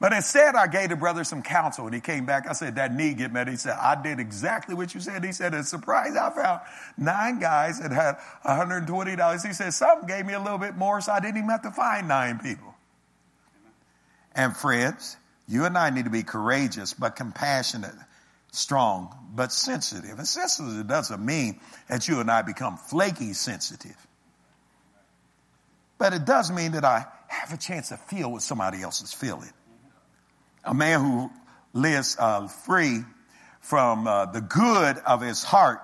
But 0.02 0.12
instead, 0.12 0.56
I 0.56 0.66
gave 0.66 0.88
the 0.88 0.96
brother 0.96 1.22
some 1.22 1.42
counsel, 1.42 1.84
and 1.84 1.94
he 1.94 2.00
came 2.00 2.26
back. 2.26 2.48
I 2.48 2.54
said, 2.54 2.74
"That 2.74 2.92
need 2.92 3.18
get 3.18 3.30
met." 3.30 3.46
He 3.46 3.56
said, 3.56 3.78
"I 3.80 3.94
did 3.94 4.18
exactly 4.18 4.74
what 4.74 4.92
you 4.96 5.00
said." 5.00 5.22
He 5.22 5.30
said, 5.30 5.54
"It's 5.54 5.68
surprise 5.68 6.16
I 6.16 6.28
found 6.30 6.60
nine 6.96 7.38
guys 7.38 7.78
that 7.78 7.92
had 7.92 8.16
120 8.42 9.14
dollars." 9.14 9.44
He 9.44 9.52
said, 9.52 9.72
"Some 9.72 10.06
gave 10.06 10.26
me 10.26 10.32
a 10.32 10.40
little 10.40 10.58
bit 10.58 10.76
more, 10.76 11.00
so 11.00 11.12
I 11.12 11.20
didn't 11.20 11.36
even 11.36 11.50
have 11.50 11.62
to 11.62 11.70
find 11.70 12.08
nine 12.08 12.40
people." 12.40 12.74
And 14.34 14.56
friends, 14.56 15.18
you 15.46 15.66
and 15.66 15.78
I 15.78 15.90
need 15.90 16.06
to 16.06 16.10
be 16.10 16.24
courageous, 16.24 16.94
but 16.94 17.14
compassionate, 17.14 17.94
strong, 18.50 19.16
but 19.32 19.52
sensitive. 19.52 20.18
And 20.18 20.26
sensitive 20.26 20.88
doesn't 20.88 21.24
mean 21.24 21.60
that 21.86 22.08
you 22.08 22.18
and 22.18 22.28
I 22.28 22.42
become 22.42 22.76
flaky 22.76 23.34
sensitive, 23.34 24.08
but 25.96 26.12
it 26.12 26.24
does 26.24 26.50
mean 26.50 26.72
that 26.72 26.84
I 26.84 27.06
have 27.28 27.52
a 27.52 27.56
chance 27.56 27.90
to 27.90 27.96
feel 27.96 28.32
what 28.32 28.42
somebody 28.42 28.82
else 28.82 29.00
is 29.00 29.12
feeling 29.12 29.52
a 30.64 30.74
man 30.74 31.00
who 31.00 31.30
lives 31.72 32.16
uh, 32.18 32.46
free 32.48 33.00
from 33.60 34.06
uh, 34.06 34.26
the 34.26 34.40
good 34.40 34.98
of 34.98 35.20
his 35.20 35.42
heart. 35.42 35.80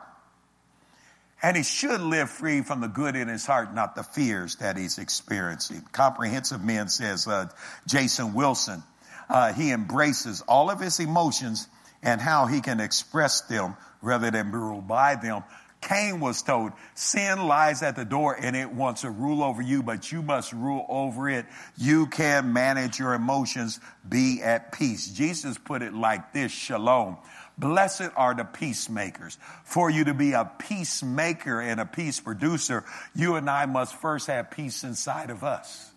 And 1.40 1.56
he 1.56 1.62
should 1.62 2.00
live 2.00 2.30
free 2.30 2.62
from 2.62 2.80
the 2.80 2.88
good 2.88 3.14
in 3.14 3.28
his 3.28 3.46
heart, 3.46 3.72
not 3.72 3.94
the 3.94 4.02
fears 4.02 4.56
that 4.56 4.76
he's 4.76 4.98
experiencing. 4.98 5.82
Comprehensive 5.92 6.64
Man 6.64 6.88
says, 6.88 7.28
uh, 7.28 7.48
Jason 7.86 8.34
Wilson, 8.34 8.82
uh, 9.28 9.52
he 9.52 9.70
embraces 9.70 10.42
all 10.48 10.68
of 10.68 10.80
his 10.80 10.98
emotions 10.98 11.68
and 12.02 12.20
how 12.20 12.46
he 12.46 12.60
can 12.60 12.80
express 12.80 13.42
them 13.42 13.76
rather 14.02 14.30
than 14.30 14.50
be 14.50 14.56
ruled 14.56 14.88
by 14.88 15.14
them 15.14 15.44
Cain 15.80 16.20
was 16.20 16.42
told, 16.42 16.72
sin 16.94 17.46
lies 17.46 17.82
at 17.82 17.94
the 17.94 18.04
door 18.04 18.36
and 18.38 18.56
it 18.56 18.72
wants 18.72 19.02
to 19.02 19.10
rule 19.10 19.42
over 19.42 19.62
you, 19.62 19.82
but 19.82 20.10
you 20.10 20.22
must 20.22 20.52
rule 20.52 20.84
over 20.88 21.28
it. 21.28 21.46
You 21.76 22.06
can 22.08 22.52
manage 22.52 22.98
your 22.98 23.14
emotions. 23.14 23.78
Be 24.08 24.42
at 24.42 24.72
peace. 24.72 25.08
Jesus 25.08 25.56
put 25.56 25.82
it 25.82 25.94
like 25.94 26.32
this, 26.32 26.50
shalom. 26.50 27.18
Blessed 27.56 28.10
are 28.16 28.34
the 28.34 28.44
peacemakers. 28.44 29.38
For 29.64 29.88
you 29.88 30.04
to 30.04 30.14
be 30.14 30.32
a 30.32 30.50
peacemaker 30.58 31.60
and 31.60 31.80
a 31.80 31.86
peace 31.86 32.20
producer, 32.20 32.84
you 33.14 33.36
and 33.36 33.48
I 33.48 33.66
must 33.66 33.94
first 33.94 34.26
have 34.26 34.50
peace 34.50 34.84
inside 34.84 35.30
of 35.30 35.44
us. 35.44 35.90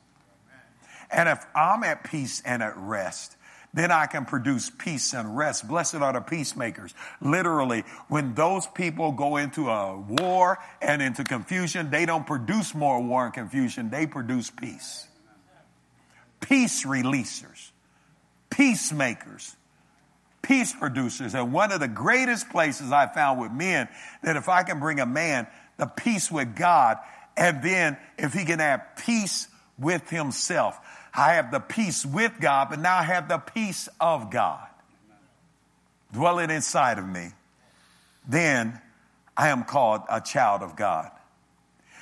And 1.12 1.28
if 1.28 1.44
I'm 1.56 1.84
at 1.84 2.04
peace 2.04 2.42
and 2.46 2.64
at 2.64 2.78
rest, 2.78 3.36
then 3.74 3.92
I 3.92 4.06
can 4.06 4.26
produce 4.26 4.70
peace 4.70 5.14
and 5.14 5.38
rest. 5.38 5.68
Blessed 5.68 5.96
are 5.96 6.14
the 6.14 6.22
peacemakers. 6.22 6.94
Literally, 7.22 7.84
when 8.10 8.34
those 8.34 8.68
people 8.68 9.12
go 9.12 9.38
into 9.38 9.70
a 9.70 9.98
war 9.98 10.58
and 10.82 11.02
into 11.02 11.24
confusion, 11.24 11.90
they 11.90 12.06
don't 12.06 12.28
produce 12.28 12.76
more 12.76 13.02
war 13.02 13.26
and 13.26 13.34
confusion, 13.34 13.90
they 13.90 14.08
produce 14.08 14.50
peace. 14.50 15.08
Peace 16.42 16.86
releasers, 16.86 17.72
peacemakers 18.50 19.56
peace 20.42 20.74
producers. 20.74 21.36
And 21.36 21.54
one 21.54 21.72
of 21.72 21.80
the 21.80 21.88
greatest 21.88 22.50
places 22.50 22.92
I 22.92 23.08
found 23.08 23.40
with 23.40 23.52
men 23.52 23.88
that 24.24 24.36
if 24.36 24.50
I 24.50 24.64
can 24.64 24.80
bring 24.80 25.00
a 25.00 25.06
man 25.06 25.48
the 25.78 25.86
peace 25.88 26.32
with 26.32 26.56
God, 26.56 26.98
and 27.36 27.64
then 27.64 27.98
if 28.18 28.34
he 28.34 28.46
can 28.46 28.60
have 28.60 28.82
peace 28.98 29.48
with 29.80 30.10
himself, 30.10 30.80
I 31.14 31.34
have 31.34 31.52
the 31.52 31.60
peace 31.60 32.06
with 32.06 32.34
God, 32.40 32.70
but 32.70 32.80
now 32.80 32.98
I 32.98 33.04
have 33.04 33.28
the 33.28 33.38
peace 33.38 33.90
of 34.00 34.32
God 34.32 34.68
dwelling 36.14 36.50
inside 36.50 36.98
of 36.98 37.08
me. 37.08 37.30
Then 38.28 38.80
I 39.36 39.50
am 39.50 39.64
called 39.64 40.02
a 40.10 40.22
child 40.22 40.62
of 40.62 40.76
God. 40.76 41.12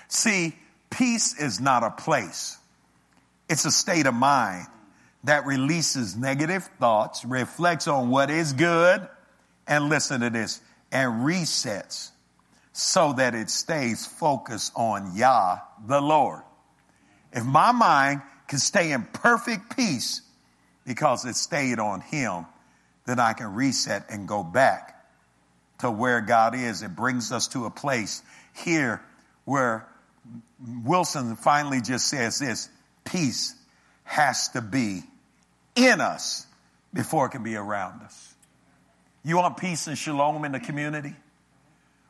See, 0.07 0.55
peace 0.89 1.39
is 1.39 1.59
not 1.59 1.83
a 1.83 1.91
place. 1.91 2.57
It's 3.49 3.65
a 3.65 3.71
state 3.71 4.05
of 4.05 4.13
mind 4.13 4.67
that 5.23 5.45
releases 5.45 6.15
negative 6.15 6.69
thoughts, 6.79 7.25
reflects 7.25 7.87
on 7.87 8.09
what 8.09 8.29
is 8.29 8.53
good, 8.53 9.07
and 9.67 9.89
listen 9.89 10.21
to 10.21 10.29
this, 10.29 10.61
and 10.91 11.25
resets 11.25 12.11
so 12.73 13.13
that 13.13 13.35
it 13.35 13.49
stays 13.49 14.05
focused 14.05 14.71
on 14.75 15.15
Yah, 15.15 15.57
the 15.85 15.99
Lord. 15.99 16.41
If 17.31 17.43
my 17.43 17.71
mind 17.71 18.21
can 18.49 18.59
stay 18.59 18.91
in 18.91 19.03
perfect 19.03 19.77
peace 19.77 20.21
because 20.85 21.23
it 21.23 21.35
stayed 21.35 21.79
on 21.79 22.01
Him, 22.01 22.45
then 23.05 23.19
I 23.19 23.33
can 23.33 23.53
reset 23.53 24.07
and 24.09 24.27
go 24.27 24.43
back 24.43 25.05
to 25.79 25.89
where 25.89 26.19
God 26.19 26.55
is. 26.55 26.81
It 26.81 26.95
brings 26.95 27.31
us 27.31 27.47
to 27.49 27.65
a 27.65 27.69
place 27.69 28.21
here 28.53 29.01
where 29.45 29.87
Wilson 30.83 31.35
finally 31.35 31.79
just 31.79 32.07
says 32.07 32.39
this 32.39 32.69
peace 33.05 33.55
has 34.03 34.49
to 34.49 34.61
be 34.61 35.03
in 35.75 36.01
us 36.01 36.45
before 36.91 37.27
it 37.27 37.29
can 37.29 37.43
be 37.43 37.55
around 37.55 38.01
us. 38.01 38.33
You 39.23 39.37
want 39.37 39.57
peace 39.57 39.85
and 39.85 39.97
shalom 39.97 40.43
in 40.43 40.53
the 40.53 40.59
community? 40.59 41.15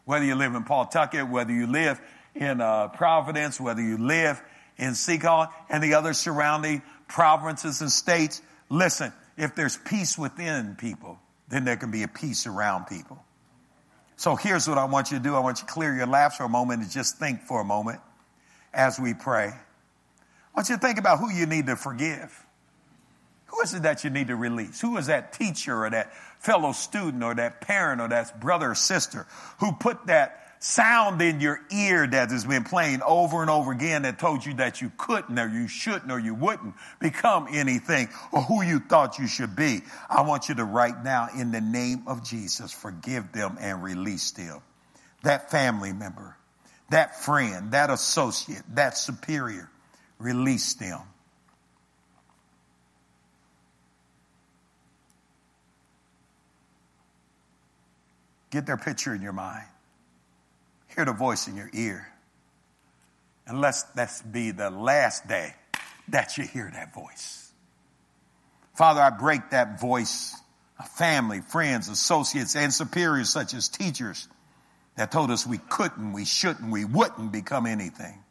Whether 0.05 0.25
you 0.25 0.35
live 0.35 0.55
in 0.55 0.63
Pawtucket, 0.63 1.29
whether 1.29 1.51
you 1.51 1.67
live 1.67 1.99
in 2.33 2.61
uh, 2.61 2.87
Providence, 2.87 3.59
whether 3.59 3.81
you 3.81 3.97
live 3.97 4.41
in 4.79 4.91
Seekonk 4.93 5.51
and 5.69 5.83
the 5.83 5.93
other 5.93 6.13
surrounding 6.13 6.81
provinces 7.07 7.81
and 7.81 7.91
states, 7.91 8.41
listen, 8.69 9.13
if 9.37 9.55
there's 9.55 9.77
peace 9.77 10.17
within 10.17 10.75
people, 10.75 11.19
then 11.49 11.65
there 11.65 11.77
can 11.77 11.91
be 11.91 12.03
a 12.03 12.07
peace 12.07 12.47
around 12.47 12.85
people. 12.85 13.23
So 14.15 14.35
here's 14.35 14.67
what 14.67 14.77
I 14.77 14.85
want 14.85 15.11
you 15.11 15.17
to 15.17 15.23
do. 15.23 15.35
I 15.35 15.39
want 15.39 15.61
you 15.61 15.67
to 15.67 15.73
clear 15.73 15.93
your 15.93 16.07
laps 16.07 16.37
for 16.37 16.43
a 16.43 16.49
moment 16.49 16.81
and 16.81 16.89
just 16.91 17.17
think 17.17 17.43
for 17.43 17.61
a 17.61 17.65
moment 17.65 17.99
as 18.73 18.99
we 18.99 19.13
pray. 19.13 19.47
I 19.47 20.55
want 20.55 20.69
you 20.69 20.75
to 20.75 20.81
think 20.81 20.97
about 20.97 21.19
who 21.19 21.31
you 21.31 21.45
need 21.45 21.67
to 21.67 21.75
forgive. 21.75 22.45
Who 23.47 23.61
is 23.61 23.73
it 23.73 23.83
that 23.83 24.03
you 24.03 24.09
need 24.09 24.27
to 24.27 24.35
release? 24.35 24.79
Who 24.81 24.97
is 24.97 25.07
that 25.07 25.33
teacher 25.33 25.85
or 25.85 25.89
that 25.89 26.13
fellow 26.39 26.71
student 26.71 27.23
or 27.23 27.33
that 27.35 27.61
parent 27.61 28.01
or 28.01 28.07
that 28.09 28.39
brother 28.39 28.71
or 28.71 28.75
sister 28.75 29.25
who 29.59 29.71
put 29.71 30.07
that 30.07 30.38
sound 30.59 31.21
in 31.21 31.39
your 31.39 31.61
ear 31.71 32.05
that 32.05 32.29
has 32.29 32.45
been 32.45 32.65
playing 32.65 33.01
over 33.01 33.41
and 33.41 33.49
over 33.49 33.71
again 33.71 34.01
that 34.01 34.19
told 34.19 34.45
you 34.45 34.53
that 34.55 34.81
you 34.81 34.91
couldn't 34.97 35.39
or 35.39 35.47
you 35.47 35.67
shouldn't 35.67 36.11
or 36.11 36.19
you 36.19 36.35
wouldn't 36.35 36.75
become 36.99 37.47
anything 37.49 38.09
or 38.33 38.41
who 38.41 38.61
you 38.61 38.79
thought 38.79 39.17
you 39.17 39.27
should 39.27 39.55
be. 39.55 39.81
I 40.09 40.21
want 40.21 40.49
you 40.49 40.55
to 40.55 40.65
right 40.65 41.01
now, 41.03 41.29
in 41.35 41.51
the 41.51 41.61
name 41.61 42.03
of 42.07 42.23
Jesus, 42.23 42.73
forgive 42.73 43.31
them 43.31 43.57
and 43.59 43.81
release 43.81 44.31
them. 44.31 44.61
That 45.23 45.49
family 45.49 45.93
member, 45.93 46.35
that 46.89 47.21
friend, 47.21 47.71
that 47.71 47.89
associate, 47.89 48.63
that 48.73 48.97
superior, 48.97 49.69
release 50.17 50.73
them. 50.73 50.99
Get 58.51 58.65
their 58.65 58.77
picture 58.77 59.13
in 59.13 59.21
your 59.21 59.33
mind 59.33 59.65
hear 60.95 61.05
the 61.05 61.13
voice 61.13 61.47
in 61.47 61.55
your 61.55 61.69
ear. 61.73 62.07
Unless 63.47 63.83
that's 63.95 64.21
be 64.21 64.51
the 64.51 64.69
last 64.69 65.27
day 65.27 65.55
that 66.09 66.37
you 66.37 66.43
hear 66.43 66.69
that 66.71 66.93
voice. 66.93 67.51
Father, 68.75 69.01
I 69.01 69.09
break 69.09 69.49
that 69.51 69.79
voice 69.79 70.35
family, 70.97 71.41
friends, 71.41 71.89
associates, 71.89 72.55
and 72.55 72.73
superiors 72.73 73.29
such 73.29 73.53
as 73.53 73.67
teachers 73.67 74.27
that 74.95 75.11
told 75.11 75.31
us 75.31 75.45
we 75.45 75.57
couldn't, 75.57 76.13
we 76.13 76.25
shouldn't, 76.25 76.71
we 76.71 76.85
wouldn't 76.85 77.31
become 77.31 77.65
anything. 77.65 78.23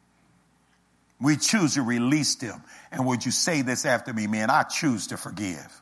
We 1.21 1.35
choose 1.35 1.75
to 1.75 1.81
release 1.81 2.35
them. 2.35 2.63
And 2.91 3.05
would 3.05 3.25
you 3.25 3.31
say 3.31 3.61
this 3.61 3.85
after 3.85 4.13
me, 4.13 4.27
man? 4.27 4.49
I 4.49 4.63
choose 4.63 5.07
to 5.07 5.17
forgive. 5.17 5.81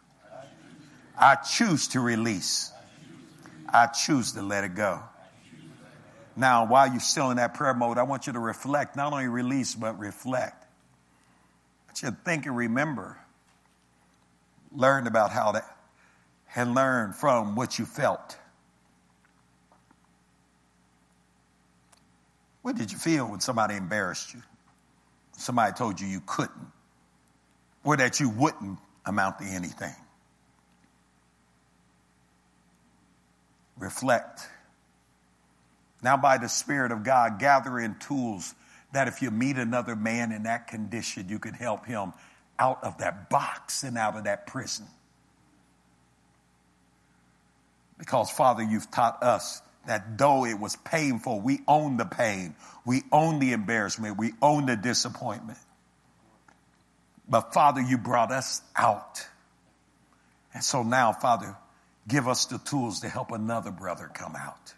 I 1.18 1.36
choose 1.36 1.90
to 1.90 2.00
release. 2.00 2.72
I 3.70 3.88
choose 3.88 4.34
to 4.34 4.42
let 4.42 4.64
it 4.64 4.76
go. 4.76 5.02
Now, 6.38 6.68
while 6.68 6.88
you're 6.88 7.00
still 7.00 7.32
in 7.32 7.38
that 7.38 7.56
prayer 7.56 7.74
mode, 7.74 7.98
I 7.98 8.04
want 8.04 8.28
you 8.28 8.34
to 8.34 8.40
reflect, 8.40 8.96
not 8.96 9.12
only 9.12 9.28
release, 9.28 9.74
but 9.74 9.98
reflect. 9.98 10.66
But 11.88 12.04
you 12.04 12.16
think 12.24 12.46
and 12.46 12.56
remember, 12.56 13.18
learn 14.72 15.08
about 15.08 15.32
how 15.32 15.54
to, 15.54 15.64
and 16.56 16.76
learn 16.76 17.14
from 17.14 17.56
what 17.56 17.80
you 17.80 17.86
felt. 17.86 18.38
What 22.62 22.76
did 22.76 22.92
you 22.92 23.00
feel 23.00 23.28
when 23.28 23.40
somebody 23.40 23.76
embarrassed 23.76 24.36
you? 24.36 24.44
Somebody 25.40 25.74
told 25.74 26.00
you 26.00 26.06
you 26.06 26.22
couldn't, 26.24 26.68
or 27.84 27.98
that 27.98 28.20
you 28.20 28.30
wouldn't 28.30 28.78
amount 29.08 29.40
to 29.40 29.46
anything? 29.46 29.96
Reflect 33.80 34.48
now, 36.08 36.16
by 36.16 36.38
the 36.38 36.48
Spirit 36.48 36.94
of 36.94 37.04
God, 37.04 37.38
gather 37.38 37.78
in 37.78 37.96
tools 37.96 38.56
that 38.94 39.10
if 39.10 39.22
you 39.22 39.30
meet 39.30 39.58
another 39.58 39.94
man 39.94 40.32
in 40.32 40.44
that 40.44 40.70
condition, 40.70 41.28
you 41.28 41.38
can 41.38 41.54
help 41.54 41.86
him 41.86 42.14
out 42.58 42.82
of 42.82 43.00
that 43.00 43.30
box 43.30 43.84
and 43.84 43.98
out 43.98 44.16
of 44.16 44.24
that 44.24 44.48
prison. 44.48 44.86
Because, 47.98 48.32
Father, 48.32 48.64
you've 48.64 48.90
taught 48.90 49.22
us 49.22 49.62
that 49.86 50.18
though 50.18 50.46
it 50.46 50.58
was 50.58 50.78
painful, 50.78 51.42
we 51.42 51.60
own 51.68 51.98
the 51.98 52.06
pain, 52.06 52.56
we 52.86 53.04
own 53.12 53.40
the 53.40 53.52
embarrassment, 53.52 54.18
we 54.18 54.32
own 54.42 54.66
the 54.66 54.78
disappointment. 54.78 55.60
But, 57.28 57.54
Father, 57.54 57.82
you 57.82 57.98
brought 57.98 58.32
us 58.32 58.62
out. 58.78 59.28
And 60.54 60.64
so 60.64 60.84
now, 60.84 61.12
Father, 61.12 61.58
give 62.08 62.30
us 62.30 62.46
the 62.46 62.60
tools 62.60 63.02
to 63.02 63.10
help 63.10 63.34
another 63.34 63.72
brother 63.72 64.10
come 64.14 64.38
out 64.38 64.74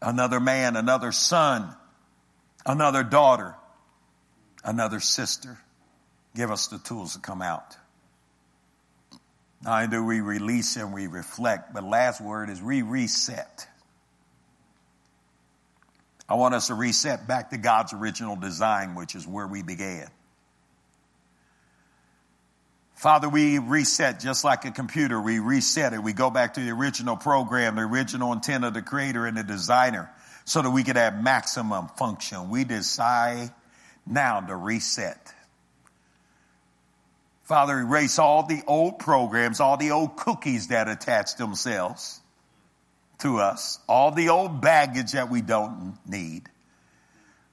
another 0.00 0.40
man, 0.40 0.76
another 0.76 1.12
son, 1.12 1.74
another 2.64 3.02
daughter, 3.02 3.54
another 4.64 5.00
sister. 5.00 5.58
Give 6.34 6.50
us 6.50 6.68
the 6.68 6.78
tools 6.78 7.14
to 7.14 7.20
come 7.20 7.42
out. 7.42 7.76
Not 9.62 9.82
only 9.82 9.96
do 9.96 10.04
we 10.04 10.20
release 10.20 10.76
and 10.76 10.92
we 10.92 11.06
reflect, 11.06 11.74
but 11.74 11.82
last 11.82 12.20
word 12.20 12.48
is 12.48 12.62
we 12.62 12.82
reset. 12.82 13.66
I 16.28 16.34
want 16.34 16.54
us 16.54 16.66
to 16.66 16.74
reset 16.74 17.26
back 17.26 17.50
to 17.50 17.58
God's 17.58 17.92
original 17.92 18.36
design, 18.36 18.94
which 18.94 19.14
is 19.14 19.26
where 19.26 19.46
we 19.46 19.62
began. 19.62 20.08
Father, 22.98 23.28
we 23.28 23.58
reset 23.58 24.18
just 24.18 24.42
like 24.42 24.64
a 24.64 24.72
computer. 24.72 25.20
We 25.20 25.38
reset 25.38 25.92
it. 25.92 26.02
We 26.02 26.12
go 26.12 26.30
back 26.30 26.54
to 26.54 26.60
the 26.60 26.70
original 26.70 27.16
program, 27.16 27.76
the 27.76 27.82
original 27.82 28.32
intent 28.32 28.64
of 28.64 28.74
the 28.74 28.82
creator 28.82 29.24
and 29.24 29.36
the 29.36 29.44
designer 29.44 30.10
so 30.44 30.62
that 30.62 30.70
we 30.70 30.82
could 30.82 30.96
have 30.96 31.22
maximum 31.22 31.86
function. 31.96 32.50
We 32.50 32.64
decide 32.64 33.50
now 34.04 34.40
to 34.40 34.56
reset. 34.56 35.32
Father, 37.44 37.78
erase 37.78 38.18
all 38.18 38.42
the 38.42 38.62
old 38.66 38.98
programs, 38.98 39.60
all 39.60 39.76
the 39.76 39.92
old 39.92 40.16
cookies 40.16 40.68
that 40.68 40.88
attach 40.88 41.36
themselves 41.36 42.20
to 43.20 43.38
us, 43.38 43.78
all 43.88 44.10
the 44.10 44.30
old 44.30 44.60
baggage 44.60 45.12
that 45.12 45.30
we 45.30 45.40
don't 45.40 45.96
need. 46.04 46.48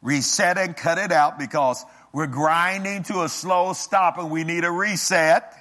Reset 0.01 0.57
and 0.57 0.75
cut 0.75 0.97
it 0.97 1.11
out 1.11 1.37
because 1.37 1.85
we're 2.15 2.27
grinding 2.27 3.03
to 3.03 3.23
a 3.23 3.27
slow 3.27 3.73
stop 3.73 4.17
and 4.17 4.31
we 4.31 4.45
need 4.45 4.63
a 4.63 4.71
reset. 4.71 5.53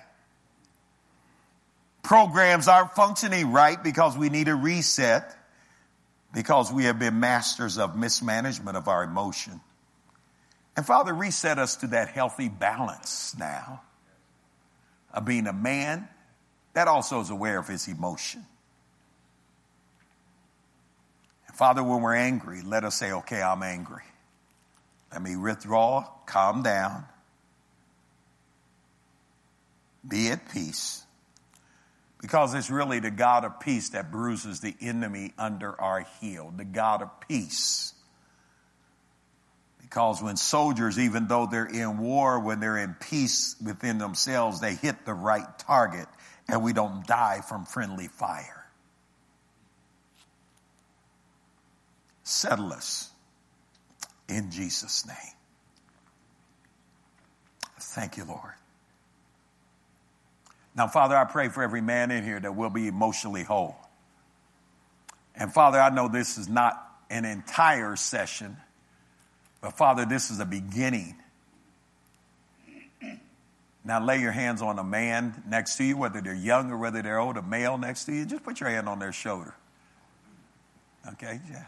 Programs 2.05 2.69
aren't 2.69 2.93
functioning 2.93 3.51
right 3.51 3.83
because 3.83 4.17
we 4.17 4.29
need 4.29 4.47
a 4.47 4.55
reset 4.55 5.37
because 6.33 6.73
we 6.73 6.85
have 6.85 6.97
been 6.97 7.19
masters 7.19 7.77
of 7.77 7.97
mismanagement 7.97 8.77
of 8.77 8.87
our 8.87 9.03
emotion. 9.03 9.61
And 10.77 10.87
Father, 10.87 11.13
reset 11.13 11.59
us 11.59 11.75
to 11.79 11.89
that 11.89 12.11
healthy 12.11 12.49
balance 12.49 13.35
now 13.37 13.83
of 15.13 15.25
being 15.25 15.49
a 15.49 15.53
man 15.53 16.09
that 16.75 16.87
also 16.87 17.19
is 17.19 17.31
aware 17.31 17.59
of 17.59 17.67
his 17.67 17.89
emotion. 17.89 18.47
And 21.49 21.57
Father, 21.57 21.83
when 21.83 22.01
we're 22.01 22.15
angry, 22.15 22.63
let 22.63 22.85
us 22.85 22.95
say, 22.95 23.11
okay, 23.11 23.43
I'm 23.43 23.65
angry. 23.65 24.05
Let 25.15 25.23
me 25.23 25.37
withdraw, 25.37 26.09
calm 26.27 26.65
down, 26.65 27.05
be 30.07 30.29
at 30.31 30.51
peace. 30.51 31.05
Because 32.21 32.53
it's 32.53 32.69
really 32.69 32.99
the 32.99 33.12
God 33.12 33.45
of 33.45 33.61
peace 33.61 33.91
that 33.91 34.11
bruises 34.11 34.59
the 34.59 34.75
enemy 34.81 35.33
under 35.39 35.81
our 35.81 36.05
heel, 36.21 36.53
the 36.57 36.65
God 36.65 37.01
of 37.01 37.21
peace. 37.29 37.95
Because 39.81 40.21
when 40.21 40.37
soldiers, 40.37 40.99
even 40.99 41.29
though 41.29 41.47
they're 41.47 41.65
in 41.65 41.99
war, 41.99 42.41
when 42.41 42.59
they're 42.59 42.79
in 42.79 42.95
peace 42.95 43.55
within 43.65 43.99
themselves, 43.99 44.61
they 44.61 44.75
hit 44.75 45.07
the 45.07 45.15
right 45.15 45.47
target 45.61 46.09
and 46.49 46.65
we 46.65 46.73
don't 46.73 47.07
die 47.07 47.41
from 47.49 47.67
friendly 47.67 48.09
fire. 48.09 48.67
Settle 52.25 52.73
us 52.73 53.12
in 54.29 54.51
Jesus' 54.51 55.07
name. 55.07 55.16
Thank 57.79 58.16
you, 58.16 58.25
Lord. 58.25 58.55
Now, 60.77 60.89
Father, 60.89 61.16
I 61.16 61.25
pray 61.25 61.49
for 61.49 61.62
every 61.62 61.81
man 61.81 62.11
in 62.11 62.25
here 62.25 62.41
that 62.41 62.57
will 62.57 62.70
be 62.70 62.89
emotionally 62.89 63.45
whole. 63.45 63.77
And 65.37 65.53
Father, 65.53 65.81
I 65.81 65.91
know 65.91 66.09
this 66.09 66.39
is 66.39 66.49
not 66.49 66.81
an 67.11 67.25
entire 67.25 67.97
session, 67.97 68.57
but 69.61 69.77
Father, 69.77 70.05
this 70.05 70.31
is 70.31 70.41
a 70.41 70.45
beginning. 70.45 71.16
Now 73.85 74.03
lay 74.05 74.20
your 74.20 74.33
hands 74.33 74.62
on 74.62 74.79
a 74.79 74.85
man 74.85 75.43
next 75.47 75.77
to 75.77 75.85
you, 75.85 75.97
whether 75.97 76.20
they're 76.20 76.35
young 76.35 76.70
or 76.70 76.79
whether 76.79 77.03
they're 77.03 77.18
old, 77.18 77.37
a 77.37 77.43
male 77.43 77.77
next 77.77 78.07
to 78.07 78.12
you. 78.12 78.25
Just 78.25 78.43
put 78.43 78.59
your 78.61 78.70
hand 78.70 78.89
on 78.89 78.99
their 78.99 79.12
shoulder. 79.12 79.55
Okay? 81.12 81.41
Yeah. 81.51 81.64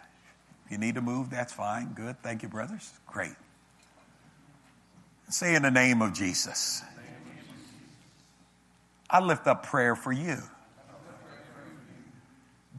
If 0.67 0.73
you 0.73 0.79
need 0.79 0.97
to 0.97 1.01
move, 1.01 1.31
that's 1.31 1.53
fine. 1.53 1.93
Good. 1.95 2.21
Thank 2.23 2.43
you, 2.43 2.49
brothers. 2.49 2.93
Great. 3.07 3.35
Say 5.29 5.55
in 5.55 5.63
the 5.63 5.71
name 5.71 6.03
of 6.03 6.13
Jesus. 6.13 6.83
I 9.09 9.21
lift 9.21 9.47
up 9.47 9.65
prayer 9.67 9.95
for 9.95 10.13
you. 10.13 10.39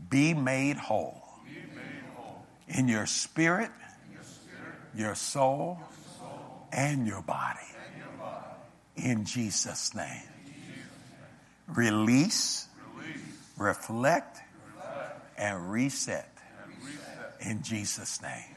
Be 0.10 0.34
made 0.34 0.78
whole 0.78 1.24
in 2.68 2.90
your 2.90 3.06
spirit, 3.06 3.72
your 4.96 5.16
soul, 5.16 5.80
and 6.74 7.08
your 7.08 7.22
body. 7.22 7.60
In 8.98 9.24
Jesus' 9.24 9.96
name. 9.96 10.24
Release, 11.68 12.68
reflect, 13.58 14.40
and 15.38 15.72
reset. 15.72 16.37
In 17.42 17.62
Jesus' 17.62 18.22
name. 18.22 18.56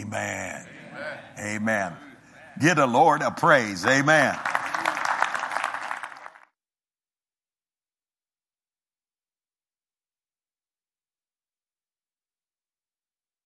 Amen. 0.00 0.66
Amen. 1.38 1.92
Give 2.60 2.76
the 2.76 2.86
Lord 2.86 3.22
a 3.22 3.30
praise. 3.30 3.84
Amen. 3.84 4.38